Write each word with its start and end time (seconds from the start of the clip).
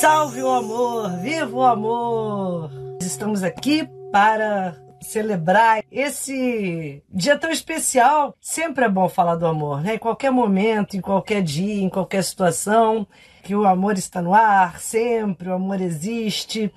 Salve 0.00 0.42
o 0.42 0.50
amor, 0.50 1.10
viva 1.20 1.56
o 1.56 1.62
amor! 1.62 2.70
Estamos 3.00 3.42
aqui 3.42 3.88
para 4.10 4.76
celebrar 5.00 5.82
esse 5.90 7.02
dia 7.08 7.38
tão 7.38 7.50
especial. 7.50 8.36
Sempre 8.40 8.84
é 8.84 8.88
bom 8.88 9.08
falar 9.08 9.36
do 9.36 9.46
amor, 9.46 9.82
né? 9.82 9.94
Em 9.94 9.98
qualquer 9.98 10.30
momento, 10.30 10.96
em 10.96 11.00
qualquer 11.00 11.42
dia, 11.42 11.82
em 11.82 11.88
qualquer 11.88 12.24
situação, 12.24 13.06
que 13.42 13.54
o 13.54 13.66
amor 13.66 13.98
está 13.98 14.22
no 14.22 14.34
ar, 14.34 14.80
sempre 14.80 15.48
o 15.48 15.54
amor 15.54 15.80
existe. 15.80 16.72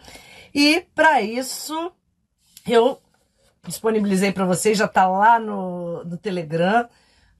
E 0.53 0.85
para 0.93 1.21
isso, 1.21 1.91
eu 2.67 2.99
disponibilizei 3.67 4.31
para 4.31 4.45
vocês, 4.45 4.77
já 4.77 4.85
está 4.85 5.07
lá 5.07 5.39
no, 5.39 6.03
no 6.03 6.17
Telegram 6.17 6.87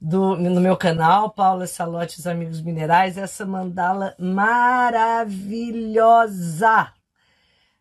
do, 0.00 0.36
no 0.36 0.60
meu 0.60 0.76
canal, 0.76 1.30
Paula 1.30 1.66
Salote 1.66 2.18
os 2.18 2.26
Amigos 2.26 2.60
Minerais, 2.60 3.16
essa 3.16 3.46
mandala 3.46 4.14
maravilhosa. 4.18 6.92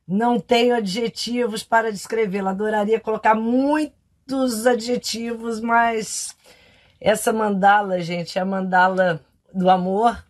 Não 0.08 0.40
tenho 0.40 0.76
adjetivos 0.76 1.64
para 1.64 1.92
descrevê-la. 1.92 2.52
Adoraria 2.52 3.00
colocar 3.00 3.34
muitos 3.36 4.68
adjetivos, 4.68 5.60
mas 5.60 6.36
essa 7.02 7.34
mandala, 7.34 8.00
gente, 8.00 8.38
é 8.38 8.42
a 8.42 8.46
mandala 8.46 9.20
do 9.54 9.70
amor. 9.70 10.24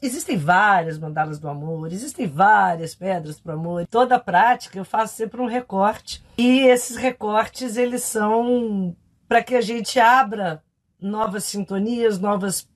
existem 0.00 0.36
várias 0.36 0.98
mandalas 0.98 1.38
do 1.38 1.48
amor, 1.48 1.92
existem 1.92 2.26
várias 2.26 2.94
pedras 2.94 3.40
para 3.40 3.56
o 3.56 3.58
amor. 3.58 3.86
Toda 3.88 4.16
a 4.16 4.20
prática 4.20 4.78
eu 4.78 4.84
faço 4.84 5.16
sempre 5.16 5.40
um 5.40 5.46
recorte. 5.46 6.22
E 6.38 6.60
esses 6.60 6.96
recortes, 6.96 7.76
eles 7.76 8.04
são 8.04 8.96
para 9.28 9.42
que 9.42 9.54
a 9.54 9.60
gente 9.60 10.00
abra 10.00 10.62
novas 11.00 11.44
sintonias, 11.44 12.18
novas 12.18 12.68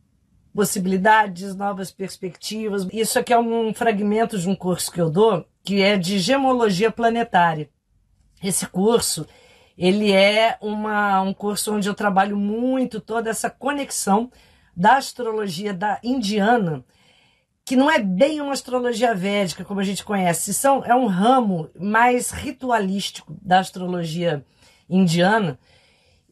possibilidades, 0.55 1.55
novas 1.55 1.91
perspectivas. 1.91 2.86
Isso 2.92 3.19
aqui 3.19 3.33
é 3.33 3.39
um 3.39 3.75
fragmento 3.75 4.39
de 4.39 4.48
um 4.48 4.55
curso 4.55 4.92
que 4.92 5.00
eu 5.00 5.11
dou, 5.11 5.44
que 5.64 5.83
é 5.83 5.97
de 5.97 6.19
gemologia 6.19 6.91
planetária. 6.91 7.69
Esse 8.42 8.66
curso, 8.66 9.27
ele 9.77 10.12
é 10.12 10.56
uma, 10.61 11.20
um 11.22 11.34
curso 11.34 11.75
onde 11.75 11.89
eu 11.89 11.94
trabalho 11.94 12.36
muito 12.36 13.00
toda 13.00 13.31
essa 13.31 13.50
conexão 13.50 14.31
da 14.77 14.97
astrologia 14.97 15.72
da 15.72 15.98
indiana, 16.03 16.84
que 17.64 17.77
não 17.77 17.91
é 17.91 17.98
bem 17.98 18.41
uma 18.41 18.53
astrologia 18.53 19.14
védica 19.14 19.64
como 19.64 19.81
a 19.81 19.84
gente 19.84 20.05
conhece, 20.05 20.53
são, 20.53 20.84
é 20.84 20.94
um 20.94 21.06
ramo 21.06 21.70
mais 21.78 22.31
ritualístico 22.31 23.34
da 23.41 23.61
astrologia 23.61 24.44
indiana, 24.88 25.59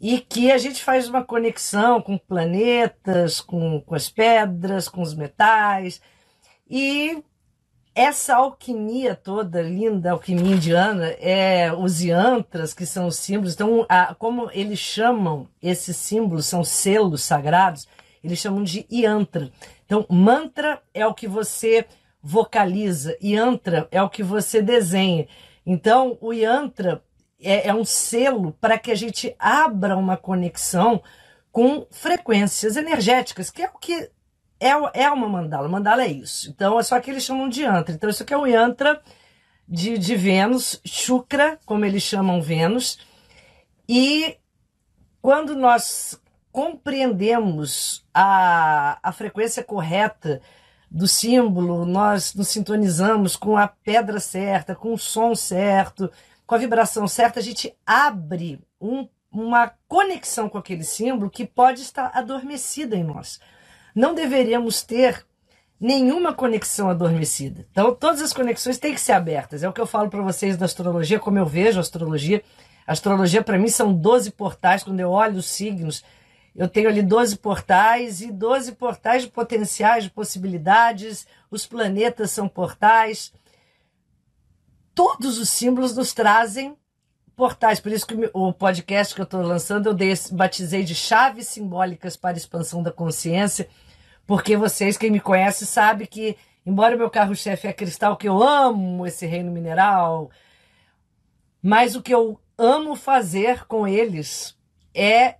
e 0.02 0.18
que 0.18 0.50
a 0.50 0.58
gente 0.58 0.82
faz 0.82 1.08
uma 1.08 1.22
conexão 1.22 2.02
com 2.02 2.18
planetas, 2.18 3.40
com, 3.40 3.80
com 3.80 3.94
as 3.94 4.10
pedras, 4.10 4.88
com 4.88 5.00
os 5.00 5.14
metais. 5.14 6.00
E 6.68 7.22
essa 7.94 8.34
alquimia 8.34 9.14
toda, 9.14 9.62
linda 9.62 10.10
alquimia 10.10 10.56
indiana, 10.56 11.06
é 11.20 11.72
os 11.72 12.02
yantras, 12.02 12.74
que 12.74 12.84
são 12.84 13.06
os 13.06 13.14
símbolos. 13.14 13.54
Então, 13.54 13.86
a, 13.88 14.12
como 14.12 14.50
eles 14.52 14.80
chamam 14.80 15.46
esses 15.62 15.96
símbolos, 15.96 16.46
são 16.46 16.64
selos 16.64 17.22
sagrados, 17.22 17.86
eles 18.24 18.40
chamam 18.40 18.64
de 18.64 18.84
yantra. 18.90 19.52
Então, 19.86 20.04
mantra 20.10 20.82
é 20.92 21.06
o 21.06 21.14
que 21.14 21.28
você 21.28 21.86
vocaliza, 22.20 23.16
yantra 23.22 23.86
é 23.92 24.02
o 24.02 24.10
que 24.10 24.24
você 24.24 24.60
desenha. 24.60 25.28
Então, 25.64 26.18
o 26.20 26.32
yantra 26.32 27.04
é, 27.42 27.68
é 27.68 27.74
um 27.74 27.84
selo 27.84 28.52
para 28.60 28.78
que 28.78 28.90
a 28.90 28.94
gente 28.94 29.34
abra 29.38 29.96
uma 29.96 30.16
conexão 30.16 31.02
com 31.50 31.86
frequências 31.90 32.76
energéticas, 32.76 33.50
que 33.50 33.62
é 33.62 33.68
o 33.68 33.78
que 33.78 34.10
é, 34.58 34.70
é 34.94 35.10
uma 35.10 35.28
mandala. 35.28 35.68
Mandala 35.68 36.04
é 36.04 36.08
isso. 36.08 36.48
Então, 36.48 36.78
é 36.78 36.82
só 36.82 36.98
que 37.00 37.10
eles 37.10 37.24
chamam 37.24 37.48
de 37.48 37.62
yantra. 37.62 37.94
Então, 37.94 38.08
isso 38.08 38.22
aqui 38.22 38.32
é 38.32 38.38
um 38.38 38.46
yantra 38.46 39.02
de, 39.68 39.98
de 39.98 40.16
Vênus, 40.16 40.80
Shukra, 40.84 41.58
como 41.66 41.84
eles 41.84 42.02
chamam 42.02 42.40
Vênus. 42.40 42.98
E 43.88 44.36
quando 45.20 45.54
nós 45.56 46.20
compreendemos 46.52 48.04
a, 48.14 48.98
a 49.02 49.12
frequência 49.12 49.64
correta 49.64 50.40
do 50.90 51.08
símbolo, 51.08 51.86
nós 51.86 52.34
nos 52.34 52.48
sintonizamos 52.48 53.34
com 53.34 53.56
a 53.56 53.66
pedra 53.66 54.20
certa, 54.20 54.74
com 54.74 54.92
o 54.92 54.98
som 54.98 55.34
certo, 55.34 56.10
com 56.46 56.54
a 56.54 56.58
vibração 56.58 57.06
certa, 57.08 57.40
a 57.40 57.42
gente 57.42 57.74
abre 57.86 58.60
um, 58.80 59.08
uma 59.30 59.72
conexão 59.88 60.48
com 60.48 60.58
aquele 60.58 60.84
símbolo 60.84 61.30
que 61.30 61.46
pode 61.46 61.80
estar 61.80 62.10
adormecida 62.14 62.96
em 62.96 63.04
nós. 63.04 63.40
Não 63.94 64.14
deveríamos 64.14 64.82
ter 64.82 65.24
nenhuma 65.80 66.32
conexão 66.32 66.88
adormecida. 66.88 67.66
Então, 67.70 67.94
todas 67.94 68.22
as 68.22 68.32
conexões 68.32 68.78
têm 68.78 68.94
que 68.94 69.00
ser 69.00 69.12
abertas. 69.12 69.62
É 69.62 69.68
o 69.68 69.72
que 69.72 69.80
eu 69.80 69.86
falo 69.86 70.08
para 70.08 70.22
vocês 70.22 70.56
da 70.56 70.64
astrologia, 70.64 71.18
como 71.18 71.38
eu 71.38 71.46
vejo 71.46 71.78
a 71.78 71.80
astrologia. 71.80 72.42
A 72.86 72.92
astrologia, 72.92 73.42
para 73.42 73.58
mim, 73.58 73.68
são 73.68 73.92
12 73.92 74.30
portais. 74.30 74.84
Quando 74.84 75.00
eu 75.00 75.10
olho 75.10 75.38
os 75.38 75.46
signos, 75.46 76.04
eu 76.54 76.68
tenho 76.68 76.88
ali 76.88 77.02
12 77.02 77.36
portais 77.38 78.20
e 78.20 78.30
12 78.30 78.72
portais 78.72 79.22
de 79.22 79.28
potenciais, 79.28 80.04
de 80.04 80.10
possibilidades. 80.10 81.26
Os 81.50 81.66
planetas 81.66 82.30
são 82.30 82.46
portais 82.46 83.32
todos 84.94 85.38
os 85.38 85.48
símbolos 85.48 85.94
nos 85.96 86.12
trazem 86.12 86.76
portais. 87.36 87.80
Por 87.80 87.92
isso 87.92 88.06
que 88.06 88.30
o 88.32 88.52
podcast 88.52 89.14
que 89.14 89.20
eu 89.20 89.24
estou 89.24 89.42
lançando 89.42 89.88
eu 89.88 89.94
dei, 89.94 90.12
batizei 90.32 90.84
de 90.84 90.94
chaves 90.94 91.48
simbólicas 91.48 92.16
para 92.16 92.36
expansão 92.36 92.82
da 92.82 92.92
consciência, 92.92 93.68
porque 94.26 94.56
vocês, 94.56 94.96
quem 94.96 95.10
me 95.10 95.20
conhece, 95.20 95.66
sabe 95.66 96.06
que, 96.06 96.36
embora 96.64 96.96
meu 96.96 97.10
carro-chefe 97.10 97.66
é 97.66 97.72
cristal, 97.72 98.16
que 98.16 98.28
eu 98.28 98.42
amo 98.42 99.06
esse 99.06 99.26
reino 99.26 99.50
mineral, 99.50 100.30
mas 101.62 101.96
o 101.96 102.02
que 102.02 102.14
eu 102.14 102.40
amo 102.56 102.94
fazer 102.94 103.66
com 103.66 103.86
eles 103.86 104.56
é 104.94 105.36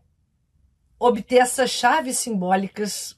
obter 0.98 1.38
essas 1.38 1.70
chaves 1.70 2.18
simbólicas 2.18 3.16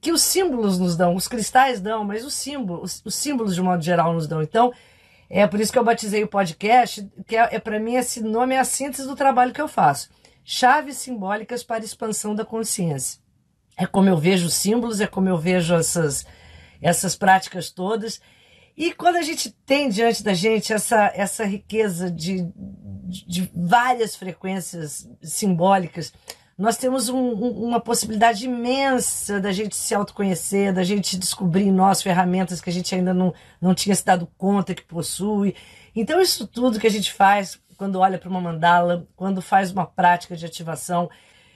que 0.00 0.12
os 0.12 0.20
símbolos 0.20 0.78
nos 0.78 0.96
dão, 0.96 1.14
os 1.14 1.26
cristais 1.26 1.80
dão, 1.80 2.04
mas 2.04 2.24
os 2.24 2.34
símbolos, 2.34 3.00
os 3.04 3.14
símbolos 3.14 3.54
de 3.54 3.62
modo 3.62 3.82
geral 3.82 4.12
nos 4.12 4.26
dão. 4.26 4.42
Então, 4.42 4.72
é 5.40 5.46
por 5.48 5.60
isso 5.60 5.72
que 5.72 5.78
eu 5.78 5.84
batizei 5.84 6.22
o 6.22 6.28
podcast, 6.28 7.10
que 7.26 7.36
é, 7.36 7.56
é 7.56 7.58
para 7.58 7.80
mim 7.80 7.96
esse 7.96 8.22
nome 8.22 8.54
é 8.54 8.60
a 8.60 8.64
síntese 8.64 9.06
do 9.06 9.16
trabalho 9.16 9.52
que 9.52 9.60
eu 9.60 9.66
faço. 9.66 10.08
Chaves 10.44 10.98
simbólicas 10.98 11.64
para 11.64 11.82
a 11.82 11.84
expansão 11.84 12.36
da 12.36 12.44
consciência. 12.44 13.18
É 13.76 13.84
como 13.84 14.08
eu 14.08 14.16
vejo 14.16 14.46
os 14.46 14.54
símbolos, 14.54 15.00
é 15.00 15.08
como 15.08 15.28
eu 15.28 15.36
vejo 15.36 15.74
essas, 15.74 16.24
essas 16.80 17.16
práticas 17.16 17.70
todas. 17.70 18.20
E 18.76 18.92
quando 18.92 19.16
a 19.16 19.22
gente 19.22 19.50
tem 19.66 19.88
diante 19.88 20.22
da 20.22 20.34
gente 20.34 20.72
essa, 20.72 21.10
essa 21.16 21.44
riqueza 21.44 22.08
de, 22.08 22.42
de, 23.04 23.26
de 23.26 23.50
várias 23.52 24.14
frequências 24.14 25.08
simbólicas, 25.20 26.12
nós 26.56 26.76
temos 26.76 27.08
um, 27.08 27.18
um, 27.18 27.64
uma 27.64 27.80
possibilidade 27.80 28.44
imensa 28.44 29.40
da 29.40 29.52
gente 29.52 29.74
se 29.74 29.94
autoconhecer, 29.94 30.72
da 30.72 30.84
gente 30.84 31.18
descobrir 31.18 31.64
em 31.64 31.72
nós 31.72 32.00
ferramentas 32.00 32.60
que 32.60 32.70
a 32.70 32.72
gente 32.72 32.94
ainda 32.94 33.12
não, 33.12 33.34
não 33.60 33.74
tinha 33.74 33.94
se 33.94 34.04
dado 34.04 34.28
conta 34.38 34.74
que 34.74 34.82
possui. 34.82 35.54
Então, 35.94 36.20
isso 36.20 36.46
tudo 36.46 36.78
que 36.78 36.86
a 36.86 36.90
gente 36.90 37.12
faz 37.12 37.60
quando 37.76 37.98
olha 37.98 38.18
para 38.18 38.30
uma 38.30 38.40
mandala, 38.40 39.06
quando 39.16 39.42
faz 39.42 39.72
uma 39.72 39.84
prática 39.84 40.36
de 40.36 40.46
ativação, 40.46 41.10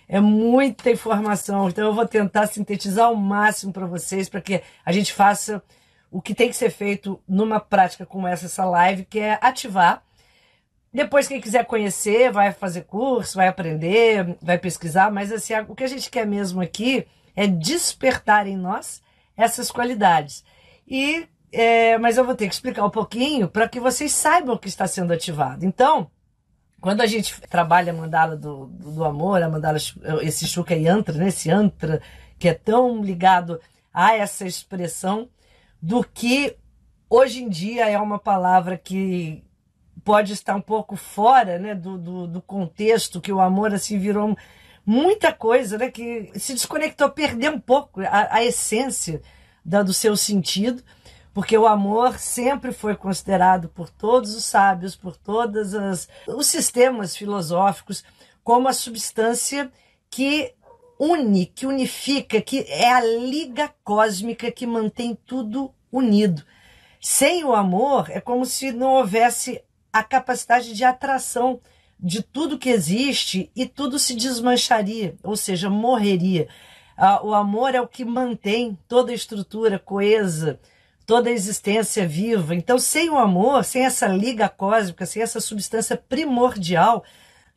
é 0.08 0.20
muita 0.20 0.90
informação. 0.90 1.68
Então, 1.68 1.86
eu 1.86 1.94
vou 1.94 2.06
tentar 2.06 2.48
sintetizar 2.48 3.06
ao 3.06 3.14
máximo 3.14 3.72
para 3.72 3.86
vocês, 3.86 4.28
para 4.28 4.40
que 4.40 4.62
a 4.84 4.90
gente 4.90 5.12
faça 5.12 5.62
o 6.10 6.20
que 6.20 6.34
tem 6.34 6.48
que 6.48 6.56
ser 6.56 6.70
feito 6.70 7.20
numa 7.28 7.60
prática 7.60 8.04
como 8.04 8.26
essa, 8.26 8.46
essa 8.46 8.64
live, 8.64 9.04
que 9.04 9.20
é 9.20 9.38
ativar 9.40 10.02
depois, 10.92 11.28
quem 11.28 11.40
quiser 11.40 11.64
conhecer, 11.66 12.32
vai 12.32 12.52
fazer 12.52 12.82
curso, 12.82 13.36
vai 13.36 13.48
aprender, 13.48 14.36
vai 14.40 14.58
pesquisar, 14.58 15.10
mas 15.10 15.30
assim, 15.30 15.52
o 15.68 15.74
que 15.74 15.84
a 15.84 15.88
gente 15.88 16.10
quer 16.10 16.26
mesmo 16.26 16.60
aqui 16.60 17.06
é 17.36 17.46
despertar 17.46 18.46
em 18.46 18.56
nós 18.56 19.02
essas 19.36 19.70
qualidades. 19.70 20.44
E, 20.86 21.28
é, 21.52 21.98
mas 21.98 22.16
eu 22.16 22.24
vou 22.24 22.34
ter 22.34 22.48
que 22.48 22.54
explicar 22.54 22.84
um 22.84 22.90
pouquinho 22.90 23.48
para 23.48 23.68
que 23.68 23.78
vocês 23.78 24.12
saibam 24.12 24.54
o 24.54 24.58
que 24.58 24.68
está 24.68 24.86
sendo 24.86 25.12
ativado. 25.12 25.64
Então, 25.64 26.10
quando 26.80 27.02
a 27.02 27.06
gente 27.06 27.38
trabalha 27.42 27.92
a 27.92 27.96
mandala 27.96 28.36
do, 28.36 28.66
do, 28.66 28.92
do 28.92 29.04
amor, 29.04 29.42
a 29.42 29.48
mandala, 29.48 29.78
esse 30.22 30.46
Shuka 30.46 30.74
Yantra, 30.74 31.16
né, 31.16 31.28
esse 31.28 31.50
Yantra, 31.50 32.00
que 32.38 32.48
é 32.48 32.54
tão 32.54 33.02
ligado 33.02 33.60
a 33.92 34.14
essa 34.14 34.46
expressão 34.46 35.28
do 35.82 36.02
que 36.02 36.56
hoje 37.10 37.42
em 37.42 37.48
dia 37.48 37.88
é 37.88 37.98
uma 37.98 38.18
palavra 38.18 38.76
que 38.76 39.44
pode 40.04 40.32
estar 40.32 40.54
um 40.54 40.60
pouco 40.60 40.96
fora 40.96 41.58
né, 41.58 41.74
do, 41.74 41.98
do, 41.98 42.26
do 42.26 42.42
contexto, 42.42 43.20
que 43.20 43.32
o 43.32 43.40
amor 43.40 43.74
assim 43.74 43.98
virou 43.98 44.36
muita 44.84 45.32
coisa, 45.32 45.76
né, 45.76 45.90
que 45.90 46.30
se 46.36 46.54
desconectou, 46.54 47.10
perdeu 47.10 47.52
um 47.52 47.60
pouco 47.60 48.00
a, 48.00 48.36
a 48.36 48.44
essência 48.44 49.20
da, 49.64 49.82
do 49.82 49.92
seu 49.92 50.16
sentido, 50.16 50.82
porque 51.34 51.56
o 51.56 51.66
amor 51.66 52.18
sempre 52.18 52.72
foi 52.72 52.96
considerado 52.96 53.68
por 53.68 53.90
todos 53.90 54.34
os 54.34 54.44
sábios, 54.44 54.96
por 54.96 55.16
todos 55.16 55.72
os 56.26 56.46
sistemas 56.46 57.16
filosóficos, 57.16 58.02
como 58.42 58.66
a 58.66 58.72
substância 58.72 59.70
que 60.10 60.54
une, 60.98 61.46
que 61.46 61.66
unifica, 61.66 62.40
que 62.40 62.60
é 62.68 62.90
a 62.92 63.04
liga 63.04 63.70
cósmica 63.84 64.50
que 64.50 64.66
mantém 64.66 65.14
tudo 65.14 65.72
unido. 65.92 66.42
Sem 67.00 67.44
o 67.44 67.54
amor, 67.54 68.10
é 68.10 68.20
como 68.20 68.44
se 68.44 68.72
não 68.72 68.94
houvesse 68.94 69.62
a 69.92 70.02
capacidade 70.02 70.74
de 70.74 70.84
atração 70.84 71.60
de 71.98 72.22
tudo 72.22 72.58
que 72.58 72.70
existe 72.70 73.50
e 73.56 73.66
tudo 73.66 73.98
se 73.98 74.14
desmancharia, 74.14 75.16
ou 75.22 75.36
seja, 75.36 75.68
morreria. 75.68 76.48
O 77.22 77.34
amor 77.34 77.74
é 77.74 77.80
o 77.80 77.88
que 77.88 78.04
mantém 78.04 78.78
toda 78.88 79.12
a 79.12 79.14
estrutura 79.14 79.78
coesa, 79.78 80.60
toda 81.06 81.30
a 81.30 81.32
existência 81.32 82.06
viva. 82.06 82.54
Então, 82.54 82.78
sem 82.78 83.08
o 83.08 83.18
amor, 83.18 83.64
sem 83.64 83.84
essa 83.84 84.06
liga 84.06 84.48
cósmica, 84.48 85.06
sem 85.06 85.22
essa 85.22 85.40
substância 85.40 85.96
primordial, 85.96 87.04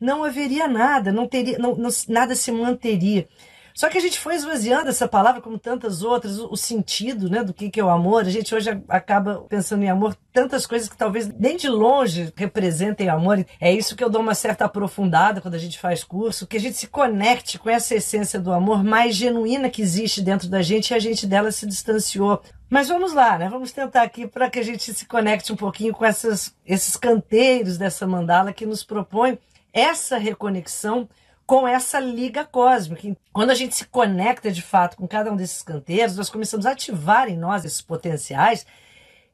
não 0.00 0.24
haveria 0.24 0.66
nada, 0.66 1.12
não 1.12 1.28
teria, 1.28 1.58
não, 1.58 1.76
não, 1.76 1.90
nada 2.08 2.34
se 2.34 2.50
manteria. 2.50 3.28
Só 3.74 3.88
que 3.88 3.98
a 3.98 4.00
gente 4.00 4.18
foi 4.18 4.34
esvaziando 4.34 4.88
essa 4.88 5.08
palavra, 5.08 5.40
como 5.40 5.58
tantas 5.58 6.02
outras, 6.02 6.38
o, 6.38 6.56
sentido 6.56 7.28
né, 7.28 7.42
do 7.42 7.54
que, 7.54 7.70
que 7.70 7.80
é 7.80 7.84
o 7.84 7.88
amor. 7.88 8.22
A 8.22 8.30
gente 8.30 8.54
hoje 8.54 8.70
acaba 8.88 9.44
pensando 9.48 9.82
em 9.82 9.90
amor, 9.90 10.16
tantas 10.32 10.66
coisas 10.66 10.88
que 10.88 10.96
talvez 10.96 11.28
nem 11.38 11.56
de 11.56 11.68
longe 11.68 12.32
representem 12.36 13.08
amor. 13.08 13.44
É 13.60 13.72
isso 13.72 13.96
que 13.96 14.04
eu 14.04 14.10
dou 14.10 14.20
uma 14.20 14.34
certa 14.34 14.64
aprofundada 14.66 15.40
quando 15.40 15.54
a 15.54 15.58
gente 15.58 15.78
faz 15.78 16.04
curso, 16.04 16.46
que 16.46 16.56
a 16.56 16.60
gente 16.60 16.76
se 16.76 16.86
conecte 16.86 17.58
com 17.58 17.70
essa 17.70 17.94
essência 17.94 18.40
do 18.40 18.52
amor 18.52 18.82
mais 18.84 19.14
genuína 19.14 19.70
que 19.70 19.82
existe 19.82 20.20
dentro 20.20 20.48
da 20.48 20.62
gente 20.62 20.90
e 20.90 20.94
a 20.94 20.98
gente 20.98 21.26
dela 21.26 21.50
se 21.50 21.66
distanciou. 21.66 22.42
Mas 22.68 22.88
vamos 22.88 23.12
lá, 23.12 23.36
né? 23.36 23.48
Vamos 23.50 23.70
tentar 23.70 24.02
aqui 24.02 24.26
para 24.26 24.48
que 24.48 24.58
a 24.58 24.62
gente 24.62 24.94
se 24.94 25.04
conecte 25.04 25.52
um 25.52 25.56
pouquinho 25.56 25.92
com 25.92 26.06
essas, 26.06 26.54
esses 26.64 26.96
canteiros 26.96 27.76
dessa 27.76 28.06
mandala 28.06 28.52
que 28.52 28.64
nos 28.64 28.82
propõe 28.82 29.38
essa 29.72 30.18
reconexão 30.18 31.08
com 31.52 31.68
essa 31.68 32.00
liga 32.00 32.46
cósmica. 32.46 33.14
Quando 33.30 33.50
a 33.50 33.54
gente 33.54 33.76
se 33.76 33.84
conecta 33.84 34.50
de 34.50 34.62
fato 34.62 34.96
com 34.96 35.06
cada 35.06 35.30
um 35.30 35.36
desses 35.36 35.62
canteiros, 35.62 36.16
nós 36.16 36.30
começamos 36.30 36.64
a 36.64 36.70
ativar 36.70 37.28
em 37.28 37.36
nós 37.36 37.62
esses 37.62 37.82
potenciais 37.82 38.64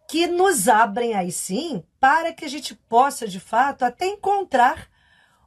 que 0.08 0.26
nos 0.26 0.66
abrem 0.66 1.14
aí 1.14 1.30
sim 1.30 1.80
para 2.00 2.32
que 2.32 2.44
a 2.44 2.48
gente 2.48 2.74
possa 2.74 3.28
de 3.28 3.38
fato 3.38 3.84
até 3.84 4.04
encontrar 4.06 4.88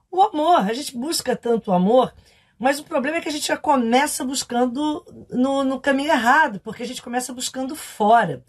o 0.09 0.21
amor. 0.21 0.59
A 0.59 0.71
gente 0.71 0.97
busca 0.97 1.35
tanto 1.35 1.71
o 1.71 1.73
amor, 1.73 2.15
mas 2.57 2.79
o 2.79 2.85
problema 2.85 3.17
é 3.17 3.21
que 3.21 3.27
a 3.27 3.33
gente 3.33 3.49
já 3.49 3.57
começa 3.57 4.23
buscando 4.23 5.05
no, 5.29 5.65
no 5.65 5.77
caminho 5.77 6.13
errado, 6.13 6.61
porque 6.61 6.83
a 6.83 6.87
gente 6.87 7.01
começa 7.01 7.33
buscando 7.33 7.75
fora. 7.75 8.45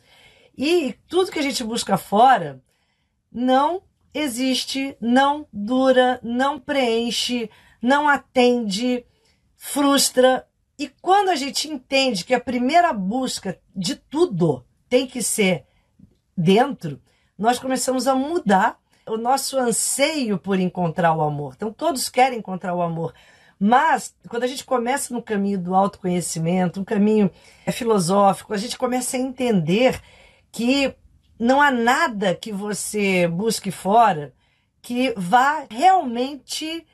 E 0.57 0.95
tudo 1.09 1.33
que 1.33 1.41
a 1.41 1.43
gente 1.43 1.65
busca 1.65 1.97
fora 1.97 2.63
não 3.33 3.83
existe, 4.15 4.97
não 5.01 5.45
dura, 5.53 6.21
não 6.23 6.61
preenche, 6.61 7.51
não 7.83 8.09
atende, 8.09 9.05
frustra. 9.57 10.47
E 10.79 10.89
quando 10.89 11.31
a 11.31 11.35
gente 11.35 11.69
entende 11.69 12.25
que 12.25 12.35
a 12.35 12.41
primeira 12.41 12.93
busca 12.93 13.59
de 13.75 13.97
tudo 13.97 14.65
tem 14.89 15.07
que 15.07 15.23
ser 15.23 15.67
dentro, 16.37 17.03
nós 17.37 17.59
começamos 17.59 18.07
a 18.07 18.15
mudar 18.15 18.79
o 19.07 19.17
nosso 19.17 19.59
anseio 19.59 20.39
por 20.39 20.61
encontrar 20.61 21.13
o 21.13 21.23
amor. 21.23 21.55
Então, 21.57 21.73
todos 21.73 22.09
querem 22.09 22.39
encontrar 22.39 22.75
o 22.75 22.83
amor. 22.83 23.13
Mas, 23.59 24.15
quando 24.29 24.45
a 24.45 24.47
gente 24.47 24.65
começa 24.65 25.13
no 25.13 25.23
caminho 25.23 25.59
do 25.59 25.75
autoconhecimento, 25.75 26.81
um 26.81 26.85
caminho 26.85 27.31
é, 27.67 27.73
filosófico, 27.73 28.55
a 28.55 28.57
gente 28.57 28.79
começa 28.79 29.17
a 29.17 29.21
entender 29.21 30.01
que 30.51 30.95
não 31.39 31.61
há 31.61 31.71
nada 31.71 32.35
que 32.35 32.53
você 32.53 33.27
busque 33.27 33.71
fora 33.71 34.33
que 34.81 35.15
vá 35.17 35.65
realmente 35.71 36.85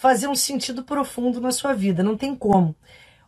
fazer 0.00 0.28
um 0.28 0.34
sentido 0.34 0.82
profundo 0.82 1.42
na 1.42 1.52
sua 1.52 1.74
vida. 1.74 2.02
Não 2.02 2.16
tem 2.16 2.34
como. 2.34 2.74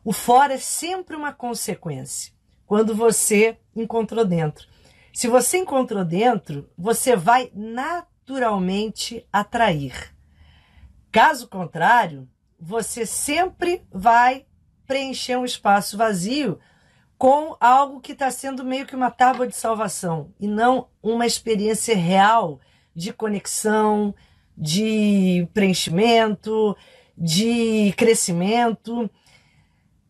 O 0.02 0.10
fora 0.10 0.54
é 0.54 0.58
sempre 0.58 1.14
uma 1.14 1.30
consequência 1.30 2.32
quando 2.64 2.94
você 2.94 3.58
encontrou 3.76 4.24
dentro. 4.24 4.66
Se 5.12 5.28
você 5.28 5.58
encontrou 5.58 6.02
dentro, 6.02 6.70
você 6.76 7.14
vai 7.14 7.50
naturalmente 7.54 9.28
atrair. 9.30 10.16
Caso 11.12 11.46
contrário, 11.46 12.26
você 12.58 13.04
sempre 13.04 13.86
vai 13.92 14.46
preencher 14.86 15.36
um 15.36 15.44
espaço 15.44 15.98
vazio 15.98 16.58
com 17.18 17.54
algo 17.60 18.00
que 18.00 18.12
está 18.12 18.30
sendo 18.30 18.64
meio 18.64 18.86
que 18.86 18.96
uma 18.96 19.10
tábua 19.10 19.46
de 19.46 19.54
salvação 19.54 20.32
e 20.40 20.48
não 20.48 20.88
uma 21.02 21.26
experiência 21.26 21.94
real 21.94 22.58
de 22.94 23.12
conexão, 23.12 24.14
de 24.56 25.48
preenchimento, 25.52 26.76
de 27.16 27.92
crescimento. 27.96 29.10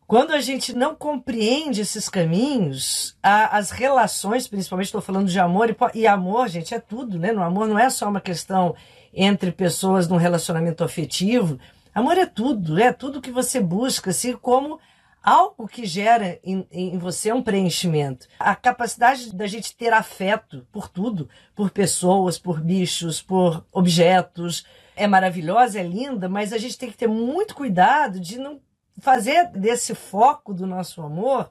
Quando 0.06 0.32
a 0.32 0.40
gente 0.40 0.74
não 0.74 0.94
compreende 0.94 1.80
esses 1.80 2.08
caminhos, 2.08 3.16
a, 3.22 3.56
as 3.56 3.70
relações, 3.70 4.46
principalmente 4.46 4.86
estou 4.86 5.00
falando 5.00 5.28
de 5.28 5.38
amor, 5.38 5.70
e, 5.70 6.00
e, 6.00 6.06
amor, 6.06 6.48
gente, 6.48 6.74
é 6.74 6.78
tudo, 6.78 7.18
né? 7.18 7.32
No 7.32 7.42
amor 7.42 7.66
não 7.66 7.78
é 7.78 7.88
só 7.88 8.08
uma 8.08 8.20
questão 8.20 8.74
entre 9.14 9.50
pessoas 9.50 10.08
num 10.08 10.16
relacionamento 10.16 10.84
afetivo. 10.84 11.58
Amor 11.94 12.18
é 12.18 12.26
tudo, 12.26 12.78
é 12.78 12.92
tudo 12.92 13.20
que 13.20 13.30
você 13.30 13.60
busca, 13.60 14.10
assim 14.10 14.34
como 14.34 14.78
algo 15.22 15.68
que 15.68 15.86
gera 15.86 16.38
em, 16.42 16.66
em, 16.70 16.98
você 16.98 17.32
um 17.32 17.42
preenchimento. 17.42 18.26
A 18.38 18.56
capacidade 18.56 19.32
da 19.34 19.46
gente 19.46 19.76
ter 19.76 19.92
afeto 19.92 20.66
por 20.72 20.88
tudo, 20.88 21.28
por 21.54 21.70
pessoas, 21.70 22.38
por 22.38 22.60
bichos, 22.60 23.22
por 23.22 23.64
objetos, 23.70 24.66
é 24.96 25.06
maravilhosa, 25.06 25.80
é 25.80 25.82
linda, 25.82 26.28
mas 26.28 26.52
a 26.52 26.58
gente 26.58 26.76
tem 26.76 26.90
que 26.90 26.96
ter 26.96 27.08
muito 27.08 27.54
cuidado 27.54 28.18
de 28.18 28.38
não 28.38 28.60
fazer 29.00 29.48
desse 29.52 29.94
foco 29.94 30.52
do 30.52 30.66
nosso 30.66 31.00
amor 31.00 31.50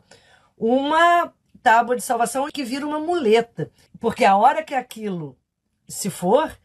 uma 0.58 1.34
tábua 1.64 1.96
de 1.96 2.04
salvação 2.04 2.48
que 2.52 2.64
vira 2.64 2.86
uma 2.86 3.00
muleta. 3.00 3.72
Porque 4.00 4.26
a 4.26 4.36
hora 4.36 4.64
que 4.64 4.76
aquilo 4.76 5.38
se 5.88 6.10
for, 6.10 6.56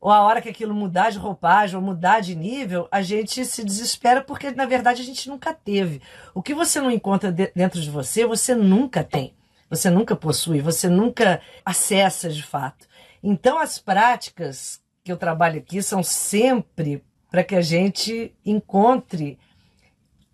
ou 0.00 0.10
a 0.10 0.22
hora 0.22 0.40
que 0.40 0.48
aquilo 0.48 0.74
mudar 0.74 1.10
de 1.10 1.18
roupagem 1.18 1.76
ou 1.76 1.82
mudar 1.82 2.20
de 2.20 2.34
nível, 2.34 2.86
a 2.90 3.02
gente 3.02 3.44
se 3.44 3.64
desespera 3.64 4.22
porque 4.22 4.50
na 4.50 4.66
verdade 4.66 5.02
a 5.02 5.04
gente 5.04 5.28
nunca 5.28 5.52
teve. 5.52 6.00
O 6.34 6.42
que 6.42 6.54
você 6.54 6.80
não 6.80 6.90
encontra 6.90 7.32
dentro 7.32 7.80
de 7.80 7.90
você, 7.90 8.24
você 8.24 8.54
nunca 8.54 9.02
tem. 9.02 9.34
Você 9.68 9.90
nunca 9.90 10.16
possui, 10.16 10.60
você 10.60 10.88
nunca 10.88 11.40
acessa 11.64 12.30
de 12.30 12.42
fato. 12.42 12.86
Então 13.22 13.58
as 13.58 13.78
práticas 13.78 14.80
que 15.04 15.12
eu 15.12 15.16
trabalho 15.16 15.58
aqui 15.58 15.82
são 15.82 16.02
sempre 16.02 17.04
para 17.30 17.44
que 17.44 17.54
a 17.54 17.60
gente 17.60 18.34
encontre 18.44 19.38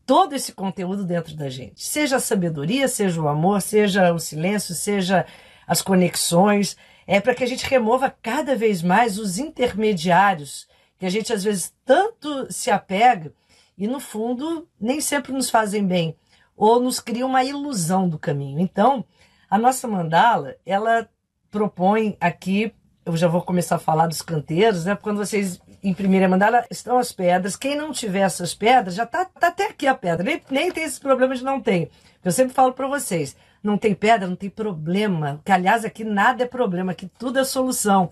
todo 0.07 0.35
esse 0.35 0.53
conteúdo 0.53 1.05
dentro 1.05 1.35
da 1.35 1.49
gente. 1.49 1.83
Seja 1.83 2.17
a 2.17 2.21
sabedoria, 2.21 2.87
seja 2.87 3.21
o 3.21 3.29
amor, 3.29 3.61
seja 3.63 4.13
o 4.13 4.19
silêncio, 4.19 4.75
seja 4.75 5.27
as 5.67 5.81
conexões 5.81 6.77
é 7.07 7.21
para 7.21 7.35
que 7.35 7.45
a 7.45 7.47
gente 7.47 7.67
remova 7.67 8.11
cada 8.11 8.57
vez 8.57 8.83
mais 8.83 9.19
os 9.19 9.39
intermediários, 9.39 10.69
que 10.99 11.07
a 11.07 11.11
gente 11.11 11.33
às 11.33 11.45
vezes 11.45 11.75
tanto 11.85 12.53
se 12.53 12.71
apega 12.71 13.33
e 13.77 13.87
no 13.87 14.01
fundo 14.01 14.69
nem 14.81 15.01
sempre 15.01 15.33
nos 15.33 15.51
fazem 15.51 15.87
bem 15.87 16.17
ou 16.57 16.81
nos 16.81 17.01
cria 17.01 17.27
uma 17.27 17.45
ilusão 17.45 18.09
do 18.09 18.19
caminho. 18.19 18.61
Então, 18.61 19.05
a 19.51 19.59
nossa 19.59 19.89
mandala, 19.89 20.57
ela 20.65 21.09
propõe 21.51 22.17
aqui, 22.21 22.73
eu 23.05 23.17
já 23.17 23.29
vou 23.29 23.43
começar 23.43 23.77
a 23.77 23.81
falar 23.81 24.07
dos 24.07 24.23
canteiros, 24.23 24.85
né? 24.85 24.97
Quando 24.97 25.19
vocês 25.19 25.61
imprimirem 25.83 26.27
a 26.27 26.29
mandala, 26.29 26.65
estão 26.71 26.97
as 26.97 27.13
pedras. 27.13 27.57
Quem 27.57 27.77
não 27.77 27.93
tiver 27.93 28.21
essas 28.21 28.55
pedras, 28.55 28.95
já 28.95 29.05
tá, 29.05 29.25
tá 29.25 29.49
até 29.49 29.67
aqui 29.67 29.87
a 29.87 29.95
pedra. 29.95 30.25
Nem, 30.25 30.41
nem 30.51 30.73
tem 30.73 30.85
esse 30.85 30.99
problema 30.99 31.35
de 31.35 31.45
não 31.45 31.61
ter. 31.61 31.91
Eu 32.25 32.33
sempre 32.33 32.55
falo 32.55 32.73
para 32.73 32.89
vocês, 32.89 33.37
não 33.65 33.79
tem 33.79 33.95
pedra, 33.95 34.29
não 34.29 34.37
tem 34.37 34.51
problema. 34.51 35.41
Que, 35.43 35.51
aliás, 35.51 35.85
aqui 35.85 36.05
nada 36.05 36.45
é 36.45 36.47
problema, 36.47 36.93
aqui 36.93 37.11
tudo 37.19 37.39
é 37.39 37.45
solução. 37.45 38.11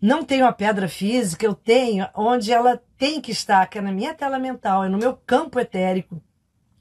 Não 0.00 0.24
tenho 0.24 0.46
a 0.46 0.52
pedra 0.52 0.88
física, 0.88 1.44
eu 1.44 1.54
tenho 1.54 2.08
onde 2.14 2.52
ela 2.52 2.80
tem 2.96 3.20
que 3.20 3.32
estar, 3.32 3.66
que 3.66 3.78
é 3.78 3.80
na 3.80 3.92
minha 3.92 4.14
tela 4.14 4.38
mental, 4.38 4.84
é 4.84 4.88
no 4.88 4.98
meu 4.98 5.16
campo 5.26 5.58
etérico. 5.58 6.22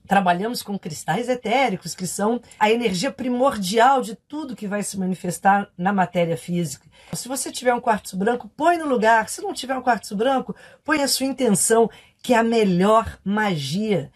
Trabalhamos 0.08 0.62
com 0.62 0.78
cristais 0.78 1.30
etéricos, 1.30 1.96
que 1.96 2.06
são 2.06 2.42
a 2.60 2.70
energia 2.70 3.12
primordial 3.12 4.02
de 4.02 4.16
tudo 4.16 4.56
que 4.56 4.68
vai 4.68 4.84
se 4.84 5.00
manifestar 5.00 5.70
na 5.78 5.94
matéria 5.94 6.36
física. 6.36 6.88
Se 7.14 7.28
você 7.28 7.52
tiver 7.52 7.74
um 7.74 7.80
quartzo 7.80 8.18
branco, 8.18 8.50
põe 8.56 8.78
no 8.78 8.86
lugar. 8.86 9.30
Se 9.30 9.42
não 9.42 9.54
tiver 9.54 9.76
um 9.76 9.82
quartzo 9.82 10.16
branco, 10.16 10.56
põe 10.84 11.02
a 11.02 11.08
sua 11.08 11.26
intenção, 11.26 11.90
que 12.22 12.34
é 12.34 12.38
a 12.38 12.44
melhor 12.44 13.20
magia 13.24 14.12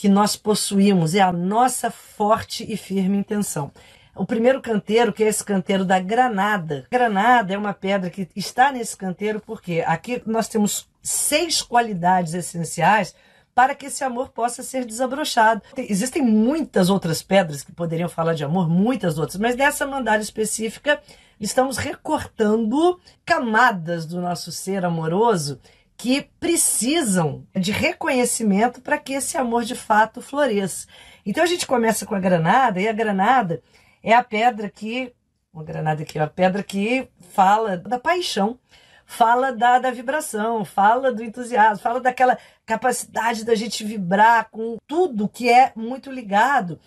que 0.00 0.08
nós 0.08 0.34
possuímos, 0.34 1.14
é 1.14 1.20
a 1.20 1.30
nossa 1.30 1.90
forte 1.90 2.64
e 2.66 2.74
firme 2.74 3.18
intenção. 3.18 3.70
o 4.16 4.24
primeiro 4.24 4.58
canteiro, 4.62 5.12
que 5.12 5.22
é 5.22 5.28
esse 5.28 5.44
canteiro 5.44 5.84
da 5.84 6.00
granada. 6.00 6.86
Granada 6.90 7.52
é 7.52 7.58
uma 7.58 7.74
pedra 7.74 8.08
que 8.08 8.26
está 8.34 8.72
nesse 8.72 8.96
canteiro 8.96 9.42
porque 9.44 9.84
aqui 9.86 10.22
nós 10.24 10.48
temos 10.48 10.88
seis 11.02 11.60
qualidades 11.60 12.32
essenciais 12.32 13.14
para 13.54 13.74
que 13.74 13.86
esse 13.86 14.02
amor 14.02 14.30
possa 14.30 14.62
ser 14.62 14.86
desabrochado. 14.86 15.60
Existem 15.76 16.22
muitas 16.22 16.88
outras 16.88 17.22
pedras 17.22 17.62
que 17.62 17.70
poderiam 17.70 18.08
falar 18.08 18.32
de 18.32 18.42
amor, 18.42 18.70
muitas 18.70 19.18
outras, 19.18 19.38
mas 19.38 19.54
nessa 19.54 19.86
mandala 19.86 20.22
específica 20.22 20.98
estamos 21.38 21.76
recortando 21.76 22.98
camadas 23.22 24.06
do 24.06 24.18
nosso 24.18 24.50
ser 24.50 24.82
amoroso 24.82 25.60
que 26.00 26.22
precisam 26.40 27.46
de 27.54 27.72
reconhecimento 27.72 28.80
para 28.80 28.96
que 28.96 29.12
esse 29.12 29.36
amor 29.36 29.64
de 29.64 29.74
fato 29.74 30.22
floresça. 30.22 30.86
Então 31.26 31.44
a 31.44 31.46
gente 31.46 31.66
começa 31.66 32.06
com 32.06 32.14
a 32.14 32.18
granada, 32.18 32.80
e 32.80 32.88
a 32.88 32.92
granada 32.92 33.62
é 34.02 34.14
a 34.14 34.24
pedra 34.24 34.70
que. 34.70 35.12
Uma 35.52 35.62
granada 35.62 36.02
aqui, 36.02 36.18
a 36.18 36.26
pedra 36.26 36.62
que 36.62 37.06
fala 37.34 37.76
da 37.76 37.98
paixão, 37.98 38.58
fala 39.04 39.52
da, 39.52 39.78
da 39.78 39.90
vibração, 39.90 40.64
fala 40.64 41.12
do 41.12 41.22
entusiasmo, 41.22 41.82
fala 41.82 42.00
daquela 42.00 42.38
capacidade 42.64 43.44
da 43.44 43.54
gente 43.54 43.84
vibrar 43.84 44.48
com 44.50 44.78
tudo 44.86 45.28
que 45.28 45.50
é 45.50 45.70
muito 45.76 46.10
ligado 46.10 46.80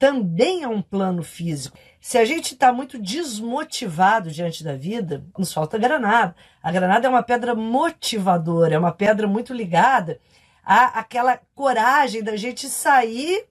também 0.00 0.64
a 0.64 0.68
um 0.70 0.80
plano 0.80 1.22
físico. 1.22 1.76
Se 2.00 2.16
a 2.16 2.24
gente 2.24 2.54
está 2.54 2.72
muito 2.72 2.98
desmotivado 2.98 4.30
diante 4.30 4.64
da 4.64 4.74
vida, 4.74 5.22
nos 5.36 5.52
falta 5.52 5.76
granada. 5.76 6.34
A 6.62 6.72
granada 6.72 7.06
é 7.06 7.10
uma 7.10 7.22
pedra 7.22 7.54
motivadora, 7.54 8.74
é 8.74 8.78
uma 8.78 8.92
pedra 8.92 9.28
muito 9.28 9.52
ligada 9.52 10.18
à 10.64 10.98
aquela 11.00 11.38
coragem 11.54 12.22
da 12.22 12.34
gente 12.34 12.66
sair 12.66 13.44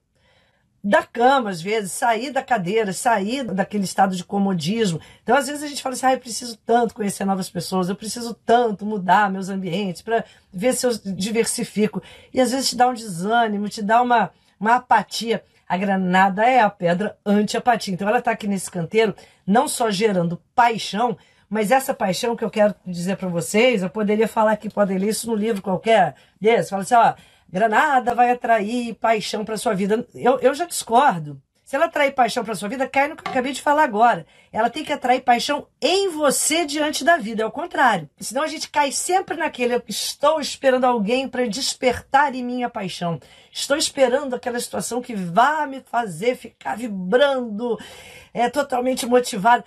da 0.82 1.04
cama, 1.04 1.50
às 1.50 1.62
vezes, 1.62 1.92
sair 1.92 2.32
da 2.32 2.42
cadeira, 2.42 2.92
sair 2.92 3.44
daquele 3.44 3.84
estado 3.84 4.16
de 4.16 4.24
comodismo. 4.24 5.00
Então, 5.22 5.36
às 5.36 5.46
vezes, 5.46 5.62
a 5.62 5.68
gente 5.68 5.82
fala 5.82 5.94
assim: 5.94 6.06
ah, 6.06 6.14
eu 6.14 6.18
preciso 6.18 6.56
tanto 6.66 6.94
conhecer 6.94 7.24
novas 7.24 7.48
pessoas, 7.48 7.88
eu 7.88 7.94
preciso 7.94 8.34
tanto 8.34 8.84
mudar 8.84 9.30
meus 9.30 9.48
ambientes 9.48 10.02
para 10.02 10.24
ver 10.52 10.72
se 10.74 10.84
eu 10.84 10.90
diversifico. 11.14 12.02
E 12.34 12.40
às 12.40 12.50
vezes 12.50 12.70
te 12.70 12.76
dá 12.76 12.88
um 12.88 12.94
desânimo, 12.94 13.68
te 13.68 13.82
dá 13.82 14.02
uma, 14.02 14.32
uma 14.58 14.76
apatia. 14.76 15.44
A 15.70 15.76
granada 15.76 16.44
é 16.44 16.58
a 16.58 16.68
pedra 16.68 17.16
anti-apatia. 17.24 17.94
Então 17.94 18.08
ela 18.08 18.18
está 18.18 18.32
aqui 18.32 18.48
nesse 18.48 18.68
canteiro, 18.68 19.14
não 19.46 19.68
só 19.68 19.88
gerando 19.88 20.42
paixão, 20.52 21.16
mas 21.48 21.70
essa 21.70 21.94
paixão 21.94 22.34
que 22.34 22.42
eu 22.42 22.50
quero 22.50 22.74
dizer 22.84 23.16
para 23.16 23.28
vocês, 23.28 23.80
eu 23.80 23.88
poderia 23.88 24.26
falar 24.26 24.56
que 24.56 24.68
podem 24.68 24.98
ler 24.98 25.10
isso 25.10 25.28
no 25.28 25.36
livro 25.36 25.62
qualquer 25.62 26.16
desse. 26.40 26.70
Fala 26.70 26.82
assim, 26.82 26.96
ó, 26.96 27.14
granada 27.48 28.16
vai 28.16 28.32
atrair 28.32 28.94
paixão 28.94 29.44
para 29.44 29.56
sua 29.56 29.72
vida. 29.72 30.04
Eu, 30.12 30.40
eu 30.40 30.52
já 30.54 30.66
discordo. 30.66 31.40
Se 31.70 31.76
ela 31.76 31.84
atrair 31.84 32.10
paixão 32.10 32.44
para 32.44 32.56
sua 32.56 32.68
vida, 32.68 32.88
cai 32.88 33.06
no 33.06 33.14
que 33.14 33.24
eu 33.24 33.30
acabei 33.30 33.52
de 33.52 33.62
falar 33.62 33.84
agora. 33.84 34.26
Ela 34.50 34.68
tem 34.68 34.82
que 34.82 34.92
atrair 34.92 35.20
paixão 35.20 35.68
em 35.80 36.08
você 36.08 36.66
diante 36.66 37.04
da 37.04 37.16
vida, 37.16 37.44
é 37.44 37.46
o 37.46 37.50
contrário. 37.52 38.10
Senão 38.18 38.42
a 38.42 38.48
gente 38.48 38.68
cai 38.68 38.90
sempre 38.90 39.36
naquele 39.36 39.76
eu 39.76 39.82
estou 39.86 40.40
esperando 40.40 40.84
alguém 40.84 41.28
para 41.28 41.46
despertar 41.46 42.34
em 42.34 42.42
mim 42.42 42.64
a 42.64 42.68
paixão. 42.68 43.20
Estou 43.52 43.76
esperando 43.76 44.34
aquela 44.34 44.58
situação 44.58 45.00
que 45.00 45.14
vá 45.14 45.64
me 45.64 45.80
fazer 45.80 46.34
ficar 46.34 46.76
vibrando, 46.76 47.78
é 48.34 48.50
totalmente 48.50 49.06
motivado. 49.06 49.62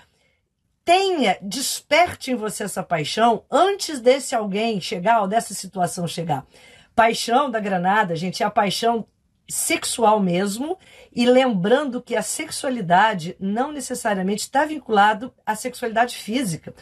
Tenha, 0.84 1.38
desperte 1.42 2.32
em 2.32 2.36
você 2.36 2.66
essa 2.66 2.84
paixão 2.84 3.46
antes 3.50 4.02
desse 4.02 4.36
alguém 4.36 4.82
chegar 4.82 5.22
ou 5.22 5.28
dessa 5.30 5.54
situação 5.54 6.06
chegar. 6.06 6.46
Paixão 6.94 7.50
da 7.50 7.62
granada, 7.62 8.14
gente, 8.14 8.44
é 8.44 8.46
a 8.46 8.52
paixão 8.52 9.08
sexual 9.50 10.20
mesmo, 10.20 10.78
e 11.14 11.26
lembrando 11.26 12.02
que 12.02 12.16
a 12.16 12.22
sexualidade 12.22 13.36
não 13.40 13.72
necessariamente 13.72 14.44
está 14.44 14.66
vinculado 14.66 15.34
à 15.46 15.56
sexualidade 15.56 16.16
física. 16.16 16.74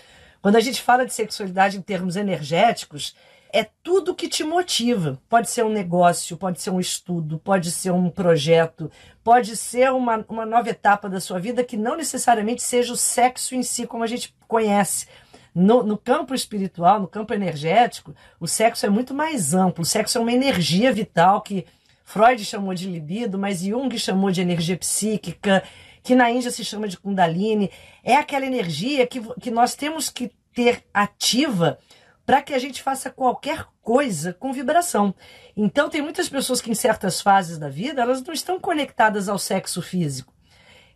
Quando 0.41 0.55
a 0.55 0.59
gente 0.59 0.81
fala 0.81 1.05
de 1.05 1.13
sexualidade 1.13 1.77
em 1.77 1.81
termos 1.81 2.15
energéticos, 2.15 3.15
é 3.53 3.67
tudo 3.83 4.15
que 4.15 4.29
te 4.29 4.43
motiva. 4.43 5.19
Pode 5.27 5.49
ser 5.49 5.65
um 5.65 5.71
negócio, 5.71 6.37
pode 6.37 6.61
ser 6.61 6.69
um 6.69 6.79
estudo, 6.79 7.37
pode 7.37 7.69
ser 7.69 7.91
um 7.91 8.09
projeto, 8.09 8.89
pode 9.23 9.57
ser 9.57 9.91
uma, 9.91 10.25
uma 10.29 10.45
nova 10.45 10.69
etapa 10.69 11.09
da 11.09 11.19
sua 11.19 11.37
vida 11.37 11.63
que 11.63 11.75
não 11.75 11.97
necessariamente 11.97 12.63
seja 12.63 12.93
o 12.93 12.97
sexo 12.97 13.53
em 13.53 13.61
si, 13.61 13.85
como 13.85 14.03
a 14.03 14.07
gente 14.07 14.33
conhece. 14.47 15.05
No, 15.53 15.83
no, 15.83 15.97
campo 15.97 16.33
espiritual, 16.33 17.01
no 17.01 17.07
campo 17.09 17.33
energético, 17.33 18.15
o 18.39 18.47
sexo 18.47 18.85
é 18.85 18.89
muito 18.89 19.13
mais 19.13 19.53
amplo. 19.53 19.83
O 19.83 19.85
sexo 19.85 20.17
é 20.17 20.21
uma 20.21 20.31
energia 20.31 20.93
vital 20.93 21.41
que 21.41 21.65
Freud 22.11 22.43
chamou 22.43 22.73
de 22.73 22.89
libido, 22.89 23.39
mas 23.39 23.61
Jung 23.61 23.97
chamou 23.97 24.31
de 24.31 24.41
energia 24.41 24.75
psíquica, 24.75 25.63
que 26.03 26.13
na 26.13 26.29
Índia 26.29 26.51
se 26.51 26.65
chama 26.65 26.85
de 26.85 26.97
Kundalini. 26.97 27.71
É 28.03 28.17
aquela 28.17 28.45
energia 28.45 29.07
que, 29.07 29.21
que 29.39 29.49
nós 29.49 29.75
temos 29.75 30.09
que 30.09 30.29
ter 30.53 30.83
ativa 30.93 31.79
para 32.25 32.41
que 32.41 32.53
a 32.53 32.59
gente 32.59 32.83
faça 32.83 33.09
qualquer 33.09 33.65
coisa 33.81 34.33
com 34.33 34.51
vibração. 34.51 35.15
Então, 35.55 35.89
tem 35.89 36.01
muitas 36.01 36.27
pessoas 36.27 36.59
que, 36.59 36.69
em 36.69 36.75
certas 36.75 37.21
fases 37.21 37.57
da 37.57 37.69
vida, 37.69 38.01
elas 38.01 38.21
não 38.21 38.33
estão 38.33 38.59
conectadas 38.59 39.29
ao 39.29 39.39
sexo 39.39 39.81
físico, 39.81 40.33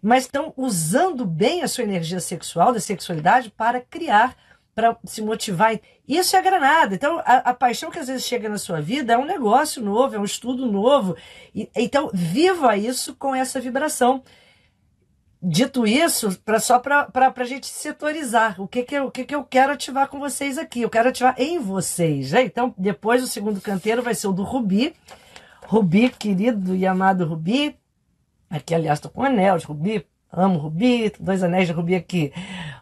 mas 0.02 0.26
estão 0.26 0.54
usando 0.58 1.26
bem 1.26 1.64
a 1.64 1.68
sua 1.70 1.86
energia 1.86 2.20
sexual, 2.20 2.74
da 2.74 2.80
sexualidade, 2.82 3.50
para 3.52 3.80
criar 3.80 4.36
para 4.76 4.98
se 5.06 5.22
motivar. 5.22 5.80
Isso 6.06 6.36
é 6.36 6.42
granada. 6.42 6.94
Então, 6.94 7.20
a, 7.20 7.38
a, 7.50 7.54
paixão 7.54 7.90
que 7.90 7.98
às 7.98 8.08
vezes 8.08 8.26
chega 8.26 8.50
na 8.50 8.58
sua 8.58 8.82
vida 8.82 9.14
é 9.14 9.18
um 9.18 9.26
negócio 9.26 9.82
novo, 9.82 10.16
é 10.16 10.20
um 10.20 10.26
estudo 10.26 10.66
novo. 10.66 11.16
E, 11.56 11.70
então, 11.74 12.12
viva 12.14 12.76
isso 12.76 13.16
com 13.16 13.34
essa 13.34 13.60
vibração. 13.60 14.22
Dito 15.42 15.88
isso, 15.88 16.38
pra, 16.40 16.60
só 16.60 16.80
para 16.80 17.10
a 17.14 17.44
gente 17.44 17.68
setorizar, 17.68 18.60
o 18.60 18.68
que, 18.68 18.84
que, 18.84 18.96
eu, 18.96 19.06
o 19.06 19.12
que, 19.12 19.24
que 19.24 19.36
eu 19.36 19.44
quero 19.44 19.74
ativar 19.74 20.08
com 20.10 20.20
vocês 20.20 20.58
aqui? 20.58 20.82
Eu 20.82 20.90
quero 20.90 21.10
ativar 21.10 21.36
em 21.38 21.60
vocês. 21.60 22.32
Né? 22.34 22.44
Então, 22.44 22.74
depois 22.78 23.24
o 23.24 23.28
segundo 23.28 23.62
canteiro 23.62 24.02
vai 24.04 24.14
ser 24.14 24.28
o 24.28 24.34
do 24.34 24.44
Rubi. 24.44 24.94
Rubi, 25.68 26.10
querido 26.10 26.76
e 26.76 26.86
amado 26.86 27.26
Rubi. 27.26 27.78
Aqui, 28.50 28.76
aliás, 28.76 29.00
estou 29.00 29.12
com 29.12 29.24
de 29.24 29.66
Rubi, 29.66 30.06
amo 30.32 30.60
Rubi, 30.60 31.12
dois 31.20 31.44
anéis 31.44 31.68
de 31.68 31.74
Rubi 31.74 31.96
aqui. 31.96 32.34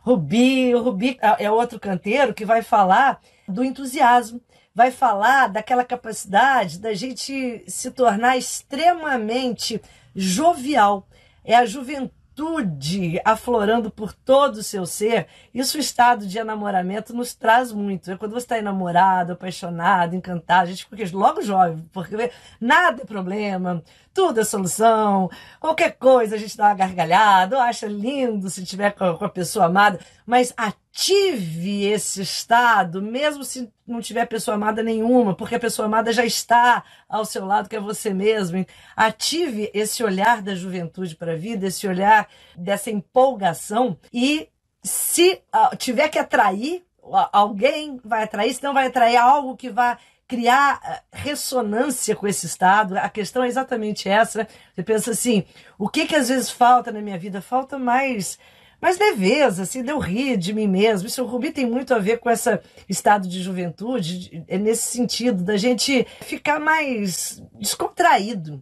Rubi, 0.02 0.74
o 0.76 0.82
Rubi 0.82 1.18
é 1.40 1.50
outro 1.50 1.80
canteiro 1.80 2.34
que 2.34 2.46
vai 2.46 2.62
falar 2.62 3.20
do 3.48 3.64
entusiasmo, 3.64 4.42
vai 4.74 4.92
falar 4.92 5.48
daquela 5.48 5.84
capacidade 5.84 6.80
da 6.80 6.94
gente 6.94 7.64
se 7.68 7.92
tornar 7.92 8.38
extremamente 8.38 9.82
jovial. 10.16 11.08
É 11.46 11.56
a 11.56 11.66
juventude 11.66 12.24
juventude 12.36 13.22
aflorando 13.24 13.92
por 13.92 14.12
todo 14.12 14.58
o 14.58 14.64
seu 14.64 14.86
ser, 14.86 15.28
isso 15.54 15.78
o 15.78 15.80
estado 15.80 16.26
de 16.26 16.38
enamoramento 16.38 17.14
nos 17.14 17.34
traz 17.34 17.72
muito. 17.72 18.12
É 18.12 18.18
quando 18.18 18.32
você 18.32 18.46
está 18.46 18.58
enamorado, 18.58 19.34
apaixonado, 19.34 20.16
encantado, 20.16 20.64
a 20.64 20.66
gente 20.72 20.86
fica 20.86 21.18
logo 21.18 21.42
jovem, 21.42 21.88
porque 21.92 22.32
nada 22.60 23.04
é 23.04 23.06
problema, 23.06 23.84
tudo 24.14 24.40
é 24.40 24.44
solução, 24.44 25.30
qualquer 25.60 25.98
coisa 25.98 26.36
a 26.36 26.38
gente 26.38 26.56
dá 26.56 26.66
uma 26.66 26.76
gargalhada, 26.76 27.56
ou 27.56 27.62
acha 27.62 27.88
lindo 27.88 28.50
se 28.50 28.64
tiver 28.64 28.92
com 28.92 29.06
a 29.06 29.30
pessoa 29.30 29.66
amada, 29.66 30.00
mas 30.26 30.54
ative 30.56 31.84
esse 31.86 32.22
estado, 32.22 33.02
mesmo 33.02 33.44
se 33.44 33.72
não 33.88 34.00
tiver 34.00 34.26
pessoa 34.28 34.56
amada 34.56 34.84
nenhuma, 34.84 35.36
porque 35.36 35.56
a 35.56 35.60
pessoa 35.60 35.88
amada 35.88 36.14
já 36.14 36.26
está 36.26 36.84
ao 37.10 37.26
seu 37.26 37.46
lado, 37.46 37.68
que 37.68 37.76
é 37.76 37.80
você 37.80 38.14
mesmo. 38.14 38.66
Ative 38.96 39.72
esse 39.74 40.04
olhar 40.04 40.42
da 40.42 40.54
juventude 40.56 41.16
para 41.16 41.34
a 41.34 41.38
vida, 41.38 41.68
esse 41.68 41.88
olhar 41.88 42.30
dessa 42.56 42.92
empolgação. 42.92 43.98
E 44.14 44.48
se 44.84 45.42
uh, 45.54 45.76
tiver 45.76 46.10
que 46.10 46.20
atrair 46.20 46.86
alguém 47.32 48.00
vai 48.04 48.24
atrair, 48.24 48.54
senão 48.54 48.74
vai 48.74 48.88
atrair 48.88 49.18
algo 49.18 49.58
que 49.58 49.70
vai 49.70 49.98
criar 50.28 50.80
ah, 50.84 51.02
ressonância 51.12 52.16
com 52.16 52.28
esse 52.28 52.46
estado. 52.46 52.98
A 52.98 53.10
questão 53.10 53.44
é 53.44 53.48
exatamente 53.48 54.10
essa. 54.10 54.48
Você 54.74 54.84
pensa 54.84 55.12
assim, 55.12 55.44
o 55.78 55.88
que 55.90 56.06
que 56.06 56.16
às 56.16 56.30
vezes 56.30 56.50
falta 56.50 56.92
na 56.92 57.02
minha 57.02 57.18
vida? 57.18 57.42
Falta 57.42 57.78
mais 57.78 58.38
mais 58.84 59.00
leveza, 59.00 59.64
assim, 59.64 59.82
deu 59.82 59.98
rir 59.98 60.36
de 60.36 60.54
mim 60.54 60.68
mesmo. 60.68 61.08
Isso 61.08 61.24
o 61.24 61.26
Rubi 61.26 61.52
tem 61.52 61.66
muito 61.66 61.94
a 61.94 62.00
ver 62.00 62.20
com 62.20 62.30
esse 62.30 62.60
estado 62.90 63.30
de 63.30 63.42
juventude, 63.42 64.44
é 64.46 64.58
nesse 64.58 64.92
sentido 64.92 65.42
da 65.42 65.56
gente 65.56 66.06
ficar 66.20 66.60
mais 66.60 67.42
descontraído, 67.58 68.62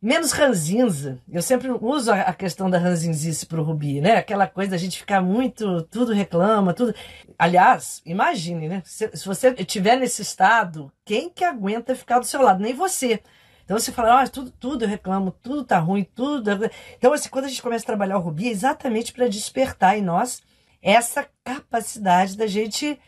menos 0.00 0.32
ranzinza. 0.32 1.20
Eu 1.28 1.42
sempre 1.42 1.70
uso 1.70 2.12
a 2.12 2.32
questão 2.32 2.70
da 2.70 2.78
ranzinzice 2.78 3.46
o 3.50 3.62
Rubi, 3.62 4.00
né? 4.00 4.16
Aquela 4.16 4.46
coisa 4.46 4.72
da 4.72 4.76
gente 4.76 4.98
ficar 4.98 5.20
muito, 5.20 5.82
tudo 5.82 6.12
reclama, 6.12 6.72
tudo. 6.72 6.94
Aliás, 7.38 8.00
imagine, 8.06 8.68
né? 8.68 8.82
Se, 8.84 9.10
se 9.14 9.26
você 9.26 9.54
estiver 9.58 9.96
nesse 9.96 10.22
estado, 10.22 10.92
quem 11.04 11.28
que 11.28 11.44
aguenta 11.44 11.94
ficar 11.94 12.18
do 12.18 12.26
seu 12.26 12.40
lado? 12.40 12.60
Nem 12.60 12.74
você. 12.74 13.22
Então 13.64 13.78
você 13.78 13.92
fala, 13.92 14.22
ah, 14.22 14.28
tudo, 14.28 14.50
tudo 14.50 14.84
eu 14.84 14.88
reclamo, 14.88 15.30
tudo 15.30 15.62
tá 15.64 15.78
ruim, 15.78 16.02
tudo. 16.02 16.50
Então, 16.96 17.12
assim, 17.12 17.28
quando 17.28 17.44
a 17.44 17.48
gente 17.48 17.60
começa 17.60 17.84
a 17.84 17.86
trabalhar 17.86 18.16
o 18.16 18.20
Rubi, 18.20 18.48
é 18.48 18.50
exatamente 18.50 19.12
para 19.12 19.28
despertar 19.28 19.98
em 19.98 20.02
nós 20.02 20.40
essa 20.80 21.28
capacidade 21.44 22.36
da 22.36 22.46
gente 22.46 22.98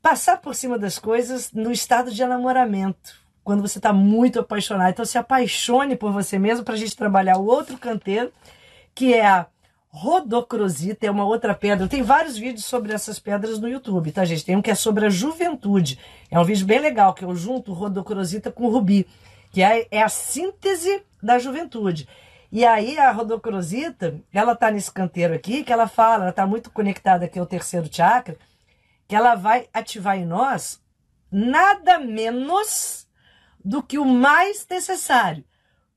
passar 0.00 0.40
por 0.40 0.54
cima 0.54 0.78
das 0.78 0.98
coisas 0.98 1.52
no 1.52 1.70
estado 1.70 2.10
de 2.10 2.22
enamoramento. 2.22 3.27
Quando 3.48 3.62
você 3.62 3.78
está 3.78 3.94
muito 3.94 4.40
apaixonado. 4.40 4.90
Então, 4.90 5.06
se 5.06 5.16
apaixone 5.16 5.96
por 5.96 6.12
você 6.12 6.38
mesmo 6.38 6.66
para 6.66 6.74
a 6.74 6.76
gente 6.76 6.94
trabalhar 6.94 7.38
o 7.38 7.46
outro 7.46 7.78
canteiro, 7.78 8.30
que 8.94 9.14
é 9.14 9.26
a 9.26 9.46
rodocrosita 9.88 11.06
é 11.06 11.10
uma 11.10 11.24
outra 11.24 11.54
pedra. 11.54 11.88
Tem 11.88 12.02
vários 12.02 12.36
vídeos 12.36 12.66
sobre 12.66 12.92
essas 12.92 13.18
pedras 13.18 13.58
no 13.58 13.66
YouTube, 13.66 14.12
tá, 14.12 14.22
gente? 14.26 14.44
Tem 14.44 14.54
um 14.54 14.60
que 14.60 14.70
é 14.70 14.74
sobre 14.74 15.06
a 15.06 15.08
juventude. 15.08 15.98
É 16.30 16.38
um 16.38 16.44
vídeo 16.44 16.66
bem 16.66 16.78
legal, 16.78 17.14
que 17.14 17.24
eu 17.24 17.34
junto 17.34 17.72
rodocrosita 17.72 18.52
com 18.52 18.68
rubi, 18.68 19.08
que 19.50 19.62
é, 19.62 19.88
é 19.90 20.02
a 20.02 20.10
síntese 20.10 21.02
da 21.22 21.38
juventude. 21.38 22.06
E 22.52 22.66
aí 22.66 22.98
a 22.98 23.10
rodocrosita, 23.10 24.20
ela 24.30 24.54
tá 24.54 24.70
nesse 24.70 24.92
canteiro 24.92 25.32
aqui, 25.32 25.64
que 25.64 25.72
ela 25.72 25.88
fala, 25.88 26.24
ela 26.24 26.32
tá 26.34 26.46
muito 26.46 26.70
conectada 26.70 27.24
aqui 27.24 27.38
ao 27.38 27.46
terceiro 27.46 27.88
chakra, 27.90 28.36
que 29.08 29.16
ela 29.16 29.34
vai 29.34 29.70
ativar 29.72 30.18
em 30.18 30.26
nós 30.26 30.78
nada 31.32 31.98
menos 31.98 33.07
do 33.68 33.82
que 33.82 33.98
o 33.98 34.04
mais 34.06 34.66
necessário, 34.68 35.44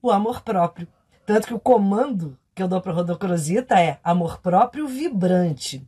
o 0.02 0.12
amor 0.12 0.42
próprio. 0.42 0.90
Tanto 1.26 1.48
que 1.48 1.54
o 1.54 1.60
comando 1.60 2.38
que 2.54 2.62
eu 2.62 2.68
dou 2.68 2.82
para 2.82 2.92
Rodocrosita 2.92 3.80
é 3.80 3.98
amor 4.04 4.40
próprio 4.40 4.86
vibrante. 4.90 5.82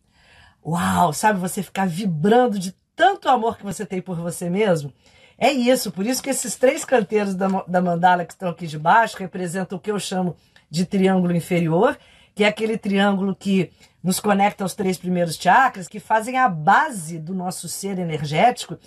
Uau, 0.66 1.12
sabe 1.12 1.42
você 1.42 1.62
ficar 1.62 1.86
vibrando 1.86 2.58
de 2.58 2.74
tanto 2.96 3.28
amor 3.28 3.58
que 3.58 3.66
você 3.66 3.86
tem 3.86 4.02
por 4.02 4.16
você 4.16 4.50
mesmo? 4.50 4.94
É 5.38 5.52
isso, 5.52 5.92
por 5.92 6.06
isso 6.06 6.24
que 6.24 6.30
esses 6.30 6.56
três 6.56 6.86
canteiros 6.86 7.36
da, 7.36 7.50
da 7.68 7.82
mandala 7.82 8.24
que 8.24 8.32
estão 8.32 8.48
aqui 8.48 8.66
de 8.66 8.80
baixo 8.80 9.18
representam 9.18 9.78
o 9.78 9.82
que 9.82 9.92
eu 9.92 10.00
chamo 10.00 10.38
de 10.70 10.86
triângulo 10.86 11.36
inferior, 11.36 12.00
que 12.34 12.46
é 12.46 12.48
aquele 12.48 12.78
triângulo 12.78 13.36
que 13.36 13.74
nos 14.02 14.22
conecta 14.22 14.64
aos 14.64 14.74
três 14.74 14.98
primeiros 14.98 15.36
chakras, 15.36 15.90
que 15.90 16.00
fazem 16.00 16.38
a 16.38 16.48
base 16.48 17.20
do 17.20 17.34
nosso 17.34 17.68
ser 17.68 18.00
energético. 18.00 18.78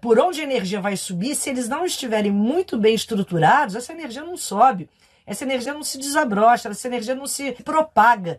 Por 0.00 0.18
onde 0.18 0.40
a 0.40 0.44
energia 0.44 0.80
vai 0.80 0.96
subir, 0.96 1.34
se 1.34 1.50
eles 1.50 1.68
não 1.68 1.84
estiverem 1.84 2.30
muito 2.30 2.78
bem 2.78 2.94
estruturados, 2.94 3.74
essa 3.74 3.92
energia 3.92 4.22
não 4.22 4.36
sobe, 4.36 4.88
essa 5.26 5.44
energia 5.44 5.72
não 5.72 5.82
se 5.82 5.98
desabrocha, 5.98 6.68
essa 6.68 6.88
energia 6.88 7.14
não 7.14 7.26
se 7.26 7.52
propaga. 7.64 8.38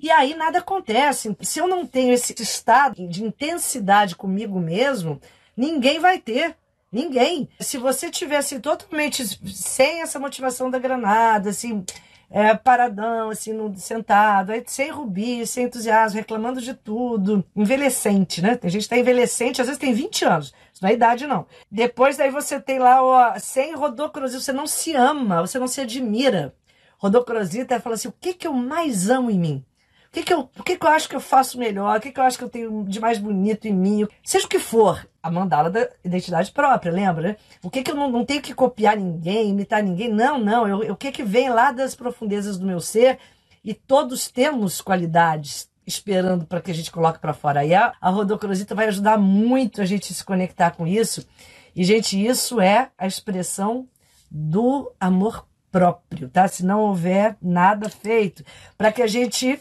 E 0.00 0.10
aí 0.10 0.34
nada 0.34 0.58
acontece. 0.58 1.36
Se 1.40 1.58
eu 1.58 1.66
não 1.66 1.86
tenho 1.86 2.12
esse 2.12 2.34
estado 2.40 3.08
de 3.08 3.24
intensidade 3.24 4.14
comigo 4.14 4.60
mesmo, 4.60 5.20
ninguém 5.56 5.98
vai 5.98 6.18
ter. 6.18 6.56
Ninguém. 6.90 7.48
Se 7.60 7.76
você 7.76 8.10
tivesse 8.10 8.60
totalmente 8.60 9.22
sem 9.52 10.00
essa 10.00 10.18
motivação 10.18 10.70
da 10.70 10.78
granada, 10.78 11.50
assim, 11.50 11.84
é, 12.30 12.54
paradão, 12.54 13.30
assim, 13.30 13.52
no, 13.52 13.74
sentado, 13.76 14.52
aí, 14.52 14.62
sem 14.66 14.90
rubi, 14.90 15.46
sem 15.46 15.64
entusiasmo, 15.64 16.18
reclamando 16.18 16.60
de 16.60 16.74
tudo, 16.74 17.44
envelhecente, 17.56 18.42
né? 18.42 18.56
Tem 18.56 18.70
gente 18.70 18.82
que 18.82 18.88
tá 18.88 18.98
envelhecente, 18.98 19.60
às 19.60 19.66
vezes 19.66 19.80
tem 19.80 19.94
20 19.94 20.24
anos, 20.24 20.54
isso 20.72 20.82
não 20.82 20.90
é 20.90 20.94
idade, 20.94 21.26
não. 21.26 21.46
Depois 21.70 22.16
daí 22.16 22.30
você 22.30 22.60
tem 22.60 22.78
lá, 22.78 23.02
ó, 23.02 23.38
sem 23.38 23.74
rodocrosita, 23.74 24.40
você 24.40 24.52
não 24.52 24.66
se 24.66 24.94
ama, 24.94 25.40
você 25.40 25.58
não 25.58 25.68
se 25.68 25.80
admira. 25.80 26.54
Rodocrosita 26.98 27.80
fala 27.80 27.94
assim, 27.94 28.08
o 28.08 28.14
que 28.20 28.34
que 28.34 28.46
eu 28.46 28.52
mais 28.52 29.08
amo 29.08 29.30
em 29.30 29.38
mim? 29.38 29.64
O 30.08 30.10
que, 30.10 30.22
que, 30.22 30.32
eu, 30.32 30.50
o 30.58 30.62
que, 30.62 30.76
que 30.76 30.86
eu 30.86 30.90
acho 30.90 31.08
que 31.08 31.14
eu 31.14 31.20
faço 31.20 31.58
melhor? 31.58 31.96
O 31.96 32.00
que, 32.00 32.10
que 32.10 32.18
eu 32.18 32.24
acho 32.24 32.38
que 32.38 32.44
eu 32.44 32.48
tenho 32.48 32.84
de 32.84 32.98
mais 32.98 33.18
bonito 33.18 33.68
em 33.68 33.74
mim? 33.74 34.08
Seja 34.24 34.46
o 34.46 34.48
que 34.48 34.58
for, 34.58 35.06
a 35.28 35.30
mandala 35.30 35.70
da 35.70 35.88
identidade 36.04 36.50
própria, 36.50 36.90
lembra? 36.90 37.28
Né? 37.28 37.36
O 37.62 37.70
que, 37.70 37.82
que 37.82 37.90
eu 37.90 37.94
não, 37.94 38.10
não 38.10 38.24
tenho 38.24 38.42
que 38.42 38.54
copiar 38.54 38.96
ninguém, 38.96 39.50
imitar 39.50 39.82
ninguém? 39.82 40.08
Não, 40.08 40.38
não. 40.38 40.66
Eu, 40.66 40.92
o 40.92 40.96
que, 40.96 41.12
que 41.12 41.22
vem 41.22 41.50
lá 41.50 41.70
das 41.70 41.94
profundezas 41.94 42.58
do 42.58 42.66
meu 42.66 42.80
ser? 42.80 43.18
E 43.64 43.74
todos 43.74 44.28
temos 44.28 44.80
qualidades 44.80 45.68
esperando 45.86 46.46
para 46.46 46.60
que 46.60 46.70
a 46.70 46.74
gente 46.74 46.90
coloque 46.90 47.18
para 47.18 47.34
fora. 47.34 47.64
E 47.64 47.74
a, 47.74 47.94
a 48.00 48.10
rodocrosita 48.10 48.74
vai 48.74 48.88
ajudar 48.88 49.18
muito 49.18 49.80
a 49.80 49.84
gente 49.84 50.12
se 50.12 50.24
conectar 50.24 50.70
com 50.72 50.86
isso. 50.86 51.26
E, 51.74 51.84
gente, 51.84 52.22
isso 52.22 52.60
é 52.60 52.90
a 52.98 53.06
expressão 53.06 53.88
do 54.30 54.92
amor 54.98 55.46
próprio, 55.70 56.28
tá? 56.28 56.48
Se 56.48 56.64
não 56.64 56.80
houver 56.80 57.36
nada 57.40 57.88
feito, 57.88 58.44
para 58.76 58.90
que 58.92 59.02
a 59.02 59.06
gente 59.06 59.58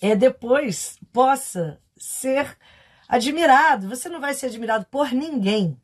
é, 0.00 0.14
depois 0.14 0.98
possa 1.12 1.78
ser 1.96 2.56
admirado. 3.08 3.88
Você 3.88 4.08
não 4.08 4.20
vai 4.20 4.34
ser 4.34 4.46
admirado 4.46 4.86
por 4.90 5.12
ninguém 5.12 5.76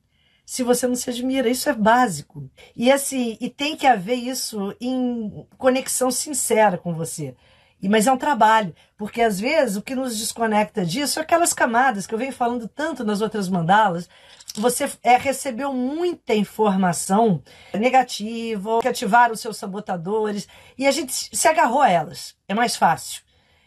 se 0.44 0.62
você 0.62 0.86
não 0.86 0.94
se 0.94 1.08
admira. 1.10 1.48
Isso 1.48 1.68
é 1.68 1.72
básico. 1.72 2.50
E 2.76 2.90
assim, 2.90 3.36
e 3.40 3.48
tem 3.48 3.76
que 3.76 3.86
haver 3.86 4.16
isso 4.16 4.74
em 4.80 5.46
conexão 5.56 6.10
sincera 6.10 6.76
com 6.76 6.94
você. 6.94 7.34
E, 7.82 7.88
mas 7.88 8.06
é 8.06 8.12
um 8.12 8.16
trabalho, 8.16 8.72
porque 8.96 9.20
às 9.20 9.40
vezes 9.40 9.76
o 9.76 9.82
que 9.82 9.96
nos 9.96 10.16
desconecta 10.16 10.86
disso 10.86 11.18
é 11.18 11.22
aquelas 11.22 11.52
camadas 11.52 12.06
que 12.06 12.14
eu 12.14 12.18
venho 12.18 12.32
falando 12.32 12.68
tanto 12.68 13.02
nas 13.02 13.20
outras 13.20 13.48
mandalas. 13.48 14.08
Você 14.54 14.88
é, 15.02 15.16
recebeu 15.16 15.72
muita 15.72 16.32
informação 16.32 17.42
negativa, 17.74 18.80
que 18.80 18.86
ativaram 18.86 19.34
os 19.34 19.40
seus 19.40 19.56
sabotadores, 19.56 20.46
e 20.78 20.86
a 20.86 20.92
gente 20.92 21.12
se 21.36 21.48
agarrou 21.48 21.80
a 21.80 21.90
elas. 21.90 22.36
É 22.46 22.54
mais 22.54 22.76
fácil. 22.76 23.22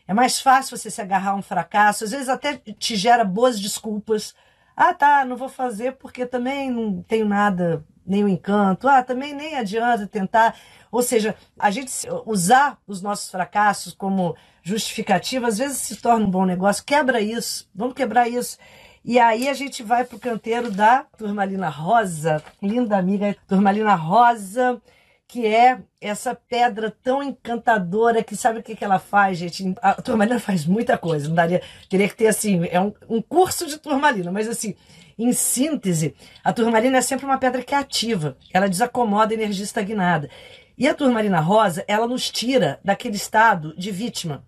É 0.08 0.14
mais 0.14 0.40
fácil 0.40 0.78
você 0.78 0.90
se 0.92 1.02
agarrar 1.02 1.32
a 1.32 1.36
um 1.36 1.42
fracasso, 1.42 2.04
às 2.04 2.12
vezes 2.12 2.30
até 2.30 2.58
te 2.58 2.96
gera 2.96 3.24
boas 3.24 3.60
desculpas. 3.60 4.36
Ah, 4.76 4.94
tá, 4.94 5.26
não 5.26 5.38
vou 5.38 5.50
fazer 5.50 5.94
porque 5.94 6.26
também 6.26 6.70
não 6.70 7.02
tenho 7.04 7.26
nada, 7.26 7.84
nenhum 8.06 8.28
encanto. 8.28 8.88
Ah, 8.88 9.02
também 9.02 9.34
nem 9.34 9.56
adianta 9.56 10.06
tentar. 10.06 10.56
Ou 10.92 11.02
seja, 11.02 11.36
a 11.58 11.72
gente 11.72 11.92
usar 12.26 12.78
os 12.86 13.02
nossos 13.02 13.32
fracassos 13.32 13.94
como 13.94 14.36
justificativa, 14.62 15.48
às 15.48 15.58
vezes 15.58 15.78
se 15.78 15.96
torna 15.96 16.26
um 16.26 16.30
bom 16.30 16.46
negócio. 16.46 16.84
Quebra 16.84 17.22
isso, 17.22 17.70
vamos 17.74 17.96
quebrar 17.96 18.28
isso. 18.28 18.58
E 19.04 19.20
aí 19.20 19.48
a 19.48 19.54
gente 19.54 19.84
vai 19.84 20.04
para 20.04 20.18
o 20.18 20.20
canteiro 20.20 20.72
da 20.72 21.06
Turmalina 21.18 21.70
Rosa, 21.70 22.44
linda 22.62 22.98
amiga 22.98 23.36
Turmalina 23.48 23.94
Rosa, 23.94 24.82
que 25.28 25.46
é 25.46 25.80
essa 26.00 26.36
pedra 26.36 26.96
tão 27.04 27.24
encantadora 27.24 28.24
que 28.24 28.36
sabe 28.36 28.60
o 28.60 28.64
que, 28.64 28.76
que 28.76 28.84
ela 28.86 29.00
faz, 29.00 29.38
gente? 29.38 29.74
A 29.82 30.02
turmalina 30.02 30.40
faz 30.40 30.66
muita 30.66 30.98
coisa, 30.98 31.28
não 31.28 31.36
daria, 31.36 31.62
teria 31.90 32.08
que 32.08 32.16
ter 32.16 32.28
assim, 32.28 32.66
é 32.70 32.80
um, 32.80 32.94
um 33.10 33.22
curso 33.22 33.66
de 33.66 33.78
turmalina, 33.78 34.32
mas 34.32 34.48
assim, 34.48 34.76
em 35.18 35.34
síntese, 35.34 36.16
a 36.44 36.54
turmalina 36.54 36.98
é 36.98 37.02
sempre 37.02 37.26
uma 37.26 37.38
pedra 37.38 37.64
que 37.64 37.74
é 37.74 37.78
ativa, 37.78 38.38
ela 38.54 38.70
desacomoda 38.70 39.34
a 39.34 39.38
energia 39.38 39.64
estagnada. 39.64 40.30
E 40.78 40.88
a 40.88 40.94
turmalina 40.94 41.40
rosa, 41.40 41.86
ela 41.88 42.06
nos 42.06 42.30
tira 42.30 42.80
daquele 42.84 43.16
estado 43.16 43.74
de 43.78 43.92
vítima. 43.92 44.44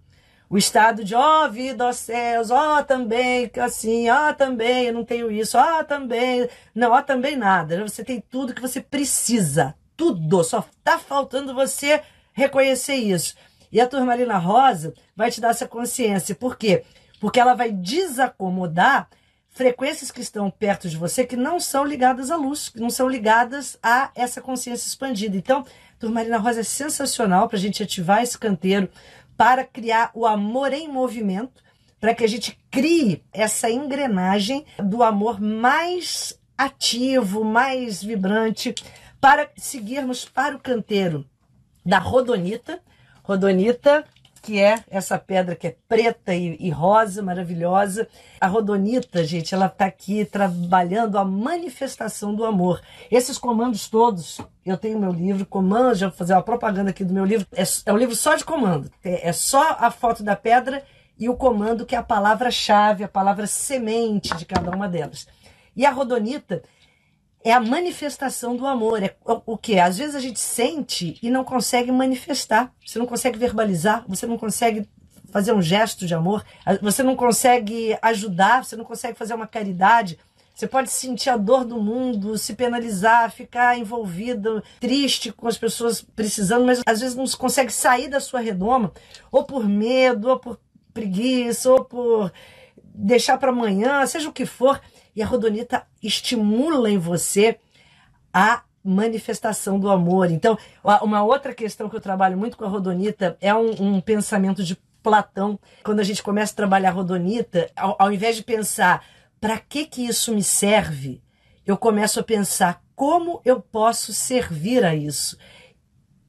O 0.49 0.57
estado 0.57 1.03
de, 1.03 1.13
ó 1.15 1.45
oh, 1.45 1.49
vida, 1.49 1.87
oh, 1.87 1.93
céus, 1.93 2.51
ó 2.51 2.79
oh, 2.79 2.83
também, 2.83 3.49
assim, 3.61 4.09
ó 4.09 4.29
oh, 4.29 4.33
também, 4.33 4.85
eu 4.85 4.93
não 4.93 5.03
tenho 5.03 5.29
isso, 5.31 5.57
ó 5.57 5.79
oh, 5.79 5.83
também, 5.83 6.47
não, 6.73 6.91
ó 6.91 6.99
oh, 6.99 7.01
também 7.01 7.35
nada. 7.35 7.81
Você 7.85 8.03
tem 8.03 8.21
tudo 8.21 8.53
que 8.53 8.61
você 8.61 8.79
precisa, 8.79 9.75
tudo. 9.97 10.43
Só 10.43 10.63
tá 10.83 10.99
faltando 10.99 11.53
você 11.53 12.01
reconhecer 12.31 12.95
isso. 12.95 13.35
E 13.71 13.81
a 13.81 13.87
turmalina 13.87 14.37
rosa 14.37 14.93
vai 15.15 15.29
te 15.31 15.41
dar 15.41 15.49
essa 15.49 15.67
consciência. 15.67 16.35
Por 16.35 16.55
quê? 16.55 16.83
Porque 17.19 17.39
ela 17.39 17.55
vai 17.55 17.71
desacomodar 17.71 19.09
frequências 19.49 20.11
que 20.11 20.21
estão 20.21 20.51
perto 20.51 20.87
de 20.87 20.95
você 20.95 21.25
que 21.25 21.35
não 21.35 21.59
são 21.59 21.83
ligadas 21.83 22.29
à 22.29 22.35
luz, 22.35 22.69
que 22.69 22.79
não 22.79 22.91
são 22.91 23.09
ligadas 23.09 23.77
a 23.81 24.11
essa 24.15 24.39
consciência 24.39 24.87
expandida. 24.87 25.35
Então, 25.35 25.65
turmalina 25.99 26.37
rosa 26.37 26.59
é 26.59 26.63
sensacional 26.63 27.47
para 27.47 27.57
a 27.57 27.59
gente 27.59 27.81
ativar 27.81 28.21
esse 28.21 28.37
canteiro, 28.37 28.87
para 29.35 29.63
criar 29.63 30.11
o 30.13 30.27
amor 30.27 30.73
em 30.73 30.87
movimento, 30.87 31.63
para 31.99 32.13
que 32.13 32.23
a 32.23 32.27
gente 32.27 32.57
crie 32.69 33.23
essa 33.33 33.69
engrenagem 33.69 34.63
do 34.77 35.01
amor 35.01 35.41
mais 35.41 36.39
ativo, 36.55 37.43
mais 37.43 38.03
vibrante, 38.03 38.75
para 39.19 39.49
seguirmos 39.57 40.25
para 40.25 40.55
o 40.55 40.59
canteiro 40.59 41.25
da 41.85 41.99
Rodonita. 41.99 42.79
Rodonita, 43.23 44.05
que 44.41 44.59
é 44.59 44.83
essa 44.89 45.17
pedra 45.17 45.55
que 45.55 45.67
é 45.67 45.75
preta 45.87 46.33
e, 46.33 46.55
e 46.59 46.69
rosa, 46.69 47.21
maravilhosa. 47.21 48.07
A 48.39 48.47
Rodonita, 48.47 49.23
gente, 49.23 49.53
ela 49.53 49.65
está 49.65 49.85
aqui 49.85 50.23
trabalhando 50.23 51.17
a 51.17 51.25
manifestação 51.25 52.33
do 52.33 52.45
amor. 52.45 52.81
Esses 53.11 53.37
comandos 53.37 53.89
todos, 53.89 54.39
eu 54.65 54.77
tenho 54.77 54.99
meu 54.99 55.11
livro, 55.11 55.45
Comandos, 55.45 55.99
já 55.99 56.07
vou 56.07 56.17
fazer 56.17 56.33
uma 56.33 56.43
propaganda 56.43 56.91
aqui 56.91 57.03
do 57.03 57.13
meu 57.13 57.25
livro. 57.25 57.47
É, 57.53 57.63
é 57.85 57.93
um 57.93 57.97
livro 57.97 58.15
só 58.15 58.35
de 58.35 58.45
comando. 58.45 58.91
É, 59.03 59.29
é 59.29 59.33
só 59.33 59.77
a 59.79 59.91
foto 59.91 60.23
da 60.23 60.35
pedra 60.35 60.83
e 61.19 61.27
o 61.27 61.35
comando, 61.35 61.85
que 61.85 61.95
é 61.95 61.97
a 61.97 62.03
palavra-chave, 62.03 63.03
a 63.03 63.07
palavra 63.07 63.47
semente 63.47 64.35
de 64.37 64.45
cada 64.45 64.71
uma 64.71 64.87
delas. 64.87 65.27
E 65.75 65.85
a 65.85 65.91
Rodonita, 65.91 66.63
é 67.43 67.51
a 67.51 67.59
manifestação 67.59 68.55
do 68.55 68.65
amor. 68.65 69.01
É 69.03 69.15
o 69.25 69.57
que? 69.57 69.79
Às 69.79 69.97
vezes 69.97 70.15
a 70.15 70.19
gente 70.19 70.39
sente 70.39 71.17
e 71.21 71.29
não 71.29 71.43
consegue 71.43 71.91
manifestar. 71.91 72.73
Você 72.85 72.99
não 72.99 73.05
consegue 73.05 73.37
verbalizar, 73.37 74.03
você 74.07 74.25
não 74.25 74.37
consegue 74.37 74.87
fazer 75.31 75.53
um 75.53 75.61
gesto 75.61 76.05
de 76.05 76.13
amor, 76.13 76.43
você 76.81 77.03
não 77.03 77.15
consegue 77.15 77.97
ajudar, 78.01 78.63
você 78.63 78.75
não 78.75 78.85
consegue 78.85 79.17
fazer 79.17 79.33
uma 79.33 79.47
caridade. 79.47 80.17
Você 80.55 80.65
pode 80.65 80.89
sentir 80.89 81.29
a 81.29 81.37
dor 81.37 81.63
do 81.63 81.79
mundo, 81.79 82.35
se 82.35 82.55
penalizar, 82.55 83.31
ficar 83.31 83.77
envolvido, 83.77 84.63
triste 84.79 85.31
com 85.31 85.47
as 85.47 85.55
pessoas 85.55 86.01
precisando, 86.01 86.65
mas 86.65 86.81
às 86.83 86.99
vezes 86.99 87.15
não 87.15 87.27
consegue 87.27 87.71
sair 87.71 88.07
da 88.07 88.19
sua 88.19 88.39
redoma, 88.39 88.91
ou 89.31 89.43
por 89.43 89.69
medo, 89.69 90.29
ou 90.29 90.39
por 90.39 90.59
preguiça, 90.91 91.69
ou 91.69 91.85
por 91.85 92.33
deixar 92.75 93.37
para 93.37 93.51
amanhã, 93.51 94.03
seja 94.07 94.29
o 94.29 94.33
que 94.33 94.47
for. 94.47 94.81
E 95.17 95.23
a 95.23 95.25
rodonita 95.25 95.83
estimula 96.01 96.91
em 96.91 96.99
você 96.99 97.57
a 98.31 98.61
manifestação 98.83 99.79
do 99.79 99.89
amor. 99.89 100.29
Então, 100.29 100.55
uma 101.01 101.23
outra 101.23 101.55
questão 101.55 101.89
que 101.89 101.95
eu 101.95 101.99
trabalho 101.99 102.37
muito 102.37 102.55
com 102.55 102.63
a 102.63 102.67
rodonita 102.67 103.35
é 103.41 103.51
um, 103.51 103.95
um 103.95 103.99
pensamento 103.99 104.63
de 104.63 104.77
Platão, 105.01 105.59
quando 105.83 106.01
a 106.01 106.03
gente 106.03 106.21
começa 106.21 106.53
a 106.53 106.55
trabalhar 106.55 106.91
rodonita, 106.91 107.67
ao, 107.75 107.95
ao 107.97 108.11
invés 108.11 108.35
de 108.35 108.43
pensar 108.43 109.03
para 109.41 109.57
que 109.57 109.85
que 109.85 110.05
isso 110.05 110.35
me 110.35 110.43
serve, 110.43 111.19
eu 111.65 111.77
começo 111.77 112.19
a 112.19 112.23
pensar 112.23 112.83
como 112.95 113.41
eu 113.43 113.59
posso 113.59 114.13
servir 114.13 114.85
a 114.85 114.93
isso. 114.93 115.35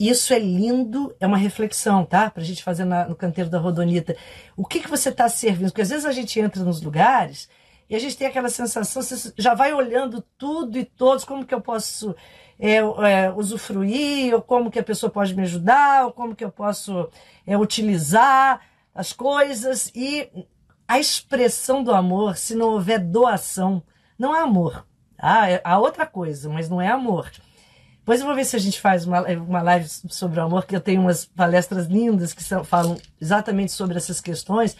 Isso 0.00 0.32
é 0.32 0.38
lindo, 0.38 1.14
é 1.20 1.26
uma 1.26 1.36
reflexão, 1.36 2.06
tá? 2.06 2.30
Para 2.30 2.42
a 2.42 2.46
gente 2.46 2.62
fazer 2.62 2.86
na, 2.86 3.06
no 3.06 3.16
canteiro 3.16 3.50
da 3.50 3.58
Rodonita. 3.58 4.16
O 4.56 4.64
que, 4.64 4.80
que 4.80 4.88
você 4.88 5.10
está 5.10 5.28
servindo? 5.28 5.70
Porque 5.70 5.82
às 5.82 5.90
vezes 5.90 6.06
a 6.06 6.12
gente 6.12 6.40
entra 6.40 6.64
nos 6.64 6.80
lugares 6.80 7.50
e 7.88 7.96
a 7.96 7.98
gente 7.98 8.16
tem 8.16 8.26
aquela 8.26 8.48
sensação, 8.48 9.02
você 9.02 9.32
já 9.36 9.54
vai 9.54 9.72
olhando 9.72 10.22
tudo 10.36 10.78
e 10.78 10.84
todos, 10.84 11.24
como 11.24 11.46
que 11.46 11.54
eu 11.54 11.60
posso 11.60 12.14
é, 12.58 12.76
é, 12.76 13.30
usufruir, 13.34 14.34
ou 14.34 14.42
como 14.42 14.70
que 14.70 14.78
a 14.78 14.84
pessoa 14.84 15.10
pode 15.10 15.34
me 15.34 15.42
ajudar, 15.42 16.04
ou 16.04 16.12
como 16.12 16.36
que 16.36 16.44
eu 16.44 16.50
posso 16.50 17.08
é, 17.46 17.56
utilizar 17.56 18.60
as 18.94 19.12
coisas. 19.12 19.90
E 19.94 20.28
a 20.86 20.98
expressão 20.98 21.82
do 21.82 21.94
amor, 21.94 22.36
se 22.36 22.54
não 22.54 22.70
houver 22.70 22.98
doação, 22.98 23.82
não 24.18 24.36
é 24.36 24.40
amor. 24.40 24.86
Ah, 25.16 25.46
há 25.64 25.78
outra 25.78 26.06
coisa, 26.06 26.48
mas 26.48 26.68
não 26.68 26.80
é 26.80 26.88
amor. 26.88 27.30
Depois 27.98 28.20
eu 28.20 28.26
vou 28.26 28.34
ver 28.34 28.44
se 28.44 28.56
a 28.56 28.58
gente 28.58 28.80
faz 28.80 29.06
uma, 29.06 29.20
uma 29.20 29.62
live 29.62 29.86
sobre 29.88 30.40
o 30.40 30.42
amor, 30.42 30.64
que 30.64 30.74
eu 30.74 30.80
tenho 30.80 31.00
umas 31.00 31.26
palestras 31.26 31.86
lindas 31.86 32.32
que 32.32 32.42
são, 32.42 32.64
falam 32.64 32.96
exatamente 33.20 33.72
sobre 33.72 33.96
essas 33.96 34.20
questões. 34.20 34.76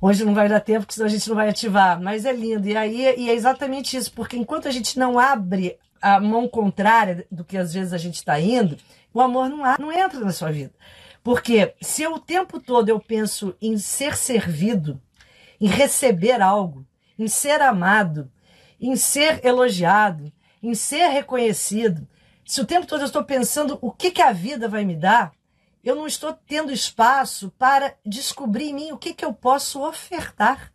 Hoje 0.00 0.24
não 0.24 0.34
vai 0.34 0.48
dar 0.48 0.60
tempo, 0.60 0.80
porque 0.80 0.94
senão 0.94 1.06
a 1.06 1.10
gente 1.10 1.28
não 1.28 1.36
vai 1.36 1.48
ativar. 1.48 2.00
Mas 2.00 2.24
é 2.24 2.32
lindo. 2.32 2.68
E 2.68 2.76
aí 2.76 3.14
e 3.16 3.30
é 3.30 3.34
exatamente 3.34 3.96
isso, 3.96 4.12
porque 4.12 4.36
enquanto 4.36 4.68
a 4.68 4.70
gente 4.70 4.98
não 4.98 5.18
abre 5.18 5.78
a 6.00 6.20
mão 6.20 6.46
contrária 6.46 7.26
do 7.30 7.44
que 7.44 7.56
às 7.56 7.72
vezes 7.72 7.92
a 7.92 7.98
gente 7.98 8.16
está 8.16 8.38
indo, 8.38 8.76
o 9.12 9.20
amor 9.20 9.48
não, 9.48 9.64
há, 9.64 9.76
não 9.78 9.90
entra 9.90 10.20
na 10.20 10.32
sua 10.32 10.52
vida. 10.52 10.72
Porque 11.22 11.74
se 11.80 12.02
eu, 12.02 12.12
o 12.12 12.20
tempo 12.20 12.60
todo 12.60 12.90
eu 12.90 13.00
penso 13.00 13.56
em 13.62 13.78
ser 13.78 14.14
servido, 14.14 15.00
em 15.58 15.66
receber 15.66 16.42
algo, 16.42 16.86
em 17.18 17.26
ser 17.26 17.62
amado, 17.62 18.30
em 18.78 18.94
ser 18.96 19.42
elogiado, 19.42 20.30
em 20.62 20.74
ser 20.74 21.08
reconhecido, 21.08 22.06
se 22.44 22.60
o 22.60 22.66
tempo 22.66 22.86
todo 22.86 23.00
eu 23.00 23.06
estou 23.06 23.24
pensando 23.24 23.78
o 23.80 23.90
que, 23.90 24.10
que 24.10 24.20
a 24.20 24.32
vida 24.32 24.68
vai 24.68 24.84
me 24.84 24.94
dar, 24.94 25.32
eu 25.84 25.94
não 25.94 26.06
estou 26.06 26.32
tendo 26.32 26.72
espaço 26.72 27.52
para 27.58 27.94
descobrir 28.04 28.70
em 28.70 28.74
mim 28.74 28.92
o 28.92 28.98
que, 28.98 29.12
que 29.12 29.24
eu 29.24 29.34
posso 29.34 29.86
ofertar. 29.86 30.72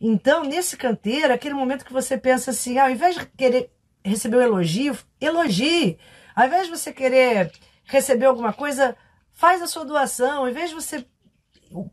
Então, 0.00 0.44
nesse 0.44 0.76
canteiro, 0.76 1.32
aquele 1.32 1.54
momento 1.54 1.84
que 1.84 1.92
você 1.92 2.18
pensa 2.18 2.50
assim, 2.50 2.78
ao 2.78 2.90
invés 2.90 3.14
de 3.16 3.26
querer 3.26 3.70
receber 4.04 4.36
um 4.36 4.42
elogio, 4.42 4.98
elogie. 5.20 5.98
Ao 6.36 6.46
invés 6.46 6.66
de 6.66 6.76
você 6.76 6.92
querer 6.92 7.50
receber 7.84 8.26
alguma 8.26 8.52
coisa, 8.52 8.96
faz 9.32 9.62
a 9.62 9.66
sua 9.66 9.84
doação. 9.84 10.42
Ao 10.42 10.48
invés 10.48 10.68
de 10.68 10.74
você 10.74 11.06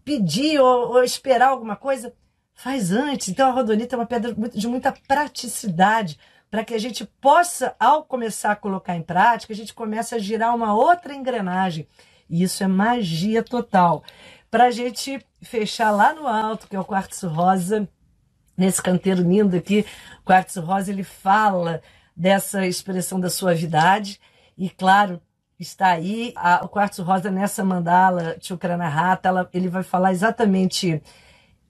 pedir 0.04 0.60
ou, 0.60 0.90
ou 0.90 1.04
esperar 1.04 1.50
alguma 1.50 1.78
coisa, 1.78 2.14
faz 2.54 2.92
antes. 2.92 3.30
Então, 3.30 3.50
a 3.50 3.54
rodonita 3.54 3.96
é 3.96 3.98
uma 4.00 4.06
pedra 4.06 4.34
de 4.34 4.68
muita 4.68 4.92
praticidade 5.08 6.20
para 6.50 6.66
que 6.66 6.74
a 6.74 6.78
gente 6.78 7.06
possa, 7.06 7.74
ao 7.80 8.04
começar 8.04 8.52
a 8.52 8.58
colocar 8.58 8.94
em 8.94 9.02
prática, 9.02 9.54
a 9.54 9.56
gente 9.56 9.74
comece 9.74 10.14
a 10.14 10.20
girar 10.20 10.54
uma 10.54 10.76
outra 10.76 11.16
engrenagem. 11.16 11.88
E 12.32 12.44
isso 12.44 12.64
é 12.64 12.68
magia 12.68 13.44
total. 13.44 14.04
Para 14.50 14.66
a 14.68 14.72
gente 14.72 15.24
fechar 15.42 15.92
lá 15.92 16.14
no 16.14 16.26
alto, 16.26 16.68
que 16.68 16.76
é 16.76 16.80
o 16.80 16.86
quartzo 16.86 17.28
rosa, 17.28 17.88
nesse 18.58 18.82
canteiro 18.82 19.22
lindo 19.22 19.56
aqui, 19.58 19.86
o 20.22 20.26
quartzo 20.26 20.62
rosa 20.62 20.92
ele 20.92 21.04
fala 21.04 21.82
dessa 22.16 22.66
expressão 22.66 23.20
da 23.20 23.30
suavidade 23.30 24.20
e, 24.58 24.70
claro, 24.70 25.22
está 25.60 25.90
aí 25.90 26.32
a, 26.38 26.64
o 26.64 26.70
quartzo 26.70 27.04
rosa 27.04 27.30
nessa 27.30 27.66
mandala 27.66 28.38
Chukranahata, 28.40 29.30
ele 29.54 29.68
vai 29.68 29.84
falar 29.84 30.14
exatamente 30.14 31.04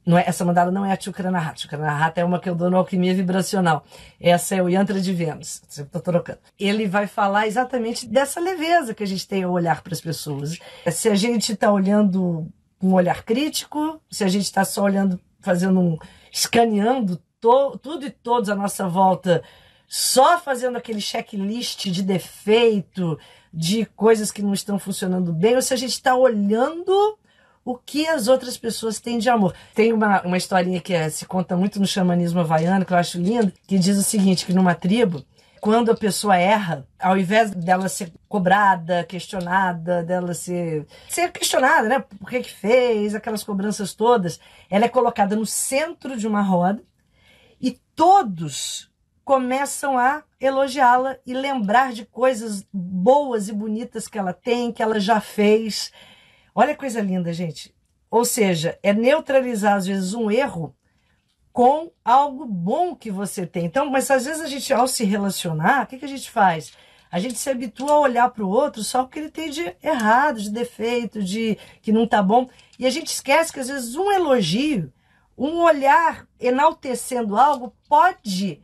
não 0.06 0.18
é, 0.18 0.24
essa 0.26 0.44
mandala 0.44 0.72
não 0.72 0.86
é 0.86 0.92
a 0.92 1.00
Chukranahata. 1.00 1.62
Chukranahata 1.62 2.22
é 2.22 2.26
uma 2.26 2.40
que 2.40 2.50
eu 2.50 2.56
dou 2.56 2.70
no 2.72 2.78
Alquimia 2.78 3.14
Vibracional. 3.14 3.86
Essa 4.20 4.56
é 4.56 4.64
o 4.64 4.68
Yantra 4.68 5.00
de 5.00 5.14
Vênus. 5.14 5.62
Estou 5.70 6.02
trocando. 6.02 6.40
Ele 6.60 6.88
vai 6.88 7.06
falar 7.08 7.48
exatamente 7.48 8.08
dessa 8.08 8.40
leveza 8.40 8.94
que 8.94 9.04
a 9.04 9.08
gente 9.08 9.28
tem 9.28 9.44
ao 9.44 9.52
olhar 9.52 9.82
para 9.82 9.94
as 9.94 10.02
pessoas. 10.02 10.58
Se 10.92 11.10
a 11.10 11.16
gente 11.16 11.54
está 11.54 11.72
olhando 11.72 12.48
com 12.80 12.88
um 12.88 12.94
olhar 12.94 13.24
crítico, 13.24 14.02
se 14.10 14.24
a 14.24 14.28
gente 14.28 14.46
está 14.46 14.66
só 14.66 14.84
olhando, 14.84 15.20
fazendo 15.40 15.80
um. 15.80 15.98
escaneando 16.32 17.22
to, 17.40 17.78
tudo 17.78 18.06
e 18.06 18.10
todos 18.10 18.50
à 18.50 18.56
nossa 18.56 18.88
volta, 18.88 19.44
só 19.88 20.40
fazendo 20.40 20.78
aquele 20.78 21.02
checklist 21.02 21.90
de 21.90 22.02
defeito, 22.02 23.20
de 23.54 23.86
coisas 23.86 24.32
que 24.32 24.42
não 24.42 24.54
estão 24.54 24.80
funcionando 24.80 25.32
bem, 25.32 25.56
ou 25.56 25.62
se 25.62 25.74
a 25.74 25.78
gente 25.78 25.92
está 25.92 26.16
olhando 26.16 27.20
o 27.64 27.78
que 27.78 28.08
as 28.08 28.28
outras 28.28 28.58
pessoas 28.58 29.00
têm 29.00 29.18
de 29.18 29.30
amor. 29.30 29.54
Tem 29.74 29.94
uma, 29.94 30.22
uma 30.24 30.38
historinha 30.38 30.82
que 30.82 30.94
é, 30.94 31.10
se 31.10 31.26
conta 31.26 31.56
muito 31.56 31.80
no 31.80 31.88
xamanismo 31.88 32.40
havaiano, 32.40 32.86
que 32.86 32.94
eu 32.94 32.98
acho 32.98 33.20
lindo, 33.20 33.52
que 33.68 33.78
diz 33.78 33.98
o 33.98 34.04
seguinte, 34.04 34.46
que 34.46 34.54
numa 34.54 34.74
tribo, 34.74 35.24
quando 35.62 35.92
a 35.92 35.96
pessoa 35.96 36.36
erra, 36.36 36.88
ao 37.00 37.16
invés 37.16 37.52
dela 37.52 37.88
ser 37.88 38.12
cobrada, 38.28 39.04
questionada, 39.04 40.02
dela 40.02 40.34
ser, 40.34 40.88
ser 41.08 41.32
questionada, 41.32 41.88
né? 41.88 42.00
Por 42.00 42.28
que 42.28 42.42
que 42.42 42.52
fez, 42.52 43.14
aquelas 43.14 43.44
cobranças 43.44 43.94
todas, 43.94 44.40
ela 44.70 44.86
é 44.86 44.90
colocada 44.90 45.36
no 45.36 45.46
centro 45.46 46.18
de 46.18 46.28
uma 46.28 46.42
roda 46.42 46.82
e 47.62 47.80
todos 47.96 48.90
começam 49.24 50.00
a 50.00 50.24
elogiá-la 50.40 51.18
e 51.28 51.34
lembrar 51.34 51.94
de 51.94 52.06
coisas 52.06 52.66
boas 52.74 53.48
e 53.48 53.54
bonitas 53.54 54.08
que 54.08 54.18
ela 54.18 54.34
tem, 54.34 54.72
que 54.72 54.82
ela 54.82 55.00
já 55.00 55.22
fez, 55.22 55.92
Olha 56.54 56.74
que 56.74 56.80
coisa 56.80 57.02
linda, 57.02 57.32
gente. 57.32 57.74
Ou 58.10 58.26
seja, 58.26 58.78
é 58.84 58.94
neutralizar 58.94 59.76
às 59.76 59.86
vezes 59.86 60.14
um 60.14 60.30
erro 60.30 60.76
com 61.52 61.92
algo 62.04 62.46
bom 62.46 62.96
que 62.96 63.12
você 63.12 63.46
tem. 63.46 63.66
Então, 63.66 63.90
mas 63.90 64.10
às 64.12 64.26
vezes 64.26 64.42
a 64.42 64.48
gente, 64.48 64.74
ao 64.74 64.88
se 64.88 65.04
relacionar, 65.04 65.84
o 65.84 65.88
que, 65.88 65.98
que 65.98 66.06
a 66.06 66.10
gente 66.10 66.30
faz? 66.30 66.74
A 67.12 67.20
gente 67.20 67.38
se 67.38 67.50
habitua 67.50 67.92
a 67.92 68.00
olhar 68.00 68.30
para 68.30 68.44
o 68.44 68.50
outro 68.50 68.84
só 68.84 69.04
o 69.04 69.08
que 69.08 69.20
ele 69.20 69.30
tem 69.30 69.50
de 69.50 69.76
errado, 69.84 70.42
de 70.42 70.50
defeito, 70.50 71.22
de 71.22 71.58
que 71.82 71.92
não 71.92 72.08
tá 72.08 72.24
bom. 72.24 72.50
E 72.80 72.86
a 72.86 72.90
gente 72.90 73.08
esquece 73.08 73.52
que 73.52 73.60
às 73.60 73.68
vezes 73.68 73.96
um 73.96 74.12
elogio, 74.12 74.92
um 75.38 75.62
olhar 75.62 76.26
enaltecendo 76.40 77.38
algo 77.38 77.76
pode 77.90 78.62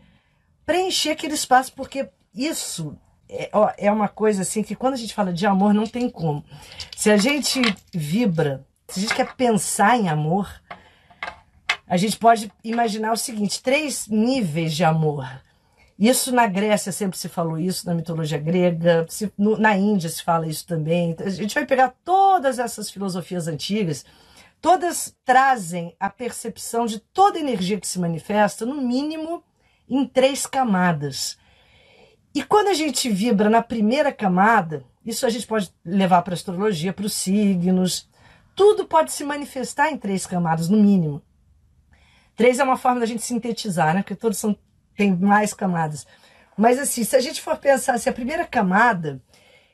preencher 0.65 1.11
aquele 1.11 1.33
espaço, 1.33 1.73
porque 1.73 2.09
isso 2.33 2.97
é, 3.29 3.49
ó, 3.51 3.71
é 3.77 3.91
uma 3.91 4.07
coisa 4.07 4.41
assim 4.41 4.63
que 4.63 4.75
quando 4.75 4.93
a 4.93 4.97
gente 4.97 5.13
fala 5.13 5.33
de 5.33 5.45
amor, 5.45 5.73
não 5.73 5.85
tem 5.85 6.09
como. 6.09 6.43
Se 6.95 7.11
a 7.11 7.17
gente 7.17 7.61
vibra, 7.93 8.65
se 8.87 8.99
a 8.99 9.01
gente 9.03 9.15
quer 9.15 9.35
pensar 9.35 9.97
em 9.97 10.07
amor, 10.07 10.49
a 11.87 11.97
gente 11.97 12.17
pode 12.17 12.51
imaginar 12.63 13.11
o 13.11 13.17
seguinte: 13.17 13.61
três 13.61 14.07
níveis 14.07 14.73
de 14.73 14.83
amor. 14.83 15.27
Isso 15.99 16.31
na 16.31 16.45
Grécia 16.45 16.91
sempre 16.91 17.17
se 17.17 17.27
falou 17.27 17.57
isso, 17.57 17.87
na 17.87 17.95
mitologia 17.95 18.37
grega, 18.37 19.05
se, 19.09 19.31
no, 19.35 19.57
na 19.57 19.75
Índia 19.75 20.09
se 20.09 20.23
fala 20.23 20.47
isso 20.47 20.65
também. 20.67 21.15
A 21.19 21.29
gente 21.29 21.55
vai 21.55 21.65
pegar 21.65 21.95
todas 22.05 22.59
essas 22.59 22.91
filosofias 22.91 23.47
antigas, 23.47 24.05
todas 24.61 25.15
trazem 25.25 25.95
a 25.99 26.07
percepção 26.07 26.85
de 26.85 26.99
toda 26.99 27.39
energia 27.39 27.79
que 27.79 27.87
se 27.87 27.99
manifesta, 27.99 28.63
no 28.63 28.79
mínimo, 28.79 29.43
em 29.89 30.05
três 30.05 30.45
camadas. 30.45 31.35
E 32.37 32.43
quando 32.43 32.67
a 32.67 32.73
gente 32.75 33.09
vibra 33.09 33.49
na 33.49 33.63
primeira 33.63 34.13
camada, 34.13 34.85
isso 35.03 35.25
a 35.25 35.29
gente 35.29 35.47
pode 35.47 35.73
levar 35.83 36.21
para 36.21 36.35
astrologia, 36.35 36.93
para 36.93 37.07
os 37.07 37.13
signos, 37.13 38.07
tudo 38.55 38.85
pode 38.85 39.11
se 39.11 39.23
manifestar 39.23 39.89
em 39.89 39.97
três 39.97 40.27
camadas, 40.27 40.69
no 40.69 40.77
mínimo. 40.77 41.19
Três 42.35 42.59
é 42.59 42.63
uma 42.63 42.77
forma 42.77 42.99
da 42.99 43.07
gente 43.07 43.23
sintetizar, 43.23 43.95
né? 43.95 44.03
Porque 44.03 44.13
todos 44.13 44.37
são, 44.37 44.55
têm 44.95 45.15
mais 45.15 45.51
camadas. 45.51 46.05
Mas 46.55 46.77
assim, 46.77 47.03
se 47.03 47.15
a 47.15 47.19
gente 47.19 47.41
for 47.41 47.57
pensar, 47.57 47.97
se 47.97 48.07
a 48.07 48.13
primeira 48.13 48.45
camada 48.45 49.19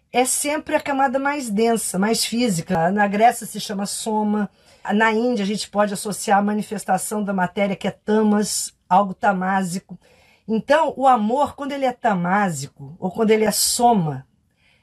é 0.09 0.23
sempre 0.23 0.73
a 0.73 0.79
camada 0.79 1.19
mais 1.19 1.49
densa, 1.49 1.99
mais 1.99 2.23
física. 2.23 2.89
Na 2.91 3.07
Grécia 3.07 3.45
se 3.45 3.59
chama 3.59 3.85
soma. 3.85 4.49
Na 4.93 5.11
Índia 5.11 5.43
a 5.43 5.45
gente 5.45 5.69
pode 5.69 5.93
associar 5.93 6.39
a 6.39 6.41
manifestação 6.41 7.21
da 7.21 7.33
matéria 7.33 7.75
que 7.75 7.89
é 7.89 7.91
tamas, 7.91 8.73
algo 8.87 9.13
tamásico. 9.13 9.99
Então, 10.47 10.93
o 10.97 11.07
amor, 11.07 11.55
quando 11.55 11.71
ele 11.71 11.85
é 11.85 11.91
tamásico, 11.91 12.95
ou 12.99 13.09
quando 13.09 13.31
ele 13.31 13.45
é 13.45 13.51
soma, 13.51 14.27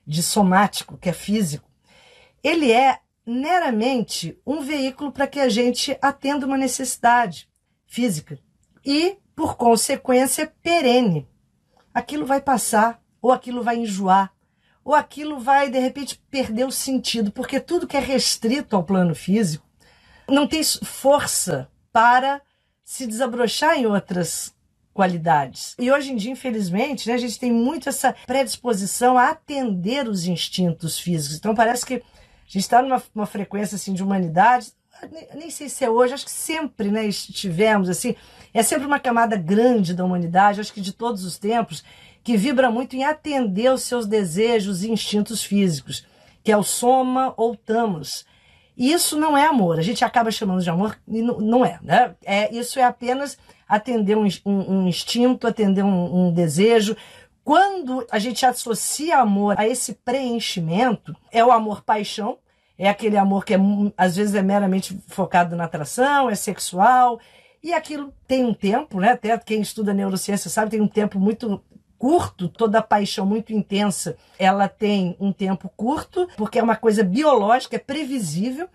de 0.06 0.22
somático, 0.22 0.96
que 0.96 1.08
é 1.08 1.12
físico, 1.12 1.70
ele 2.42 2.72
é 2.72 2.98
meramente 3.24 4.38
um 4.46 4.60
veículo 4.62 5.12
para 5.12 5.26
que 5.26 5.38
a 5.38 5.48
gente 5.48 5.96
atenda 6.00 6.46
uma 6.46 6.56
necessidade 6.56 7.48
física. 7.86 8.38
E, 8.84 9.18
por 9.36 9.56
consequência, 9.56 10.52
perene. 10.62 11.28
Aquilo 11.92 12.24
vai 12.26 12.40
passar, 12.40 13.00
ou 13.20 13.30
aquilo 13.30 13.62
vai 13.62 13.76
enjoar, 13.76 14.32
ou 14.82 14.94
aquilo 14.94 15.38
vai, 15.38 15.70
de 15.70 15.78
repente, 15.78 16.20
perder 16.30 16.64
o 16.64 16.72
sentido, 16.72 17.30
porque 17.30 17.60
tudo 17.60 17.86
que 17.86 17.96
é 17.96 18.00
restrito 18.00 18.74
ao 18.74 18.82
plano 18.82 19.14
físico 19.14 19.68
não 20.28 20.46
tem 20.46 20.62
força 20.64 21.70
para 21.92 22.40
se 22.84 23.06
desabrochar 23.06 23.78
em 23.78 23.86
outras 23.86 24.54
qualidades. 24.92 25.74
E 25.78 25.90
hoje 25.90 26.12
em 26.12 26.16
dia, 26.16 26.32
infelizmente, 26.32 27.08
né, 27.08 27.14
a 27.14 27.18
gente 27.18 27.38
tem 27.38 27.52
muito 27.52 27.88
essa 27.88 28.14
predisposição 28.26 29.16
a 29.16 29.30
atender 29.30 30.08
os 30.08 30.26
instintos 30.26 30.98
físicos. 30.98 31.36
Então 31.38 31.54
parece 31.54 31.86
que 31.86 32.02
gente 32.50 32.64
está 32.64 32.82
numa 32.82 33.00
uma 33.14 33.26
frequência 33.26 33.76
assim 33.76 33.94
de 33.94 34.02
humanidade, 34.02 34.72
nem, 35.34 35.48
sei 35.50 35.68
se 35.68 35.84
é 35.84 35.88
hoje, 35.88 36.12
acho 36.12 36.24
que 36.24 36.30
sempre 36.30 36.90
né, 36.90 37.06
estivemos 37.06 37.88
assim. 37.88 38.14
É 38.52 38.62
sempre 38.62 38.86
uma 38.86 38.98
camada 38.98 39.36
grande 39.36 39.94
da 39.94 40.04
humanidade, 40.04 40.60
acho 40.60 40.72
que 40.72 40.80
de 40.80 40.92
todos 40.92 41.24
os 41.24 41.38
tempos, 41.38 41.84
que 42.22 42.36
vibra 42.36 42.70
muito 42.70 42.96
em 42.96 43.04
atender 43.04 43.72
os 43.72 43.82
seus 43.82 44.04
desejos 44.04 44.82
e 44.82 44.90
instintos 44.90 45.42
físicos, 45.42 46.04
que 46.42 46.50
é 46.50 46.56
o 46.56 46.64
soma 46.64 47.32
ou 47.36 47.56
tamas. 47.56 48.26
E 48.76 48.92
isso 48.92 49.18
não 49.18 49.38
é 49.38 49.46
amor, 49.46 49.78
a 49.78 49.82
gente 49.82 50.04
acaba 50.04 50.30
chamando 50.30 50.62
de 50.62 50.70
amor 50.70 50.98
e 51.06 51.22
não, 51.22 51.38
não 51.38 51.64
é, 51.64 51.78
né? 51.82 52.14
É, 52.24 52.54
isso 52.54 52.78
é 52.78 52.82
apenas 52.82 53.38
atender 53.70 54.18
um, 54.18 54.26
um, 54.44 54.72
um 54.72 54.88
instinto, 54.88 55.46
atender 55.46 55.84
um, 55.84 56.26
um 56.26 56.32
desejo. 56.32 56.96
Quando 57.44 58.04
a 58.10 58.18
gente 58.18 58.44
associa 58.44 59.18
amor 59.18 59.54
a 59.56 59.66
esse 59.66 59.94
preenchimento, 59.94 61.16
é 61.30 61.44
o 61.44 61.52
amor-paixão, 61.52 62.38
é 62.76 62.88
aquele 62.88 63.16
amor 63.16 63.44
que 63.44 63.54
é, 63.54 63.58
às 63.96 64.16
vezes 64.16 64.34
é 64.34 64.42
meramente 64.42 64.98
focado 65.06 65.54
na 65.54 65.64
atração, 65.64 66.28
é 66.28 66.34
sexual, 66.34 67.20
e 67.62 67.72
aquilo 67.72 68.12
tem 68.26 68.44
um 68.44 68.54
tempo, 68.54 68.98
né? 68.98 69.12
Até 69.12 69.36
quem 69.38 69.60
estuda 69.60 69.94
neurociência 69.94 70.50
sabe, 70.50 70.72
tem 70.72 70.80
um 70.80 70.88
tempo 70.88 71.18
muito 71.20 71.62
curto, 71.96 72.48
toda 72.48 72.82
paixão 72.82 73.26
muito 73.26 73.52
intensa, 73.52 74.16
ela 74.38 74.66
tem 74.66 75.14
um 75.20 75.32
tempo 75.32 75.70
curto, 75.76 76.26
porque 76.36 76.58
é 76.58 76.62
uma 76.62 76.76
coisa 76.76 77.04
biológica, 77.04 77.76
é 77.76 77.78
previsível. 77.78 78.68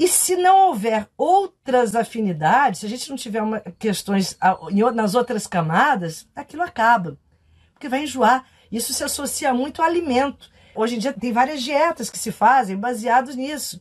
E 0.00 0.08
se 0.08 0.34
não 0.34 0.68
houver 0.68 1.06
outras 1.14 1.94
afinidades, 1.94 2.80
se 2.80 2.86
a 2.86 2.88
gente 2.88 3.10
não 3.10 3.18
tiver 3.18 3.42
uma, 3.42 3.60
questões 3.78 4.34
nas 4.94 5.14
outras 5.14 5.46
camadas, 5.46 6.26
aquilo 6.34 6.62
acaba. 6.62 7.18
Porque 7.74 7.86
vai 7.86 8.04
enjoar. 8.04 8.46
Isso 8.72 8.94
se 8.94 9.04
associa 9.04 9.52
muito 9.52 9.82
ao 9.82 9.86
alimento. 9.86 10.50
Hoje 10.74 10.96
em 10.96 10.98
dia 10.98 11.12
tem 11.12 11.34
várias 11.34 11.62
dietas 11.62 12.08
que 12.08 12.18
se 12.18 12.32
fazem 12.32 12.78
baseadas 12.78 13.36
nisso. 13.36 13.78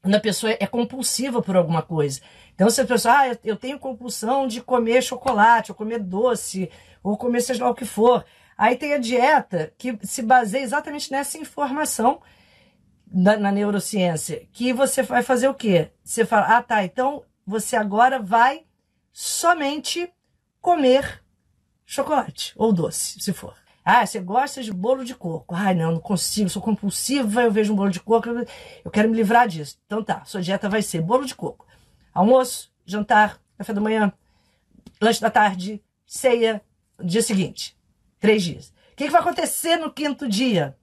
Quando 0.00 0.14
a 0.14 0.20
pessoa 0.20 0.56
é 0.58 0.66
compulsiva 0.66 1.42
por 1.42 1.54
alguma 1.54 1.82
coisa. 1.82 2.22
Então, 2.54 2.70
se 2.70 2.80
a 2.80 2.86
pessoa, 2.86 3.14
ah, 3.14 3.38
eu 3.44 3.54
tenho 3.54 3.78
compulsão 3.78 4.46
de 4.46 4.62
comer 4.62 5.02
chocolate, 5.02 5.70
ou 5.70 5.76
comer 5.76 5.98
doce, 5.98 6.70
ou 7.02 7.14
comer 7.14 7.42
seja 7.42 7.64
lá 7.64 7.70
o 7.70 7.74
que 7.74 7.84
for. 7.84 8.24
Aí 8.56 8.74
tem 8.74 8.94
a 8.94 8.98
dieta 8.98 9.70
que 9.76 9.98
se 10.02 10.22
baseia 10.22 10.62
exatamente 10.62 11.12
nessa 11.12 11.36
informação 11.36 12.22
da, 13.10 13.36
na 13.36 13.50
neurociência. 13.50 14.46
Que 14.52 14.72
você 14.72 15.02
vai 15.02 15.22
fazer 15.22 15.48
o 15.48 15.54
quê? 15.54 15.90
Você 16.04 16.24
fala, 16.24 16.58
ah, 16.58 16.62
tá, 16.62 16.84
então 16.84 17.24
você 17.46 17.76
agora 17.76 18.18
vai 18.18 18.64
somente 19.12 20.12
comer 20.60 21.22
chocolate 21.84 22.52
ou 22.56 22.72
doce, 22.72 23.20
se 23.20 23.32
for. 23.32 23.54
Ah, 23.84 24.04
você 24.04 24.20
gosta 24.20 24.62
de 24.62 24.70
bolo 24.70 25.02
de 25.02 25.14
coco. 25.14 25.54
Ai, 25.54 25.74
não, 25.74 25.92
não 25.92 26.00
consigo, 26.00 26.50
sou 26.50 26.60
compulsiva, 26.60 27.42
eu 27.42 27.50
vejo 27.50 27.72
um 27.72 27.76
bolo 27.76 27.90
de 27.90 28.00
coco, 28.00 28.28
eu 28.84 28.90
quero 28.90 29.08
me 29.08 29.16
livrar 29.16 29.48
disso. 29.48 29.78
Então 29.86 30.04
tá, 30.04 30.22
sua 30.26 30.42
dieta 30.42 30.68
vai 30.68 30.82
ser 30.82 31.00
bolo 31.00 31.24
de 31.24 31.34
coco. 31.34 31.66
Almoço, 32.12 32.70
jantar, 32.84 33.40
café 33.56 33.72
da 33.72 33.80
manhã, 33.80 34.12
lanche 35.00 35.20
da 35.20 35.30
tarde, 35.30 35.82
ceia, 36.06 36.62
dia 37.02 37.22
seguinte. 37.22 37.76
Três 38.20 38.42
dias. 38.42 38.68
O 38.92 38.96
que, 38.96 39.06
que 39.06 39.10
vai 39.10 39.22
acontecer 39.22 39.76
no 39.76 39.90
quinto 39.90 40.28
dia? 40.28 40.76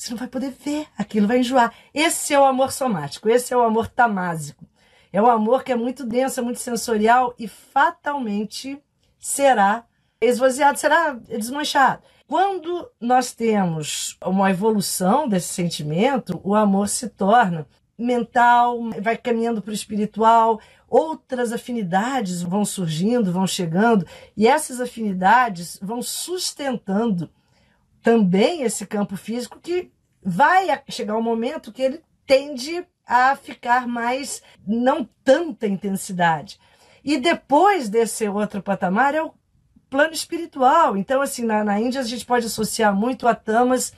Você 0.00 0.12
não 0.12 0.18
vai 0.18 0.28
poder 0.28 0.50
ver, 0.52 0.86
aquilo 0.96 1.28
vai 1.28 1.40
enjoar. 1.40 1.74
Esse 1.92 2.32
é 2.32 2.40
o 2.40 2.46
amor 2.46 2.72
somático, 2.72 3.28
esse 3.28 3.52
é 3.52 3.56
o 3.56 3.60
amor 3.60 3.86
tamásico. 3.86 4.66
É 5.12 5.20
o 5.20 5.28
amor 5.28 5.62
que 5.62 5.72
é 5.72 5.76
muito 5.76 6.06
denso, 6.06 6.40
é 6.40 6.42
muito 6.42 6.58
sensorial 6.58 7.34
e 7.38 7.46
fatalmente 7.46 8.82
será 9.18 9.84
esvaziado, 10.18 10.78
será 10.78 11.12
desmanchado. 11.12 12.02
Quando 12.26 12.90
nós 12.98 13.34
temos 13.34 14.16
uma 14.24 14.50
evolução 14.50 15.28
desse 15.28 15.48
sentimento, 15.48 16.40
o 16.42 16.54
amor 16.54 16.88
se 16.88 17.10
torna 17.10 17.66
mental, 17.98 18.78
vai 19.02 19.18
caminhando 19.18 19.60
para 19.60 19.72
o 19.72 19.74
espiritual, 19.74 20.58
outras 20.88 21.52
afinidades 21.52 22.40
vão 22.40 22.64
surgindo, 22.64 23.30
vão 23.30 23.46
chegando, 23.46 24.06
e 24.34 24.48
essas 24.48 24.80
afinidades 24.80 25.78
vão 25.82 26.00
sustentando 26.00 27.30
também 28.02 28.62
esse 28.62 28.86
campo 28.86 29.16
físico 29.16 29.60
que 29.60 29.90
vai 30.22 30.66
chegar 30.88 31.16
um 31.16 31.22
momento 31.22 31.72
que 31.72 31.82
ele 31.82 32.02
tende 32.26 32.86
a 33.06 33.34
ficar 33.34 33.88
mais, 33.88 34.42
não 34.66 35.08
tanta 35.24 35.66
intensidade. 35.66 36.60
E 37.02 37.18
depois 37.18 37.88
desse 37.88 38.28
outro 38.28 38.62
patamar 38.62 39.14
é 39.14 39.22
o 39.22 39.32
plano 39.88 40.12
espiritual. 40.12 40.96
Então, 40.96 41.20
assim, 41.20 41.44
na, 41.44 41.64
na 41.64 41.80
Índia 41.80 42.00
a 42.00 42.04
gente 42.04 42.24
pode 42.24 42.46
associar 42.46 42.94
muito 42.94 43.26
a 43.26 43.34
tamas, 43.34 43.92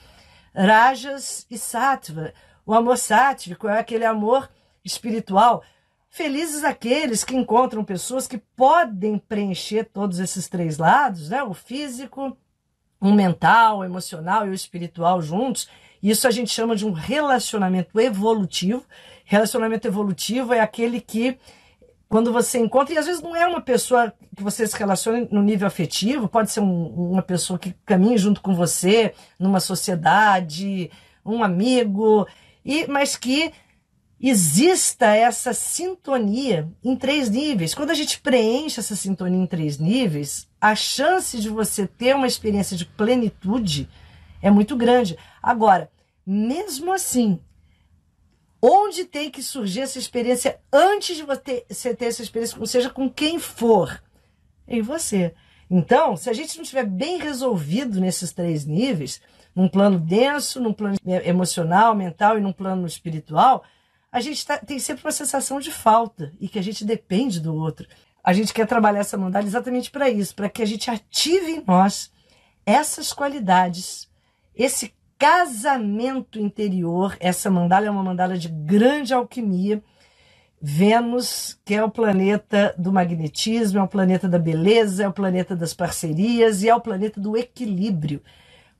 rajas 0.54 1.46
e 1.50 1.58
sattva. 1.58 2.32
O 2.64 2.72
amor 2.72 2.96
sático 2.96 3.68
é 3.68 3.78
aquele 3.78 4.04
amor 4.04 4.48
espiritual. 4.84 5.62
Felizes 6.08 6.64
aqueles 6.64 7.24
que 7.24 7.36
encontram 7.36 7.84
pessoas 7.84 8.26
que 8.26 8.38
podem 8.38 9.18
preencher 9.18 9.84
todos 9.84 10.18
esses 10.18 10.48
três 10.48 10.78
lados, 10.78 11.30
né? 11.30 11.42
O 11.42 11.54
físico, 11.54 12.36
o 13.02 13.12
mental, 13.12 13.78
o 13.78 13.84
emocional 13.84 14.46
e 14.46 14.50
o 14.50 14.54
espiritual 14.54 15.20
juntos. 15.20 15.68
Isso 16.00 16.28
a 16.28 16.30
gente 16.30 16.50
chama 16.50 16.76
de 16.76 16.86
um 16.86 16.92
relacionamento 16.92 18.00
evolutivo. 18.00 18.84
Relacionamento 19.24 19.88
evolutivo 19.88 20.54
é 20.54 20.60
aquele 20.60 21.00
que 21.00 21.36
quando 22.08 22.32
você 22.32 22.58
encontra, 22.58 22.94
e 22.94 22.98
às 22.98 23.06
vezes 23.06 23.22
não 23.22 23.34
é 23.34 23.46
uma 23.46 23.60
pessoa 23.60 24.12
que 24.36 24.42
você 24.42 24.66
se 24.66 24.76
relaciona 24.76 25.26
no 25.30 25.42
nível 25.42 25.66
afetivo, 25.66 26.28
pode 26.28 26.50
ser 26.50 26.60
um, 26.60 27.10
uma 27.10 27.22
pessoa 27.22 27.58
que 27.58 27.74
caminha 27.86 28.18
junto 28.18 28.40
com 28.40 28.54
você 28.54 29.14
numa 29.38 29.60
sociedade, 29.60 30.90
um 31.24 31.42
amigo, 31.42 32.26
e 32.64 32.86
mas 32.86 33.16
que 33.16 33.50
exista 34.20 35.06
essa 35.06 35.52
sintonia 35.54 36.68
em 36.84 36.94
três 36.94 37.30
níveis. 37.30 37.74
Quando 37.74 37.90
a 37.90 37.94
gente 37.94 38.20
preenche 38.20 38.78
essa 38.78 38.94
sintonia 38.94 39.42
em 39.42 39.46
três 39.46 39.78
níveis, 39.78 40.46
a 40.62 40.74
chance 40.74 41.38
de 41.38 41.50
você 41.50 41.86
ter 41.86 42.14
uma 42.14 42.26
experiência 42.26 42.76
de 42.76 42.86
plenitude 42.86 43.86
é 44.40 44.50
muito 44.50 44.76
grande. 44.76 45.18
Agora, 45.42 45.90
mesmo 46.24 46.92
assim, 46.92 47.38
Onde 48.64 49.04
tem 49.04 49.28
que 49.28 49.42
surgir 49.42 49.80
essa 49.80 49.98
experiência 49.98 50.60
antes 50.72 51.16
de 51.16 51.24
você 51.24 51.64
ter 51.96 52.04
essa 52.04 52.22
experiência, 52.22 52.64
seja 52.64 52.88
com 52.88 53.10
quem 53.10 53.40
for? 53.40 54.00
Em 54.68 54.80
você. 54.80 55.34
Então, 55.68 56.16
se 56.16 56.30
a 56.30 56.32
gente 56.32 56.54
não 56.56 56.62
estiver 56.62 56.86
bem 56.86 57.18
resolvido 57.18 58.00
nesses 58.00 58.32
três 58.32 58.64
níveis, 58.64 59.20
num 59.52 59.68
plano 59.68 59.98
denso, 59.98 60.60
num 60.60 60.72
plano 60.72 60.96
emocional, 61.04 61.92
mental 61.96 62.38
e 62.38 62.40
num 62.40 62.52
plano 62.52 62.86
espiritual, 62.86 63.64
a 64.12 64.20
gente 64.20 64.46
tá, 64.46 64.58
tem 64.58 64.78
sempre 64.78 65.04
uma 65.04 65.10
sensação 65.10 65.58
de 65.58 65.72
falta 65.72 66.32
e 66.38 66.48
que 66.48 66.58
a 66.58 66.62
gente 66.62 66.84
depende 66.84 67.40
do 67.40 67.52
outro. 67.56 67.88
A 68.22 68.32
gente 68.32 68.54
quer 68.54 68.66
trabalhar 68.66 69.00
essa 69.00 69.18
mandala 69.18 69.46
exatamente 69.46 69.90
para 69.90 70.08
isso, 70.08 70.34
para 70.34 70.48
que 70.48 70.62
a 70.62 70.66
gente 70.66 70.90
ative 70.90 71.50
em 71.50 71.64
nós 71.66 72.12
essas 72.64 73.12
qualidades, 73.12 74.08
esse 74.54 74.94
casamento 75.18 76.38
interior. 76.38 77.16
Essa 77.20 77.50
mandala 77.50 77.86
é 77.86 77.90
uma 77.90 78.02
mandala 78.02 78.36
de 78.36 78.48
grande 78.48 79.12
alquimia. 79.14 79.82
Vênus, 80.60 81.58
que 81.64 81.74
é 81.74 81.82
o 81.82 81.90
planeta 81.90 82.72
do 82.78 82.92
magnetismo, 82.92 83.80
é 83.80 83.82
o 83.82 83.88
planeta 83.88 84.28
da 84.28 84.38
beleza, 84.38 85.02
é 85.02 85.08
o 85.08 85.12
planeta 85.12 85.56
das 85.56 85.74
parcerias 85.74 86.62
e 86.62 86.68
é 86.68 86.74
o 86.74 86.80
planeta 86.80 87.20
do 87.20 87.36
equilíbrio. 87.36 88.22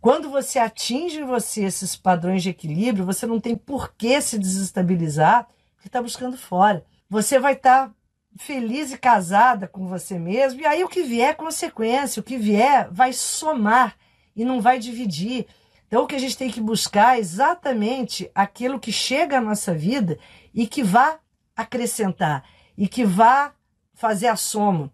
Quando 0.00 0.30
você 0.30 0.58
atinge 0.60 1.20
em 1.20 1.24
você 1.24 1.64
esses 1.64 1.96
padrões 1.96 2.42
de 2.42 2.50
equilíbrio, 2.50 3.04
você 3.04 3.26
não 3.26 3.40
tem 3.40 3.56
por 3.56 3.94
que 3.94 4.20
se 4.20 4.38
desestabilizar, 4.38 5.48
porque 5.74 5.88
está 5.88 6.02
buscando 6.02 6.36
fora. 6.36 6.84
Você 7.08 7.38
vai 7.38 7.52
estar 7.52 7.88
tá 7.88 7.94
feliz 8.36 8.92
e 8.92 8.98
casada 8.98 9.68
com 9.68 9.86
você 9.86 10.18
mesmo, 10.18 10.60
e 10.60 10.66
aí 10.66 10.82
o 10.82 10.88
que 10.88 11.02
vier 11.02 11.30
é 11.30 11.34
consequência, 11.34 12.20
o 12.20 12.24
que 12.24 12.38
vier 12.38 12.88
vai 12.90 13.12
somar 13.12 13.96
e 14.34 14.44
não 14.44 14.60
vai 14.60 14.78
dividir. 14.78 15.46
Então, 15.86 16.04
o 16.04 16.06
que 16.06 16.14
a 16.14 16.18
gente 16.18 16.38
tem 16.38 16.50
que 16.50 16.60
buscar 16.60 17.16
é 17.16 17.20
exatamente 17.20 18.30
aquilo 18.34 18.80
que 18.80 18.90
chega 18.90 19.38
à 19.38 19.40
nossa 19.40 19.74
vida 19.74 20.18
e 20.54 20.66
que 20.66 20.82
vá 20.82 21.18
acrescentar 21.54 22.44
e 22.78 22.88
que 22.88 23.04
vá 23.04 23.52
fazer 23.92 24.28
a 24.28 24.36
soma. 24.36 24.90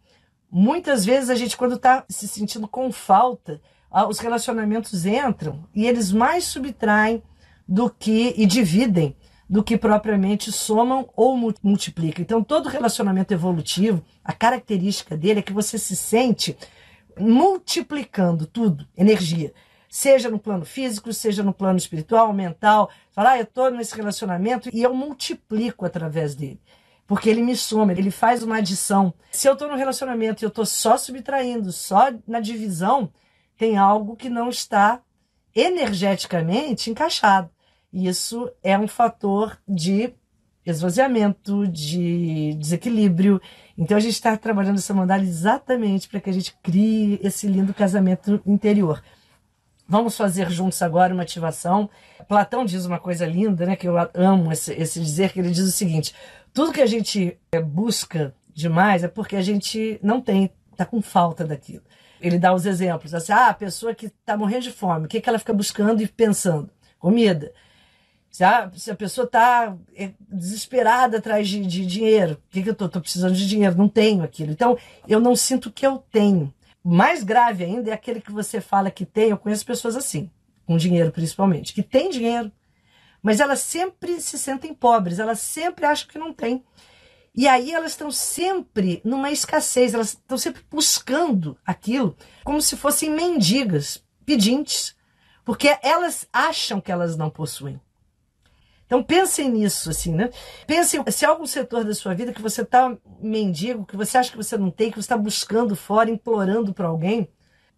Muitas 0.50 1.04
vezes 1.04 1.30
a 1.30 1.36
gente, 1.36 1.56
quando 1.56 1.76
está 1.76 2.04
se 2.08 2.26
sentindo 2.26 2.66
com 2.66 2.90
falta, 2.90 3.60
os 4.08 4.18
relacionamentos 4.18 5.06
entram 5.06 5.64
e 5.72 5.86
eles 5.86 6.10
mais 6.10 6.44
subtraem 6.44 7.22
do 7.66 7.88
que 7.88 8.34
e 8.36 8.44
dividem 8.44 9.16
do 9.48 9.64
que 9.64 9.78
propriamente 9.78 10.52
somam 10.52 11.08
ou 11.16 11.36
multiplicam. 11.62 12.22
Então, 12.22 12.44
todo 12.44 12.68
relacionamento 12.68 13.32
evolutivo, 13.32 14.04
a 14.22 14.32
característica 14.32 15.16
dele 15.16 15.40
é 15.40 15.42
que 15.42 15.52
você 15.52 15.78
se 15.78 15.96
sente 15.96 16.56
multiplicando 17.18 18.46
tudo, 18.46 18.86
energia 18.96 19.52
seja 19.88 20.28
no 20.28 20.38
plano 20.38 20.64
físico, 20.64 21.12
seja 21.12 21.42
no 21.42 21.52
plano 21.52 21.78
espiritual, 21.78 22.32
mental. 22.32 22.90
Falar, 23.10 23.32
ah, 23.32 23.38
eu 23.38 23.44
estou 23.44 23.70
nesse 23.70 23.96
relacionamento 23.96 24.68
e 24.72 24.82
eu 24.82 24.94
multiplico 24.94 25.86
através 25.86 26.34
dele. 26.34 26.60
Porque 27.06 27.30
ele 27.30 27.40
me 27.40 27.56
soma, 27.56 27.92
ele 27.92 28.10
faz 28.10 28.42
uma 28.42 28.58
adição. 28.58 29.14
Se 29.30 29.48
eu 29.48 29.54
estou 29.54 29.68
no 29.68 29.76
relacionamento 29.76 30.42
e 30.42 30.44
eu 30.44 30.48
estou 30.48 30.66
só 30.66 30.98
subtraindo, 30.98 31.72
só 31.72 32.12
na 32.26 32.38
divisão, 32.38 33.10
tem 33.56 33.78
algo 33.78 34.14
que 34.14 34.28
não 34.28 34.50
está 34.50 35.00
energeticamente 35.56 36.90
encaixado. 36.90 37.50
Isso 37.92 38.50
é 38.62 38.78
um 38.78 38.88
fator 38.88 39.58
de 39.66 40.12
esvaziamento, 40.64 41.66
de 41.66 42.54
desequilíbrio. 42.54 43.40
Então 43.76 43.96
a 43.96 44.00
gente 44.00 44.12
está 44.12 44.36
trabalhando 44.36 44.78
essa 44.78 44.92
mandala 44.92 45.22
exatamente 45.22 46.08
para 46.08 46.20
que 46.20 46.30
a 46.30 46.32
gente 46.32 46.54
crie 46.62 47.18
esse 47.22 47.46
lindo 47.46 47.72
casamento 47.72 48.40
interior. 48.46 49.02
Vamos 49.88 50.16
fazer 50.16 50.50
juntos 50.50 50.82
agora 50.82 51.14
uma 51.14 51.22
ativação. 51.22 51.88
Platão 52.28 52.64
diz 52.64 52.84
uma 52.84 52.98
coisa 52.98 53.24
linda, 53.24 53.64
né? 53.64 53.74
Que 53.74 53.88
eu 53.88 53.94
amo 54.12 54.52
esse, 54.52 54.74
esse 54.74 55.00
dizer, 55.00 55.32
que 55.32 55.40
ele 55.40 55.50
diz 55.50 55.66
o 55.66 55.72
seguinte: 55.72 56.14
tudo 56.52 56.72
que 56.72 56.82
a 56.82 56.86
gente 56.86 57.38
eh, 57.50 57.60
busca 57.60 58.34
demais 58.52 59.02
é 59.02 59.08
porque 59.08 59.34
a 59.34 59.40
gente 59.40 59.98
não 60.02 60.20
tem, 60.20 60.50
está 60.72 60.84
com 60.84 61.00
falta 61.00 61.42
daquilo. 61.42 61.84
Ele 62.20 62.38
dá 62.38 62.52
os 62.52 62.66
exemplos, 62.66 63.14
assim, 63.14 63.32
ah, 63.32 63.48
a 63.48 63.54
pessoa 63.54 63.94
que 63.94 64.06
está 64.06 64.36
morrendo 64.36 64.64
de 64.64 64.72
fome, 64.72 65.06
o 65.06 65.08
que, 65.08 65.20
que 65.20 65.28
ela 65.28 65.38
fica 65.38 65.54
buscando 65.54 66.02
e 66.02 66.08
pensando? 66.08 66.68
Comida. 66.98 67.52
Se 68.38 68.44
a, 68.44 68.94
pessoa 68.94 69.24
está 69.24 69.76
é, 69.96 70.12
desesperada 70.30 71.18
atrás 71.18 71.48
de, 71.48 71.66
de 71.66 71.84
dinheiro, 71.84 72.34
o 72.34 72.52
que, 72.52 72.62
que 72.62 72.68
eu 72.68 72.72
estou? 72.72 72.86
Estou 72.86 73.02
precisando 73.02 73.34
de 73.34 73.48
dinheiro, 73.48 73.76
não 73.76 73.88
tenho 73.88 74.22
aquilo. 74.22 74.52
Então, 74.52 74.78
eu 75.08 75.18
não 75.18 75.34
sinto 75.34 75.72
que 75.72 75.84
eu 75.84 75.98
tenho. 76.12 76.54
Mais 76.84 77.24
grave 77.24 77.64
ainda 77.64 77.90
é 77.90 77.92
aquele 77.92 78.20
que 78.20 78.30
você 78.30 78.60
fala 78.60 78.92
que 78.92 79.04
tem. 79.04 79.30
Eu 79.30 79.38
conheço 79.38 79.66
pessoas 79.66 79.96
assim, 79.96 80.30
com 80.64 80.76
dinheiro 80.76 81.10
principalmente, 81.10 81.74
que 81.74 81.82
tem 81.82 82.10
dinheiro, 82.10 82.52
mas 83.20 83.40
elas 83.40 83.58
sempre 83.58 84.20
se 84.20 84.38
sentem 84.38 84.72
pobres, 84.72 85.18
elas 85.18 85.40
sempre 85.40 85.84
acham 85.84 86.06
que 86.06 86.16
não 86.16 86.32
tem. 86.32 86.62
E 87.34 87.48
aí 87.48 87.72
elas 87.72 87.90
estão 87.90 88.08
sempre 88.12 89.00
numa 89.04 89.32
escassez, 89.32 89.94
elas 89.94 90.10
estão 90.10 90.38
sempre 90.38 90.62
buscando 90.70 91.58
aquilo 91.66 92.16
como 92.44 92.62
se 92.62 92.76
fossem 92.76 93.10
mendigas, 93.10 94.00
pedintes, 94.24 94.94
porque 95.44 95.76
elas 95.82 96.24
acham 96.32 96.80
que 96.80 96.92
elas 96.92 97.16
não 97.16 97.30
possuem. 97.30 97.80
Então 98.88 99.02
pensem 99.02 99.50
nisso, 99.50 99.90
assim, 99.90 100.14
né? 100.14 100.30
Pensem 100.66 101.04
se 101.10 101.26
há 101.26 101.28
algum 101.28 101.44
setor 101.44 101.84
da 101.84 101.94
sua 101.94 102.14
vida 102.14 102.32
que 102.32 102.40
você 102.40 102.62
está 102.62 102.96
mendigo, 103.20 103.84
que 103.84 103.98
você 103.98 104.16
acha 104.16 104.30
que 104.30 104.36
você 104.36 104.56
não 104.56 104.70
tem, 104.70 104.90
que 104.90 104.96
você 104.96 105.00
está 105.00 105.16
buscando 105.16 105.76
fora, 105.76 106.08
implorando 106.08 106.72
para 106.72 106.88
alguém. 106.88 107.30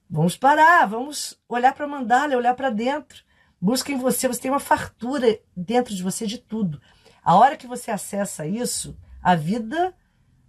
Vamos 0.08 0.36
parar, 0.36 0.86
vamos 0.86 1.36
olhar 1.48 1.74
para 1.74 1.84
a 1.84 1.88
mandala, 1.88 2.36
olhar 2.36 2.54
para 2.54 2.70
dentro. 2.70 3.24
Busquem 3.60 3.98
você, 3.98 4.28
você 4.28 4.40
tem 4.40 4.52
uma 4.52 4.60
fartura 4.60 5.40
dentro 5.56 5.92
de 5.92 6.02
você 6.02 6.28
de 6.28 6.38
tudo. 6.38 6.80
A 7.24 7.34
hora 7.34 7.56
que 7.56 7.66
você 7.66 7.90
acessa 7.90 8.46
isso, 8.46 8.96
a 9.20 9.34
vida 9.34 9.92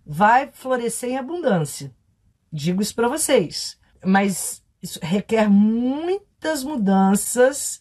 vai 0.05 0.51
florescer 0.53 1.09
em 1.09 1.17
abundância. 1.17 1.91
Digo 2.53 2.83
isso 2.83 2.93
para 2.93 3.07
vocês. 3.07 3.79
Mas 4.05 4.63
isso 4.79 4.99
requer 5.01 5.49
muitas 5.49 6.63
mudanças 6.63 7.80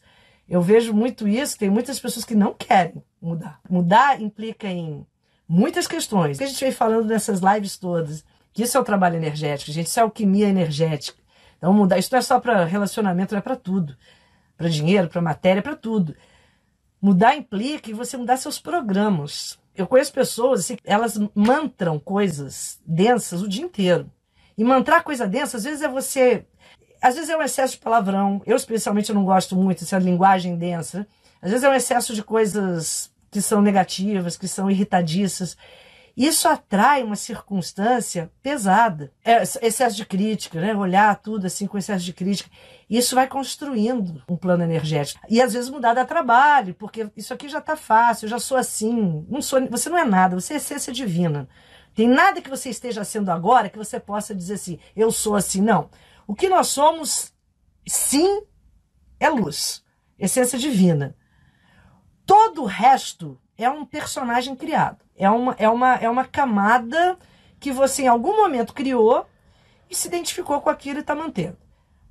eu 0.51 0.61
vejo 0.61 0.93
muito 0.93 1.29
isso, 1.29 1.57
tem 1.57 1.71
muitas 1.71 2.01
pessoas 2.01 2.25
que 2.25 2.35
não 2.35 2.53
querem 2.53 3.01
mudar. 3.23 3.61
Mudar 3.71 4.21
implica 4.21 4.67
em 4.67 5.07
muitas 5.47 5.87
questões. 5.87 6.39
Que 6.39 6.45
a 6.45 6.47
gente 6.49 6.65
vem 6.65 6.73
falando 6.73 7.07
nessas 7.07 7.39
lives 7.39 7.79
todas, 7.79 8.25
que 8.53 8.65
isso 8.65 8.77
é 8.77 8.81
o 8.81 8.85
trabalho 8.85 9.15
energético, 9.15 9.71
gente, 9.71 9.87
isso 9.87 10.01
é 10.01 10.03
alquimia 10.03 10.49
energética. 10.49 11.23
Então 11.57 11.73
mudar, 11.73 11.99
isso 11.99 12.09
não 12.11 12.19
é 12.19 12.23
só 12.23 12.41
para 12.41 12.65
relacionamento, 12.65 13.37
é 13.37 13.41
para 13.41 13.55
tudo. 13.55 13.97
Para 14.57 14.69
dinheiro, 14.69 15.09
para 15.09 15.23
matéria, 15.23 15.63
para 15.63 15.77
tudo. 15.77 16.17
Mudar 17.01 17.37
implica 17.37 17.89
em 17.89 17.95
você 17.95 18.17
mudar 18.17 18.37
seus 18.37 18.59
programas. 18.59 19.57
Eu 19.73 19.87
conheço 19.87 20.13
pessoas, 20.13 20.61
assim, 20.61 20.77
elas 20.85 21.17
mantram 21.33 21.97
coisas 21.97 22.81
densas 22.85 23.41
o 23.41 23.49
dia 23.49 23.63
inteiro. 23.63 24.11
E 24.59 24.65
mantrar 24.65 25.05
coisa 25.05 25.29
densa, 25.29 25.59
às 25.59 25.63
vezes 25.65 25.81
é 25.81 25.89
você 25.89 26.45
às 27.01 27.15
vezes 27.15 27.31
é 27.31 27.37
um 27.37 27.43
excesso 27.43 27.75
de 27.75 27.81
palavrão. 27.81 28.43
Eu, 28.47 28.57
especialmente, 28.57 29.13
não 29.13 29.25
gosto 29.25 29.57
muito 29.57 29.81
dessa 29.81 29.99
linguagem 29.99 30.57
densa. 30.57 31.07
Às 31.41 31.51
vezes 31.51 31.65
é 31.65 31.71
um 31.71 31.75
excesso 31.75 32.15
de 32.15 32.23
coisas 32.23 33.11
que 33.31 33.41
são 33.41 33.63
negativas, 33.63 34.37
que 34.37 34.49
são 34.49 34.71
irritadiças. 34.71 35.57
Isso 36.17 36.49
atrai 36.49 37.03
uma 37.03 37.17
circunstância 37.17 38.31
pesada. 38.43 39.13
É, 39.25 39.43
excesso 39.43 39.97
de 39.97 40.05
crítica, 40.05 40.61
né? 40.61 40.75
Olhar 40.75 41.17
tudo 41.17 41.47
assim 41.47 41.67
com 41.67 41.79
excesso 41.79 42.05
de 42.05 42.13
crítica. 42.13 42.51
Isso 42.89 43.15
vai 43.15 43.27
construindo 43.27 44.23
um 44.29 44.37
plano 44.37 44.65
energético. 44.65 45.21
E 45.31 45.41
às 45.41 45.53
vezes 45.53 45.71
mudar 45.71 45.95
dá 45.95 46.05
trabalho, 46.05 46.75
porque 46.75 47.09
isso 47.17 47.33
aqui 47.33 47.49
já 47.49 47.59
está 47.59 47.77
fácil, 47.77 48.27
eu 48.27 48.31
já 48.31 48.39
sou 48.39 48.57
assim. 48.57 49.25
Não 49.29 49.41
sou, 49.41 49.67
você 49.69 49.89
não 49.89 49.97
é 49.97 50.05
nada, 50.05 50.39
você 50.39 50.55
é 50.55 50.57
essência 50.57 50.93
divina. 50.93 51.49
Tem 51.95 52.09
nada 52.09 52.41
que 52.43 52.51
você 52.51 52.69
esteja 52.69 53.05
sendo 53.05 53.31
agora 53.31 53.69
que 53.69 53.79
você 53.79 53.99
possa 53.99 54.35
dizer 54.35 54.55
assim, 54.55 54.79
eu 54.95 55.11
sou 55.11 55.37
assim. 55.37 55.61
Não. 55.61 55.89
O 56.31 56.35
que 56.37 56.49
nós 56.49 56.69
somos, 56.69 57.35
sim, 57.85 58.45
é 59.19 59.29
luz, 59.29 59.85
essência 60.17 60.57
divina. 60.57 61.17
Todo 62.25 62.63
o 62.63 62.67
resto 62.67 63.37
é 63.59 63.69
um 63.69 63.85
personagem 63.85 64.55
criado. 64.55 65.05
É 65.17 65.29
uma, 65.29 65.57
é 65.59 65.69
uma, 65.69 65.95
é 65.97 66.09
uma 66.09 66.25
camada 66.25 67.19
que 67.59 67.73
você 67.73 68.03
em 68.05 68.07
algum 68.07 68.37
momento 68.37 68.73
criou 68.73 69.27
e 69.91 69.95
se 69.97 70.07
identificou 70.07 70.61
com 70.61 70.71
aquilo 70.71 70.99
e 70.99 71.01
está 71.01 71.17
mantendo. 71.17 71.59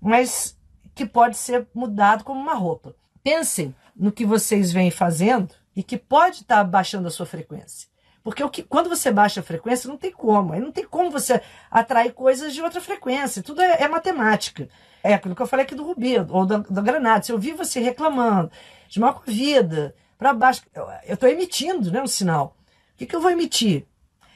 Mas 0.02 0.60
que 0.94 1.06
pode 1.06 1.38
ser 1.38 1.66
mudado 1.74 2.26
como 2.26 2.42
uma 2.42 2.56
roupa. 2.56 2.94
Pensem 3.24 3.74
no 3.96 4.12
que 4.12 4.26
vocês 4.26 4.70
vêm 4.70 4.92
fazendo 4.92 5.56
e 5.74 5.82
que 5.82 5.98
pode 5.98 6.42
estar 6.42 6.58
tá 6.58 6.64
baixando 6.66 7.08
a 7.08 7.12
sua 7.12 7.26
frequência. 7.26 7.89
Porque 8.24 8.44
o 8.44 8.50
que, 8.50 8.64
quando 8.64 8.90
você 8.90 9.12
baixa 9.12 9.40
a 9.40 9.44
frequência, 9.44 9.88
não 9.88 9.98
tem 9.98 10.12
como. 10.12 10.54
Aí 10.54 10.60
não 10.60 10.72
tem 10.72 10.86
como 10.86 11.10
você 11.10 11.42
atrair 11.72 12.14
coisas 12.14 12.54
de 12.54 12.62
outra 12.62 12.82
frequência. 12.82 13.42
Tudo 13.42 13.62
é, 13.62 13.84
é 13.84 13.88
matemática. 13.88 14.68
É 15.02 15.14
aquilo 15.14 15.36
que 15.36 15.42
eu 15.42 15.48
falei 15.48 15.66
aqui 15.66 15.76
do 15.76 15.86
Rubi, 15.86 16.18
ou 16.30 16.46
da, 16.46 16.58
da 16.58 16.82
Granada. 16.82 17.24
Se 17.24 17.32
eu 17.32 17.40
vi 17.40 17.54
você 17.54 17.80
reclamando 17.80 18.52
de 18.88 19.00
mal 19.00 19.14
com 19.14 19.32
vida, 19.32 19.96
para 20.18 20.34
baixo, 20.34 20.62
eu 21.06 21.14
estou 21.14 21.30
emitindo 21.30 21.92
né, 21.92 22.02
um 22.02 22.08
sinal. 22.08 22.58
O 22.94 22.98
que, 22.98 23.06
que 23.06 23.16
eu 23.16 23.22
vou 23.22 23.32
emitir? 23.32 23.86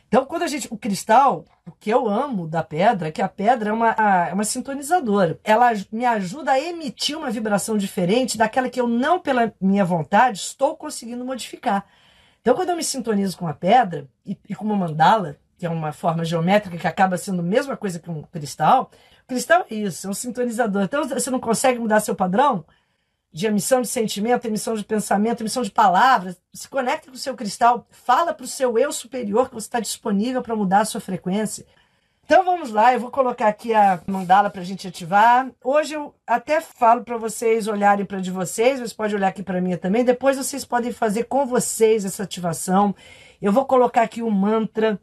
Então, 0.08 0.26
quando 0.26 0.44
a 0.44 0.48
gente. 0.48 0.68
O 0.72 0.78
cristal, 0.78 1.44
o 1.66 1.72
que 1.72 1.90
eu 1.90 2.08
amo 2.08 2.48
da 2.48 2.64
pedra, 2.64 3.08
é 3.08 3.12
que 3.12 3.22
a 3.22 3.28
pedra 3.28 3.72
é 3.72 3.74
uma, 3.74 3.90
é 4.30 4.32
uma 4.32 4.44
sintonizadora. 4.44 5.40
Ela 5.44 5.72
me 5.92 6.06
ajuda 6.06 6.52
a 6.52 6.60
emitir 6.60 7.18
uma 7.18 7.32
vibração 7.32 7.78
diferente 7.78 8.38
daquela 8.38 8.70
que 8.70 8.80
eu, 8.80 8.88
não 8.88 9.20
pela 9.20 9.52
minha 9.60 9.84
vontade, 9.84 10.38
estou 10.38 10.78
conseguindo 10.78 11.26
modificar. 11.26 11.86
Então, 12.44 12.56
quando 12.56 12.72
eu 12.72 12.76
me 12.76 12.84
sintonizo 12.84 13.38
com 13.38 13.48
a 13.48 13.54
pedra 13.54 14.06
e, 14.26 14.38
e, 14.50 14.54
com 14.54 14.66
uma 14.66 14.76
mandala, 14.76 15.38
que 15.58 15.66
é 15.66 15.70
uma 15.70 15.94
forma 15.94 16.26
geométrica 16.26 16.78
que 16.78 16.86
acaba 16.86 17.18
sendo 17.18 17.40
a 17.40 17.44
mesma 17.44 17.78
coisa 17.78 18.00
que 18.00 18.12
um 18.12 18.22
cristal, 18.24 18.92
o 19.24 19.28
cristal 19.28 19.66
é 19.72 19.76
isso, 19.76 20.06
é 20.06 20.10
um 20.10 20.14
sintonizador. 20.14 20.84
Então, 20.84 21.08
você 21.08 21.32
não 21.32 21.40
consegue 21.40 21.80
mudar 21.80 22.02
seu 22.02 22.14
padrão 22.14 22.66
de 23.32 23.48
emissão 23.48 23.82
de 23.82 23.88
sentimento, 23.88 24.46
emissão 24.46 24.76
de 24.76 24.84
pensamento, 24.84 25.42
emissão 25.42 25.64
de 25.64 25.72
palavras. 25.72 26.36
Se 26.54 26.68
conecta 26.68 27.08
com 27.08 27.16
o 27.16 27.18
seu 27.18 27.34
cristal, 27.34 27.88
fala 27.90 28.34
para 28.34 28.44
o 28.44 28.48
seu 28.48 28.78
eu 28.78 28.92
superior 28.92 29.48
que 29.48 29.56
você 29.56 29.68
está 29.68 29.80
disponível 29.80 30.42
para 30.42 30.54
mudar 30.54 30.82
a 30.82 30.86
sua 30.86 31.00
frequência. 31.00 31.66
Então 32.26 32.46
vamos 32.46 32.72
lá, 32.72 32.94
eu 32.94 33.02
vou 33.02 33.12
colocar 33.12 33.50
aqui 33.50 33.74
a 33.74 34.02
mandala 34.08 34.50
para 34.50 34.62
a 34.62 34.64
gente 34.64 34.88
ativar. 34.88 35.52
Hoje 35.62 35.94
eu 35.94 36.16
até 36.26 36.62
falo 36.62 37.04
para 37.04 37.18
vocês 37.18 37.68
olharem 37.68 38.06
para 38.06 38.22
de 38.22 38.32
vocês, 38.32 38.80
vocês 38.80 38.94
podem 38.94 39.18
olhar 39.18 39.28
aqui 39.28 39.44
para 39.44 39.60
mim 39.60 39.76
também. 39.76 40.06
Depois 40.06 40.38
vocês 40.38 40.64
podem 40.64 40.94
fazer 40.94 41.26
com 41.26 41.46
vocês 41.46 42.06
essa 42.06 42.24
ativação. 42.24 42.96
Eu 43.42 43.52
vou 43.52 43.66
colocar 43.66 44.04
aqui 44.04 44.22
o 44.22 44.32
mantra 44.32 44.98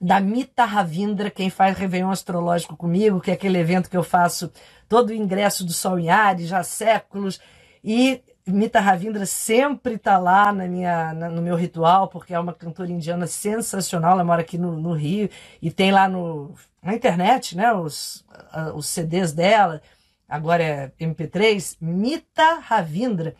da 0.00 0.20
Mita 0.20 0.64
Ravindra, 0.64 1.30
quem 1.30 1.50
faz 1.50 1.76
Réveillon 1.76 2.10
Astrológico 2.10 2.76
comigo, 2.76 3.20
que 3.20 3.32
é 3.32 3.34
aquele 3.34 3.58
evento 3.58 3.90
que 3.90 3.96
eu 3.96 4.04
faço 4.04 4.50
todo 4.88 5.10
o 5.10 5.14
ingresso 5.14 5.64
do 5.64 5.72
Sol 5.72 5.98
em 5.98 6.10
Ares, 6.10 6.46
já 6.46 6.58
há 6.58 6.64
séculos. 6.64 7.40
E 7.82 8.22
Mita 8.46 8.80
Ravindra 8.80 9.24
sempre 9.24 9.94
está 9.94 10.18
lá 10.18 10.52
na 10.52 10.66
minha, 10.66 11.14
na, 11.14 11.28
no 11.28 11.40
meu 11.40 11.54
ritual, 11.54 12.08
porque 12.08 12.34
é 12.34 12.40
uma 12.40 12.52
cantora 12.52 12.90
indiana 12.90 13.26
sensacional. 13.26 14.12
Ela 14.12 14.24
mora 14.24 14.40
aqui 14.40 14.58
no, 14.58 14.72
no 14.72 14.92
Rio 14.92 15.30
e 15.60 15.70
tem 15.70 15.92
lá 15.92 16.08
no, 16.08 16.52
na 16.82 16.94
internet 16.94 17.56
né, 17.56 17.72
os, 17.72 18.24
uh, 18.52 18.74
os 18.74 18.86
CDs 18.86 19.32
dela. 19.32 19.80
Agora 20.28 20.62
é 20.62 20.92
MP3. 21.00 21.76
Mita 21.80 22.58
Ravindra. 22.58 23.36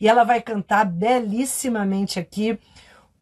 E 0.00 0.08
ela 0.08 0.22
vai 0.22 0.40
cantar 0.40 0.84
belíssimamente 0.84 2.20
aqui 2.20 2.58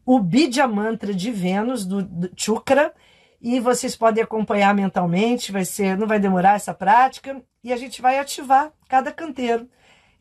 o 0.05 0.18
Bidya 0.18 0.66
Mantra 0.66 1.14
de 1.14 1.30
Vênus, 1.30 1.87
do, 1.87 2.03
do 2.03 2.30
Chukra. 2.37 2.93
E 3.41 3.59
vocês 3.59 3.97
podem 3.97 4.22
acompanhar 4.22 4.74
mentalmente, 4.74 5.51
vai 5.51 5.64
ser, 5.64 5.97
não 5.97 6.07
vai 6.07 6.20
demorar 6.20 6.57
essa 6.57 6.74
prática. 6.74 7.41
E 7.64 7.72
a 7.72 7.76
gente 7.76 8.03
vai 8.03 8.18
ativar 8.18 8.70
cada 8.89 9.11
canteiro. 9.11 9.68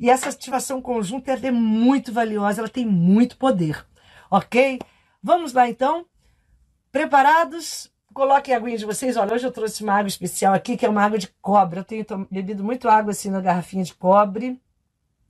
E 0.01 0.09
essa 0.09 0.29
ativação 0.29 0.81
conjunta 0.81 1.31
é 1.31 1.51
muito 1.51 2.11
valiosa, 2.11 2.59
ela 2.59 2.67
tem 2.67 2.83
muito 2.83 3.37
poder. 3.37 3.85
Ok? 4.31 4.79
Vamos 5.21 5.53
lá 5.53 5.69
então? 5.69 6.07
Preparados? 6.91 7.87
Coloquem 8.11 8.51
a 8.51 8.57
aguinha 8.57 8.79
de 8.79 8.85
vocês. 8.85 9.15
Olha, 9.15 9.35
hoje 9.35 9.45
eu 9.45 9.51
trouxe 9.51 9.83
uma 9.83 9.93
água 9.93 10.07
especial 10.07 10.55
aqui, 10.55 10.75
que 10.75 10.87
é 10.87 10.89
uma 10.89 11.03
água 11.03 11.19
de 11.19 11.27
cobre. 11.39 11.81
Eu 11.81 11.83
tenho 11.83 12.03
bebido 12.31 12.63
muito 12.63 12.89
água 12.89 13.11
assim 13.11 13.29
na 13.29 13.39
garrafinha 13.39 13.83
de 13.83 13.93
cobre, 13.93 14.59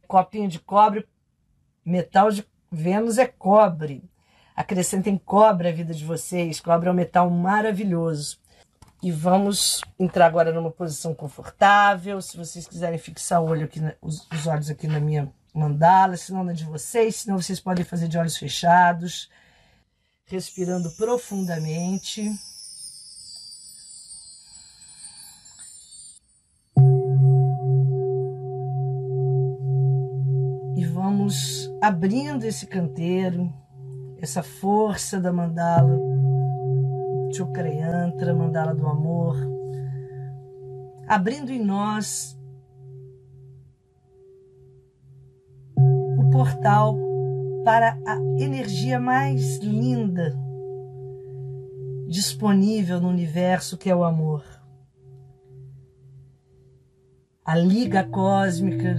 copinho 0.08 0.48
de 0.48 0.58
cobre. 0.58 1.06
Metal 1.84 2.32
de 2.32 2.48
Vênus 2.72 3.18
é 3.18 3.28
cobre. 3.28 4.10
Acrescentem 4.56 5.18
cobre 5.18 5.68
à 5.68 5.72
vida 5.74 5.94
de 5.94 6.06
vocês. 6.06 6.62
Cobre 6.62 6.88
é 6.88 6.92
um 6.94 6.96
metal 6.96 7.30
maravilhoso. 7.30 8.40
E 9.04 9.12
vamos 9.12 9.82
entrar 9.98 10.28
agora 10.28 10.54
numa 10.54 10.70
posição 10.70 11.16
confortável. 11.16 12.22
Se 12.22 12.38
vocês 12.38 12.68
quiserem 12.68 13.00
fixar 13.00 13.42
o 13.42 13.48
olho 13.48 13.66
aqui, 13.66 13.82
os, 14.00 14.28
os 14.32 14.46
olhos 14.46 14.70
aqui 14.70 14.86
na 14.86 15.00
minha 15.00 15.32
mandala, 15.54 16.16
senão 16.16 16.44
não 16.44 16.52
é 16.52 16.54
de 16.54 16.66
vocês, 16.66 17.16
senão 17.16 17.42
vocês 17.42 17.60
podem 17.60 17.84
fazer 17.84 18.08
de 18.08 18.18
olhos 18.18 18.38
fechados, 18.38 19.28
respirando 20.26 20.92
profundamente. 20.92 22.32
E 30.78 30.86
vamos 30.86 31.72
abrindo 31.82 32.44
esse 32.44 32.68
canteiro, 32.68 33.52
essa 34.22 34.44
força 34.44 35.20
da 35.20 35.34
mandala, 35.34 35.98
Chukrayantra, 37.34 38.34
mandala 38.34 38.74
do 38.74 38.88
amor, 38.88 39.38
abrindo 41.08 41.52
em 41.52 41.64
nós 41.64 42.40
portal 46.32 46.98
para 47.64 48.00
a 48.08 48.18
energia 48.42 49.00
mais 49.00 49.58
linda 49.60 50.34
disponível 52.08 53.00
no 53.00 53.10
universo 53.10 53.78
que 53.78 53.90
é 53.90 53.96
o 53.96 54.04
amor. 54.04 54.44
A 57.46 57.56
liga 57.56 58.04
cósmica, 58.04 58.98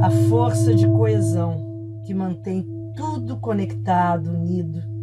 a 0.00 0.10
força 0.28 0.74
de 0.74 0.86
coesão 0.88 2.02
que 2.06 2.14
mantém 2.14 2.66
tudo 2.96 3.38
conectado, 3.38 4.30
unido. 4.30 4.95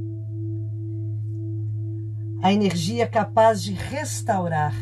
A 2.44 2.54
energia 2.54 3.08
capaz 3.08 3.64
de 3.64 3.74
restaurar 3.74 4.76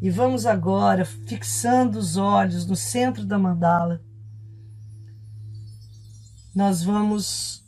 E 0.00 0.10
vamos 0.10 0.44
agora 0.44 1.04
fixando 1.04 1.98
os 1.98 2.16
olhos 2.16 2.66
no 2.66 2.76
centro 2.76 3.24
da 3.24 3.38
mandala. 3.38 4.00
Nós 6.54 6.82
vamos, 6.82 7.64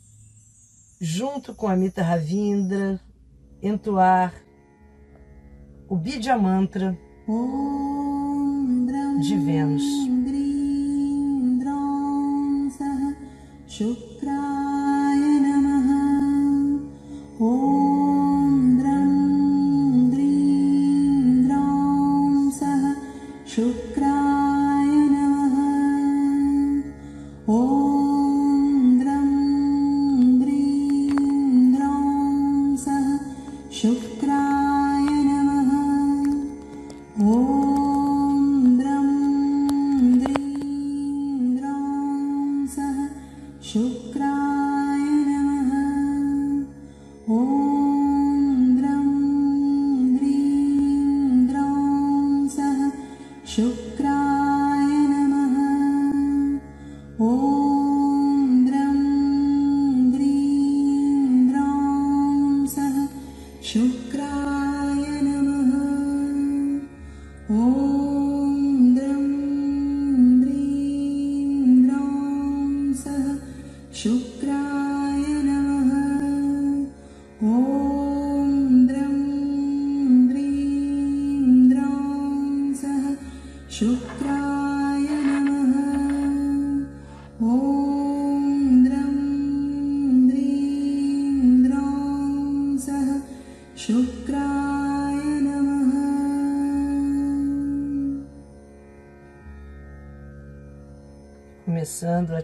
junto 1.01 1.53
com 1.53 1.67
a 1.67 1.75
Mita 1.75 2.01
Ravindra, 2.01 2.99
entoar 3.61 4.33
o 5.87 5.97
Bidya 5.97 6.37
Mantra 6.37 6.97
de 9.21 9.37
Vênus. 9.37 9.83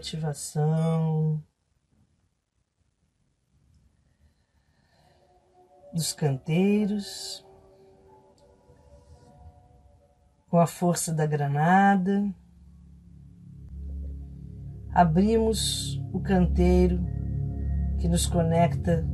Ativação 0.06 1.42
dos 5.92 6.12
canteiros 6.12 7.44
com 10.48 10.60
a 10.60 10.66
força 10.66 11.12
da 11.12 11.26
granada. 11.26 12.32
Abrimos 14.92 16.00
o 16.12 16.20
canteiro 16.20 17.04
que 17.98 18.06
nos 18.06 18.26
conecta 18.26 19.04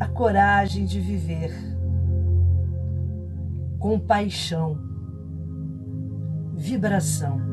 à 0.00 0.08
coragem 0.08 0.86
de 0.86 0.98
viver 0.98 1.52
com 3.78 4.00
paixão, 4.00 4.78
vibração. 6.54 7.51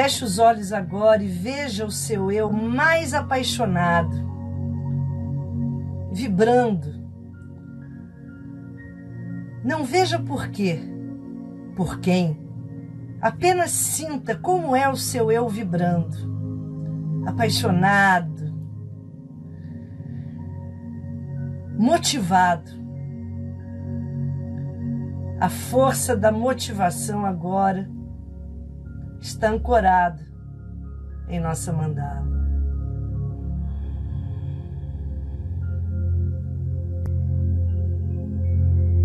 Feche 0.00 0.24
os 0.24 0.38
olhos 0.38 0.72
agora 0.72 1.20
e 1.24 1.26
veja 1.26 1.84
o 1.84 1.90
seu 1.90 2.30
eu 2.30 2.52
mais 2.52 3.12
apaixonado, 3.12 4.16
vibrando. 6.12 6.94
Não 9.64 9.82
veja 9.82 10.20
por 10.20 10.50
quê, 10.50 10.78
por 11.74 11.98
quem. 11.98 12.38
Apenas 13.20 13.72
sinta 13.72 14.36
como 14.36 14.76
é 14.76 14.88
o 14.88 14.94
seu 14.94 15.32
eu 15.32 15.48
vibrando, 15.48 16.16
apaixonado, 17.26 18.54
motivado. 21.76 22.70
A 25.40 25.48
força 25.48 26.16
da 26.16 26.30
motivação 26.30 27.26
agora 27.26 27.97
está 29.20 29.50
ancorado 29.50 30.22
em 31.28 31.40
nossa 31.40 31.72
mandala. 31.72 32.26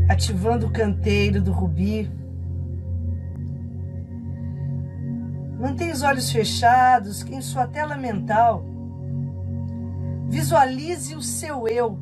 Ativando 0.10 0.68
o 0.68 0.72
canteiro 0.72 1.42
do 1.42 1.52
rubi. 1.52 2.12
Mantenha 5.60 5.94
os 5.94 6.04
olhos 6.04 6.32
fechados, 6.32 7.24
que 7.24 7.34
em 7.34 7.42
sua 7.42 7.68
tela 7.68 7.96
mental 7.96 8.66
visualize 10.30 11.16
o 11.16 11.22
seu 11.22 11.68
eu 11.68 11.98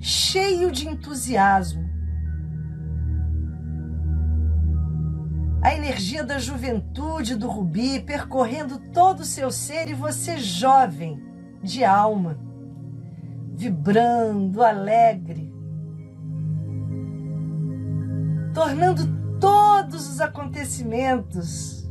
cheio 0.00 0.70
de 0.70 0.88
entusiasmo 0.88 1.93
energia 5.84 6.24
da 6.24 6.38
juventude 6.38 7.36
do 7.36 7.46
rubi 7.46 8.00
percorrendo 8.00 8.78
todo 8.90 9.20
o 9.20 9.24
seu 9.24 9.50
ser 9.50 9.90
e 9.90 9.94
você 9.94 10.38
jovem 10.38 11.22
de 11.62 11.84
alma, 11.84 12.38
vibrando, 13.54 14.62
alegre, 14.62 15.52
tornando 18.54 19.02
todos 19.38 20.08
os 20.08 20.20
acontecimentos 20.22 21.86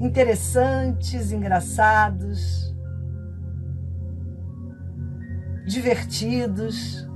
interessantes, 0.00 1.30
engraçados, 1.30 2.74
divertidos. 5.64 7.08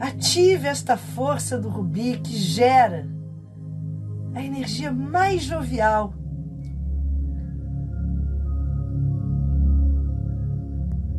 Ative 0.00 0.66
esta 0.66 0.96
força 0.96 1.58
do 1.58 1.68
rubi 1.68 2.18
que 2.18 2.36
gera 2.36 3.06
a 4.34 4.42
energia 4.42 4.90
mais 4.90 5.42
jovial. 5.42 6.12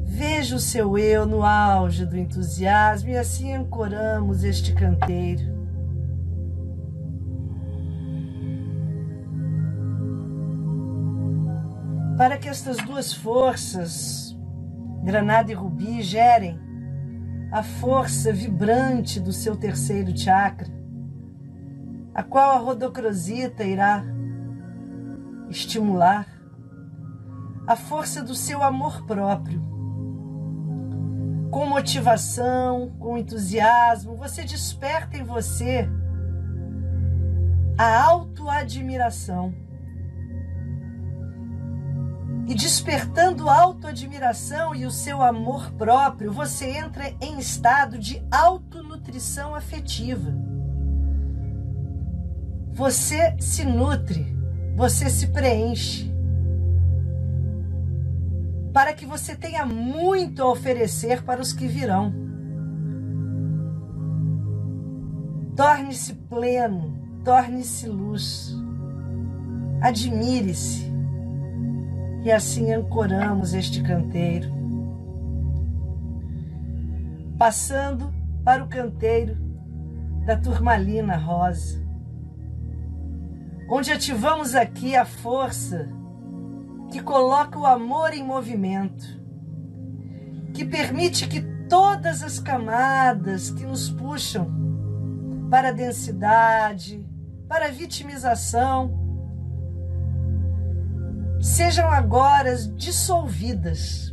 Veja 0.03 0.55
o 0.55 0.59
seu 0.59 0.97
eu 0.97 1.25
no 1.25 1.43
auge 1.43 2.05
do 2.05 2.17
entusiasmo 2.17 3.09
e 3.09 3.17
assim 3.17 3.53
ancoramos 3.53 4.43
este 4.43 4.73
canteiro. 4.73 5.55
Para 12.17 12.37
que 12.37 12.47
estas 12.47 12.77
duas 12.77 13.13
forças, 13.13 14.37
granada 15.03 15.51
e 15.51 15.53
rubi, 15.53 16.01
gerem 16.01 16.64
a 17.51 17.63
força 17.63 18.31
vibrante 18.31 19.19
do 19.19 19.31
seu 19.31 19.55
terceiro 19.55 20.17
chakra, 20.17 20.67
a 22.13 22.23
qual 22.23 22.51
a 22.51 22.57
rodocrosita 22.57 23.63
irá 23.63 24.03
estimular, 25.49 26.27
a 27.67 27.75
força 27.75 28.21
do 28.21 28.35
seu 28.35 28.61
amor 28.61 29.05
próprio 29.05 29.75
com 31.55 31.65
motivação, 31.67 32.91
com 32.99 33.17
entusiasmo, 33.17 34.17
você 34.17 34.43
desperta 34.43 35.17
em 35.17 35.23
você 35.23 35.87
a 37.77 38.03
autoadmiração. 38.03 39.53
E 42.47 42.53
despertando 42.53 43.49
autoadmiração 43.49 44.75
e 44.75 44.85
o 44.85 44.91
seu 44.91 45.21
amor 45.21 45.71
próprio, 45.71 46.31
você 46.31 46.69
entra 46.69 47.11
em 47.19 47.39
estado 47.39 47.97
de 47.97 48.23
autonutrição 48.29 49.55
afetiva. 49.55 50.31
Você 52.71 53.35
se 53.39 53.65
nutre, 53.65 54.35
você 54.75 55.09
se 55.09 55.27
preenche 55.27 56.13
para 58.75 58.93
que 58.93 59.05
você 59.05 59.33
tenha 59.33 59.65
muito 59.65 60.43
a 60.43 60.51
oferecer 60.51 61.23
para 61.23 61.41
os 61.41 61.53
que 61.53 61.65
virão. 61.65 62.13
Torne-se 65.55 66.13
pleno, 66.13 66.93
torne-se 67.23 67.87
luz, 67.87 68.53
admire-se, 69.81 70.91
e 72.25 72.31
assim 72.31 72.73
ancoramos 72.73 73.53
este 73.53 73.83
canteiro. 73.83 74.49
Passando 77.37 78.11
para 78.43 78.63
o 78.63 78.67
canteiro 78.67 79.37
da 80.25 80.35
turmalina 80.35 81.17
rosa, 81.17 81.85
onde 83.69 83.91
ativamos 83.91 84.55
aqui 84.55 84.95
a 84.95 85.05
força 85.05 85.87
que 86.91 86.99
coloca 86.99 87.59
o 87.59 87.65
amor 87.65 88.11
em 88.11 88.23
movimento, 88.23 89.05
que 90.51 90.65
permite 90.65 91.27
que 91.27 91.41
todas 91.69 92.23
as 92.23 92.39
camadas 92.39 93.51
que 93.51 93.63
nos 93.67 93.91
puxam 93.91 94.47
para 95.51 95.69
a 95.69 95.71
densidade, 95.71 97.05
para 97.47 97.67
a 97.67 97.71
vitimização, 97.71 99.04
sejam 101.45 101.91
agora 101.91 102.57
dissolvidas, 102.75 104.11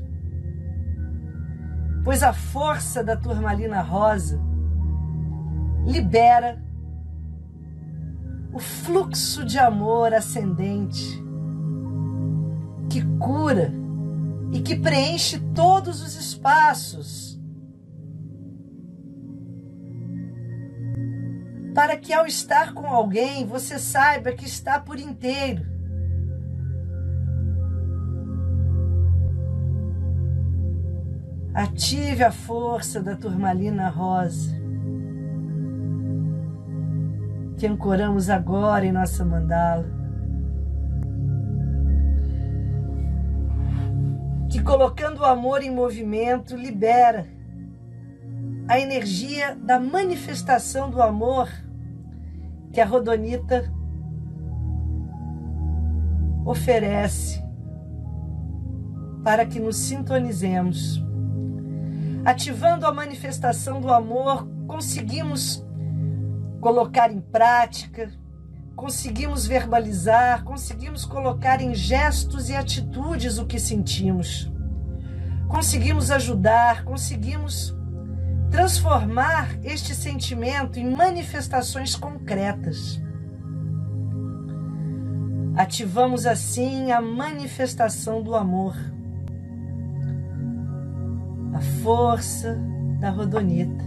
pois 2.04 2.22
a 2.22 2.34
força 2.34 3.02
da 3.02 3.16
turmalina 3.16 3.80
rosa 3.80 4.38
libera 5.86 6.62
o 8.52 8.58
fluxo 8.58 9.46
de 9.46 9.58
amor 9.58 10.12
ascendente 10.12 11.24
que 12.90 13.02
cura 13.16 13.72
e 14.52 14.60
que 14.60 14.76
preenche 14.76 15.38
todos 15.54 16.02
os 16.02 16.14
espaços. 16.14 17.40
Para 21.74 21.96
que 21.96 22.12
ao 22.12 22.26
estar 22.26 22.74
com 22.74 22.86
alguém 22.86 23.46
você 23.46 23.78
saiba 23.78 24.32
que 24.32 24.44
está 24.44 24.78
por 24.78 24.98
inteiro. 24.98 25.71
Ative 31.54 32.24
a 32.24 32.32
força 32.32 33.02
da 33.02 33.14
turmalina 33.14 33.88
rosa, 33.88 34.54
que 37.58 37.66
ancoramos 37.66 38.30
agora 38.30 38.86
em 38.86 38.92
nossa 38.92 39.24
mandala. 39.24 40.02
que 44.52 44.62
colocando 44.62 45.20
o 45.20 45.24
amor 45.24 45.62
em 45.62 45.70
movimento 45.70 46.54
libera 46.54 47.26
a 48.68 48.78
energia 48.78 49.56
da 49.56 49.80
manifestação 49.80 50.90
do 50.90 51.00
amor 51.00 51.48
que 52.70 52.78
a 52.78 52.84
Rodonita 52.84 53.72
oferece 56.44 57.42
para 59.24 59.46
que 59.46 59.58
nos 59.58 59.76
sintonizemos. 59.76 61.02
Ativando 62.24 62.86
a 62.86 62.92
manifestação 62.92 63.80
do 63.80 63.92
amor, 63.92 64.46
conseguimos 64.68 65.64
colocar 66.60 67.12
em 67.12 67.20
prática, 67.20 68.12
conseguimos 68.76 69.44
verbalizar, 69.44 70.44
conseguimos 70.44 71.04
colocar 71.04 71.60
em 71.60 71.74
gestos 71.74 72.48
e 72.48 72.54
atitudes 72.54 73.38
o 73.38 73.46
que 73.46 73.58
sentimos. 73.58 74.50
Conseguimos 75.48 76.12
ajudar, 76.12 76.84
conseguimos 76.84 77.76
transformar 78.52 79.58
este 79.64 79.92
sentimento 79.92 80.78
em 80.78 80.94
manifestações 80.94 81.96
concretas. 81.96 83.02
Ativamos 85.56 86.24
assim 86.24 86.92
a 86.92 87.00
manifestação 87.00 88.22
do 88.22 88.36
amor, 88.36 88.76
a 91.52 91.60
força 91.82 92.58
da 92.98 93.10
rodonita, 93.10 93.84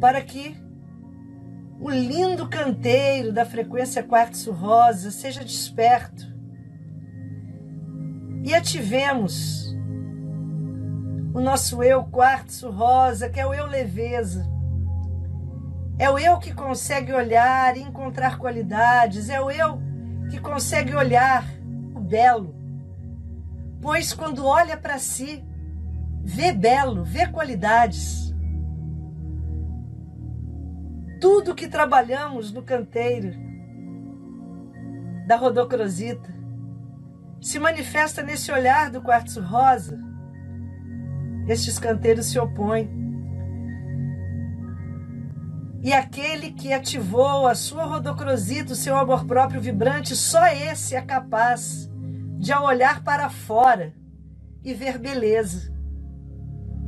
para 0.00 0.20
que 0.20 0.56
o 1.80 1.90
lindo 1.90 2.48
canteiro 2.48 3.32
da 3.32 3.44
frequência 3.44 4.02
quartzo 4.02 4.52
rosa 4.52 5.10
seja 5.10 5.44
desperto 5.44 6.26
e 8.44 8.54
ativemos 8.54 9.68
o 11.34 11.40
nosso 11.40 11.82
eu 11.82 12.02
quartzo 12.04 12.70
rosa, 12.70 13.28
que 13.28 13.38
é 13.38 13.46
o 13.46 13.54
eu 13.54 13.66
leveza. 13.66 14.44
É 15.98 16.08
o 16.10 16.18
eu 16.18 16.38
que 16.38 16.54
consegue 16.54 17.12
olhar 17.12 17.76
e 17.76 17.82
encontrar 17.82 18.38
qualidades, 18.38 19.28
é 19.28 19.40
o 19.40 19.50
eu 19.50 19.80
que 20.30 20.40
consegue 20.40 20.94
olhar 20.94 21.44
o 21.94 22.00
belo. 22.00 22.54
Pois 23.80 24.12
quando 24.12 24.44
olha 24.46 24.76
para 24.76 24.98
si, 24.98 25.44
vê 26.28 26.52
belo, 26.52 27.02
vê 27.04 27.26
qualidades 27.26 28.28
tudo 31.20 31.54
que 31.54 31.66
trabalhamos 31.66 32.52
no 32.52 32.62
canteiro 32.62 33.34
da 35.26 35.36
rodocrosita 35.36 36.32
se 37.40 37.58
manifesta 37.58 38.22
nesse 38.22 38.50
olhar 38.50 38.90
do 38.90 39.00
quartzo 39.00 39.40
rosa. 39.40 39.98
Estes 41.46 41.78
canteiros 41.78 42.26
se 42.26 42.38
opõem. 42.38 42.90
E 45.82 45.92
aquele 45.92 46.52
que 46.52 46.72
ativou 46.72 47.46
a 47.46 47.54
sua 47.54 47.84
rodocrosita, 47.84 48.72
o 48.72 48.76
seu 48.76 48.96
amor 48.96 49.24
próprio 49.24 49.60
vibrante, 49.60 50.16
só 50.16 50.46
esse 50.48 50.96
é 50.96 51.00
capaz 51.00 51.88
de, 52.38 52.52
olhar 52.52 53.02
para 53.04 53.30
fora 53.30 53.94
e 54.64 54.74
ver 54.74 54.98
beleza, 54.98 55.72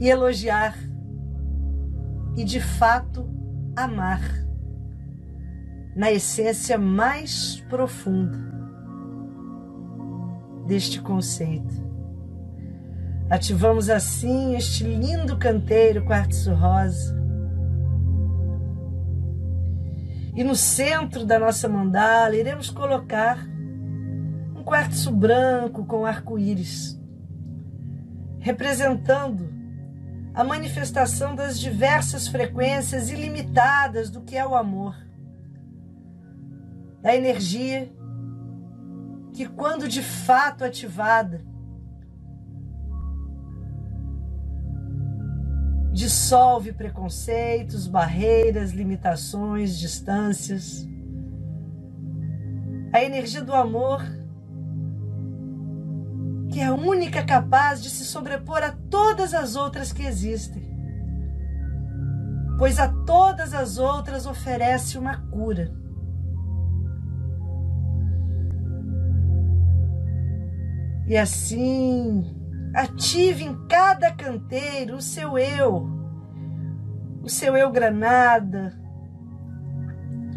e 0.00 0.08
elogiar, 0.08 0.74
e 2.34 2.42
de 2.42 2.58
fato 2.58 3.28
amar, 3.76 4.22
na 5.94 6.10
essência 6.10 6.78
mais 6.78 7.60
profunda 7.68 8.38
deste 10.66 11.02
conceito. 11.02 11.90
Ativamos 13.28 13.90
assim 13.90 14.56
este 14.56 14.84
lindo 14.84 15.36
canteiro 15.36 16.04
quartzo 16.06 16.54
rosa. 16.54 17.20
E 20.34 20.42
no 20.42 20.56
centro 20.56 21.26
da 21.26 21.38
nossa 21.38 21.68
mandala 21.68 22.34
iremos 22.34 22.70
colocar 22.70 23.38
um 24.56 24.62
quartzo 24.64 25.12
branco 25.12 25.84
com 25.84 26.06
arco-íris, 26.06 26.98
representando 28.38 29.59
a 30.40 30.44
manifestação 30.44 31.34
das 31.34 31.60
diversas 31.60 32.26
frequências 32.26 33.10
ilimitadas 33.10 34.08
do 34.08 34.22
que 34.22 34.38
é 34.38 34.46
o 34.46 34.54
amor, 34.54 34.96
da 37.02 37.14
energia 37.14 37.92
que, 39.34 39.46
quando 39.46 39.86
de 39.86 40.02
fato 40.02 40.64
ativada, 40.64 41.44
dissolve 45.92 46.72
preconceitos, 46.72 47.86
barreiras, 47.86 48.70
limitações, 48.70 49.78
distâncias. 49.78 50.88
A 52.94 53.04
energia 53.04 53.42
do 53.42 53.54
amor, 53.54 54.02
que 56.50 56.60
é 56.60 56.66
a 56.66 56.74
única 56.74 57.22
capaz 57.22 57.82
de 57.82 57.90
se 57.90 58.04
sobrepor 58.04 58.62
a 58.62 58.72
todas 58.90 59.34
as 59.34 59.56
outras 59.56 59.92
que 59.92 60.02
existem, 60.02 60.62
pois 62.58 62.78
a 62.78 62.88
todas 62.88 63.54
as 63.54 63.78
outras 63.78 64.26
oferece 64.26 64.98
uma 64.98 65.16
cura. 65.30 65.72
E 71.06 71.16
assim, 71.16 72.40
Ative 72.72 73.44
em 73.44 73.66
cada 73.66 74.12
canteiro 74.12 74.96
o 74.96 75.02
seu 75.02 75.36
eu, 75.36 75.88
o 77.20 77.28
seu 77.28 77.56
eu 77.56 77.70
granada. 77.72 78.78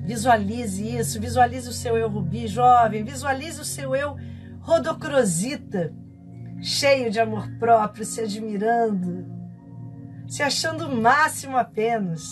Visualize 0.03 0.97
isso, 0.97 1.19
visualize 1.19 1.69
o 1.69 1.73
seu 1.73 1.95
eu 1.95 2.09
rubi 2.09 2.47
jovem, 2.47 3.03
visualize 3.03 3.61
o 3.61 3.65
seu 3.65 3.95
eu 3.95 4.17
rodocrosita, 4.61 5.93
cheio 6.63 7.11
de 7.11 7.19
amor 7.19 7.45
próprio, 7.59 8.05
se 8.05 8.21
admirando, 8.21 9.25
se 10.27 10.41
achando 10.41 10.87
o 10.87 10.95
máximo 10.95 11.57
apenas. 11.57 12.23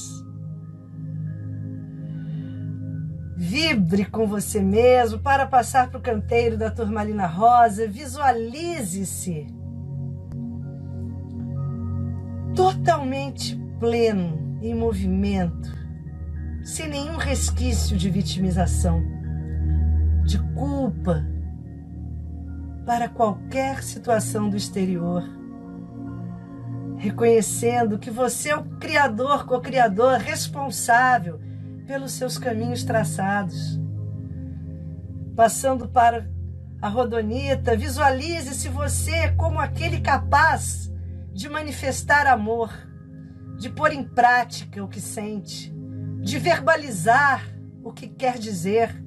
Vibre 3.36 4.05
com 4.05 4.25
você 4.25 4.61
mesmo 4.61 5.19
para 5.19 5.45
passar 5.45 5.89
para 5.89 5.99
o 5.99 6.01
canteiro 6.01 6.57
da 6.57 6.71
turmalina 6.71 7.25
rosa. 7.27 7.88
Visualize-se 7.88 9.47
totalmente 12.55 13.59
pleno, 13.79 14.59
em 14.61 14.75
movimento, 14.75 15.75
sem 16.63 16.88
nenhum 16.88 17.17
resquício 17.17 17.97
de 17.97 18.09
vitimização, 18.09 19.01
de 20.23 20.38
culpa 20.53 21.25
para 22.86 23.07
qualquer 23.07 23.84
situação 23.84 24.49
do 24.49 24.57
exterior. 24.57 25.23
Reconhecendo 26.97 27.99
que 27.99 28.11
você 28.11 28.49
é 28.49 28.55
o 28.55 28.63
criador, 28.77 29.45
co-criador, 29.45 30.17
responsável 30.17 31.39
pelos 31.88 32.11
seus 32.11 32.38
caminhos 32.38 32.84
traçados. 32.84 33.79
Passando 35.36 35.88
para 35.88 36.29
a 36.82 36.88
rodonita, 36.88 37.75
visualize-se 37.75 38.69
você 38.69 39.32
como 39.32 39.59
aquele 39.59 40.01
capaz 40.01 40.91
de 41.34 41.49
manifestar 41.49 42.27
amor, 42.27 42.71
de 43.57 43.69
pôr 43.69 43.91
em 43.91 44.03
prática 44.03 44.84
o 44.84 44.88
que 44.88 44.99
sente, 44.99 45.73
de 46.21 46.38
verbalizar 46.38 47.43
o 47.84 47.91
que 47.91 48.07
quer 48.07 48.38
dizer. 48.38 49.01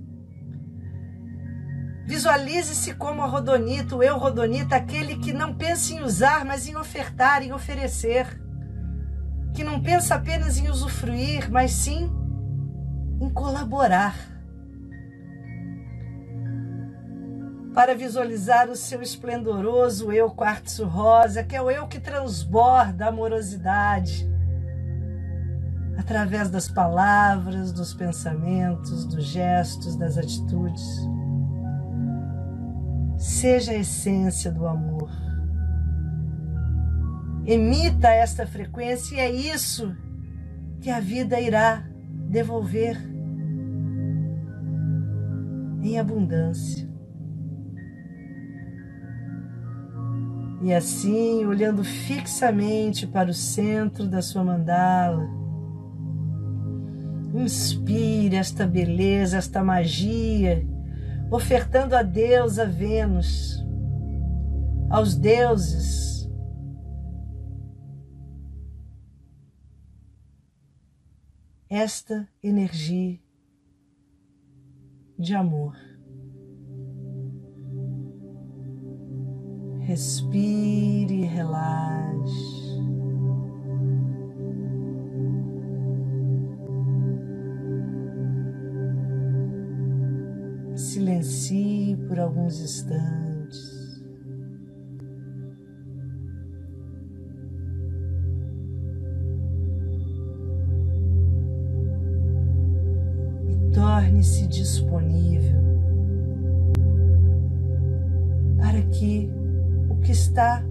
Visualize-se 2.07 2.95
como 2.95 3.23
a 3.23 3.27
rodonita, 3.27 3.97
o 3.97 4.03
eu 4.03 4.19
rodonita, 4.19 4.77
aquele 4.77 5.17
que 5.17 5.33
não 5.33 5.55
pensa 5.55 5.95
em 5.95 6.03
usar, 6.03 6.45
mas 6.45 6.69
em 6.69 6.77
ofertar, 6.77 7.43
em 7.43 7.53
oferecer. 7.53 8.27
Que 9.55 9.65
não 9.65 9.81
pensa 9.81 10.15
apenas 10.15 10.59
em 10.59 10.69
usufruir, 10.69 11.51
mas 11.51 11.71
sim 11.73 12.11
em 13.21 13.31
colaborar. 13.31 14.35
para 17.75 17.93
visualizar 17.97 18.71
o 18.71 18.77
seu 18.77 19.03
esplendoroso 19.03 20.13
eu 20.13 20.31
quartzo 20.31 20.87
rosa, 20.87 21.43
que 21.43 21.57
é 21.57 21.61
o 21.61 21.69
eu 21.69 21.89
que 21.89 21.99
transborda 21.99 23.09
amorosidade 23.09 24.33
através 25.99 26.49
das 26.51 26.69
palavras, 26.69 27.73
dos 27.73 27.93
pensamentos, 27.93 29.05
dos 29.05 29.25
gestos, 29.25 29.97
das 29.97 30.17
atitudes. 30.17 31.01
Seja 33.25 33.73
a 33.73 33.77
essência 33.77 34.53
do 34.53 34.67
amor. 34.67 35.09
Emita 37.47 38.09
esta 38.09 38.47
frequência 38.47 39.17
e 39.17 39.19
é 39.19 39.31
isso 39.31 39.97
que 40.79 40.91
a 40.91 41.01
vida 41.01 41.41
irá 41.41 41.89
devolver 42.29 42.99
em 45.83 45.99
abundância. 45.99 46.87
E 50.61 50.75
assim, 50.75 51.47
olhando 51.47 51.83
fixamente 51.83 53.07
para 53.07 53.31
o 53.31 53.35
centro 53.35 54.07
da 54.07 54.21
sua 54.21 54.45
mandala, 54.45 55.27
inspire 57.35 58.37
esta 58.37 58.67
beleza, 58.67 59.39
esta 59.39 59.65
magia, 59.65 60.74
ofertando 61.35 61.97
a 61.97 62.03
Deus, 62.05 62.61
a 62.61 62.65
Vênus, 62.65 63.61
aos 64.89 65.17
deuses, 65.17 66.31
esta 71.69 72.29
energia 72.41 73.19
de 75.19 75.35
amor. 75.35 75.77
Respire 79.81 81.15
e 81.15 81.27
relaxe. 81.27 82.64
Silencie 90.77 91.97
por 92.09 92.19
alguns 92.19 92.61
instantes. 92.61 94.03
E 103.49 103.73
torne-se 103.73 104.47
disponível 104.47 105.63
para 108.59 108.83
que 108.83 109.31
que 110.05 110.13
está 110.13 110.63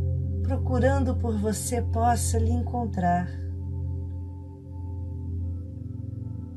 procurando 0.43 1.15
por 1.15 1.35
você 1.39 1.81
possa 1.81 2.37
lhe 2.37 2.51
encontrar. 2.51 3.42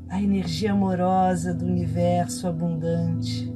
A 0.09 0.21
energia 0.21 0.71
amorosa 0.71 1.53
do 1.53 1.65
universo 1.65 2.47
abundante. 2.47 3.53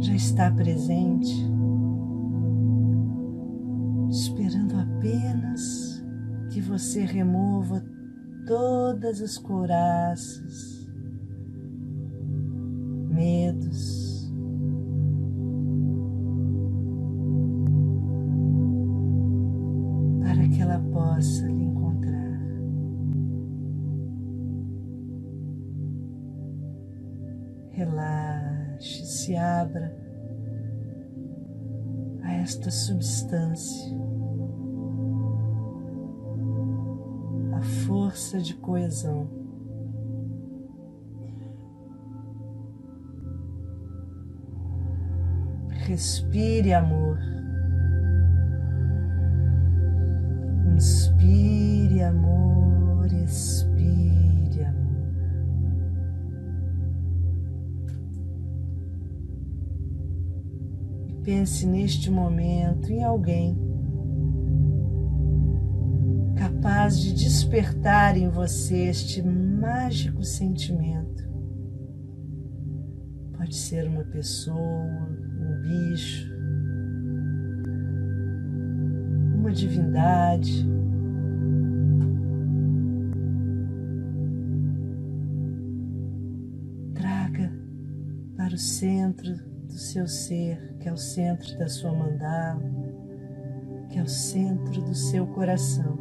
Já 0.00 0.14
está 0.14 0.50
presente, 0.50 1.34
esperando 4.10 4.78
apenas 4.78 6.04
que 6.50 6.60
você 6.60 7.04
remova 7.04 7.82
todas 8.46 9.22
as 9.22 9.38
couraças, 9.38 10.69
abra 29.70 29.94
a 32.22 32.32
esta 32.34 32.70
substância, 32.70 33.96
a 37.54 37.62
força 37.86 38.38
de 38.40 38.54
coesão. 38.54 39.28
Respire 45.86 46.72
amor. 46.72 47.18
Inspire 50.74 52.02
amor, 52.02 53.12
expire 53.12 54.19
pense 61.22 61.66
neste 61.66 62.10
momento 62.10 62.90
em 62.90 63.02
alguém 63.04 63.58
capaz 66.36 66.98
de 66.98 67.12
despertar 67.12 68.16
em 68.16 68.28
você 68.28 68.88
este 68.88 69.22
mágico 69.22 70.24
sentimento. 70.24 71.28
Pode 73.36 73.54
ser 73.54 73.86
uma 73.86 74.04
pessoa, 74.04 74.58
um 74.58 75.60
bicho, 75.60 76.30
uma 79.36 79.52
divindade. 79.52 80.66
Traga 86.94 87.52
para 88.36 88.54
o 88.54 88.58
centro 88.58 89.49
seu 89.80 90.06
ser, 90.06 90.76
que 90.78 90.88
é 90.88 90.92
o 90.92 90.96
centro 90.96 91.58
da 91.58 91.68
sua 91.68 91.92
mandala, 91.92 92.62
que 93.88 93.98
é 93.98 94.02
o 94.02 94.08
centro 94.08 94.82
do 94.82 94.94
seu 94.94 95.26
coração. 95.26 95.98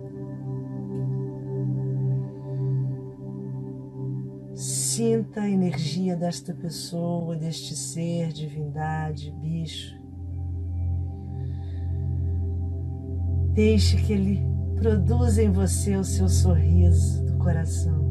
Sinta 4.53 5.41
a 5.41 5.49
energia 5.49 6.15
desta 6.17 6.53
pessoa, 6.53 7.35
deste 7.35 7.75
ser, 7.75 8.33
divindade, 8.33 9.31
bicho. 9.31 9.97
Deixe 13.53 13.95
que 14.03 14.13
ele 14.13 14.45
produza 14.75 15.41
em 15.41 15.51
você 15.51 15.95
o 15.95 16.03
seu 16.03 16.27
sorriso 16.27 17.23
do 17.25 17.37
coração. 17.37 18.08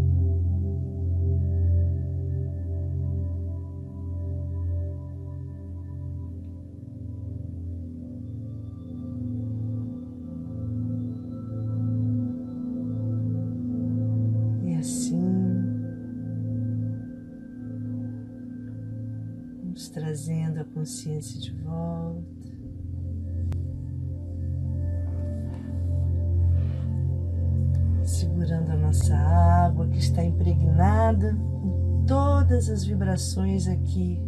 Consciência 20.69 21.41
de 21.41 21.53
volta. 21.63 22.39
segurando 28.09 28.71
a 28.71 28.77
nossa 28.77 29.15
água 29.15 29.87
que 29.89 29.99
está 29.99 30.25
impregnada 30.25 31.35
com 31.35 32.05
todas 32.07 32.71
as 32.71 32.83
vibrações 32.85 33.69
aqui 33.69 34.21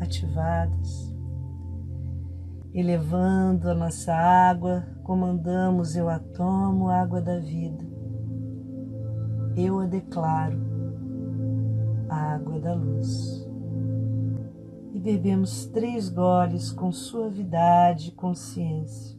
ativadas. 0.00 1.14
Elevando 2.72 3.70
a 3.70 3.74
nossa 3.74 4.14
água, 4.14 4.86
comandamos: 5.02 5.96
eu 5.96 6.08
a 6.08 6.18
tomo, 6.18 6.88
água 6.88 7.20
da 7.20 7.38
vida. 7.38 7.84
Eu 9.56 9.80
a 9.80 9.86
declaro, 9.86 10.58
água 12.08 12.58
da 12.58 12.74
luz. 12.74 13.45
Bebemos 15.06 15.66
três 15.66 16.08
goles 16.08 16.72
com 16.72 16.90
suavidade 16.90 18.08
e 18.08 18.10
consciência 18.10 19.16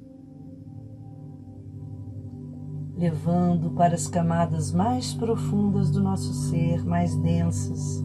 levando 2.97 3.71
para 3.71 3.95
as 3.95 4.05
camadas 4.05 4.73
mais 4.73 5.13
profundas 5.13 5.89
do 5.89 6.03
nosso 6.03 6.33
ser, 6.33 6.83
mais 6.83 7.15
densas, 7.15 8.03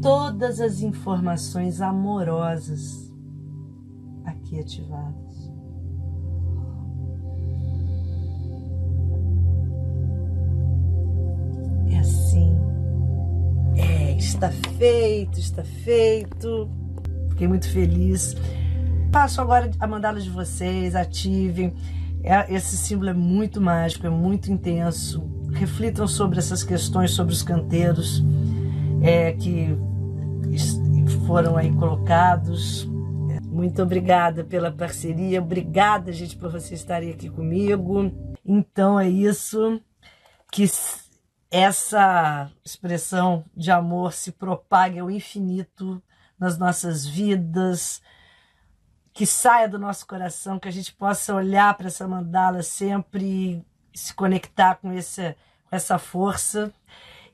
todas 0.00 0.60
as 0.60 0.82
informações 0.82 1.80
amorosas 1.80 3.12
aqui 4.24 4.60
ativadas. 4.60 5.29
Está 14.46 14.50
feito, 14.78 15.38
está 15.38 15.62
feito. 15.62 16.70
Fiquei 17.28 17.46
muito 17.46 17.70
feliz. 17.70 18.34
Passo 19.12 19.40
agora 19.40 19.70
a 19.78 19.86
mandá-los 19.86 20.24
de 20.24 20.30
vocês, 20.30 20.94
ativem. 20.96 21.74
É, 22.22 22.52
esse 22.54 22.76
símbolo 22.78 23.10
é 23.10 23.14
muito 23.14 23.60
mágico, 23.60 24.06
é 24.06 24.10
muito 24.10 24.50
intenso. 24.50 25.22
Reflitam 25.52 26.08
sobre 26.08 26.38
essas 26.38 26.64
questões, 26.64 27.10
sobre 27.10 27.34
os 27.34 27.42
canteiros 27.42 28.24
é, 29.02 29.32
que 29.32 29.76
foram 31.26 31.58
aí 31.58 31.70
colocados. 31.74 32.88
Muito 33.44 33.82
obrigada 33.82 34.42
pela 34.42 34.70
parceria, 34.70 35.42
obrigada, 35.42 36.12
gente, 36.12 36.36
por 36.36 36.50
vocês 36.50 36.80
estarem 36.80 37.10
aqui 37.10 37.28
comigo. 37.28 38.10
Então 38.44 38.98
é 38.98 39.08
isso, 39.08 39.80
que 40.50 40.66
essa 41.50 42.50
expressão 42.64 43.44
de 43.56 43.70
amor 43.70 44.12
se 44.12 44.32
propague 44.32 44.98
ao 44.98 45.10
infinito 45.10 46.02
nas 46.38 46.56
nossas 46.56 47.04
vidas, 47.04 48.00
que 49.12 49.26
saia 49.26 49.68
do 49.68 49.78
nosso 49.78 50.06
coração, 50.06 50.58
que 50.58 50.68
a 50.68 50.70
gente 50.72 50.92
possa 50.92 51.34
olhar 51.34 51.74
para 51.74 51.88
essa 51.88 52.06
mandala 52.06 52.62
sempre 52.62 53.66
se 53.92 54.14
conectar 54.14 54.76
com 54.76 54.92
essa, 54.92 55.36
com 55.68 55.76
essa 55.76 55.98
força. 55.98 56.72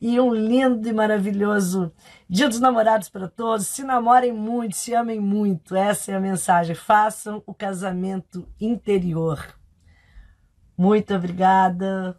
E 0.00 0.20
um 0.20 0.34
lindo 0.34 0.86
e 0.86 0.92
maravilhoso 0.92 1.90
Dia 2.28 2.48
dos 2.48 2.60
Namorados 2.60 3.08
para 3.08 3.28
todos. 3.28 3.66
Se 3.66 3.82
namorem 3.82 4.32
muito, 4.32 4.76
se 4.76 4.92
amem 4.92 5.20
muito. 5.20 5.74
Essa 5.74 6.12
é 6.12 6.14
a 6.16 6.20
mensagem. 6.20 6.74
Façam 6.74 7.42
o 7.46 7.54
casamento 7.54 8.46
interior. 8.60 9.56
Muito 10.76 11.14
obrigada. 11.14 12.18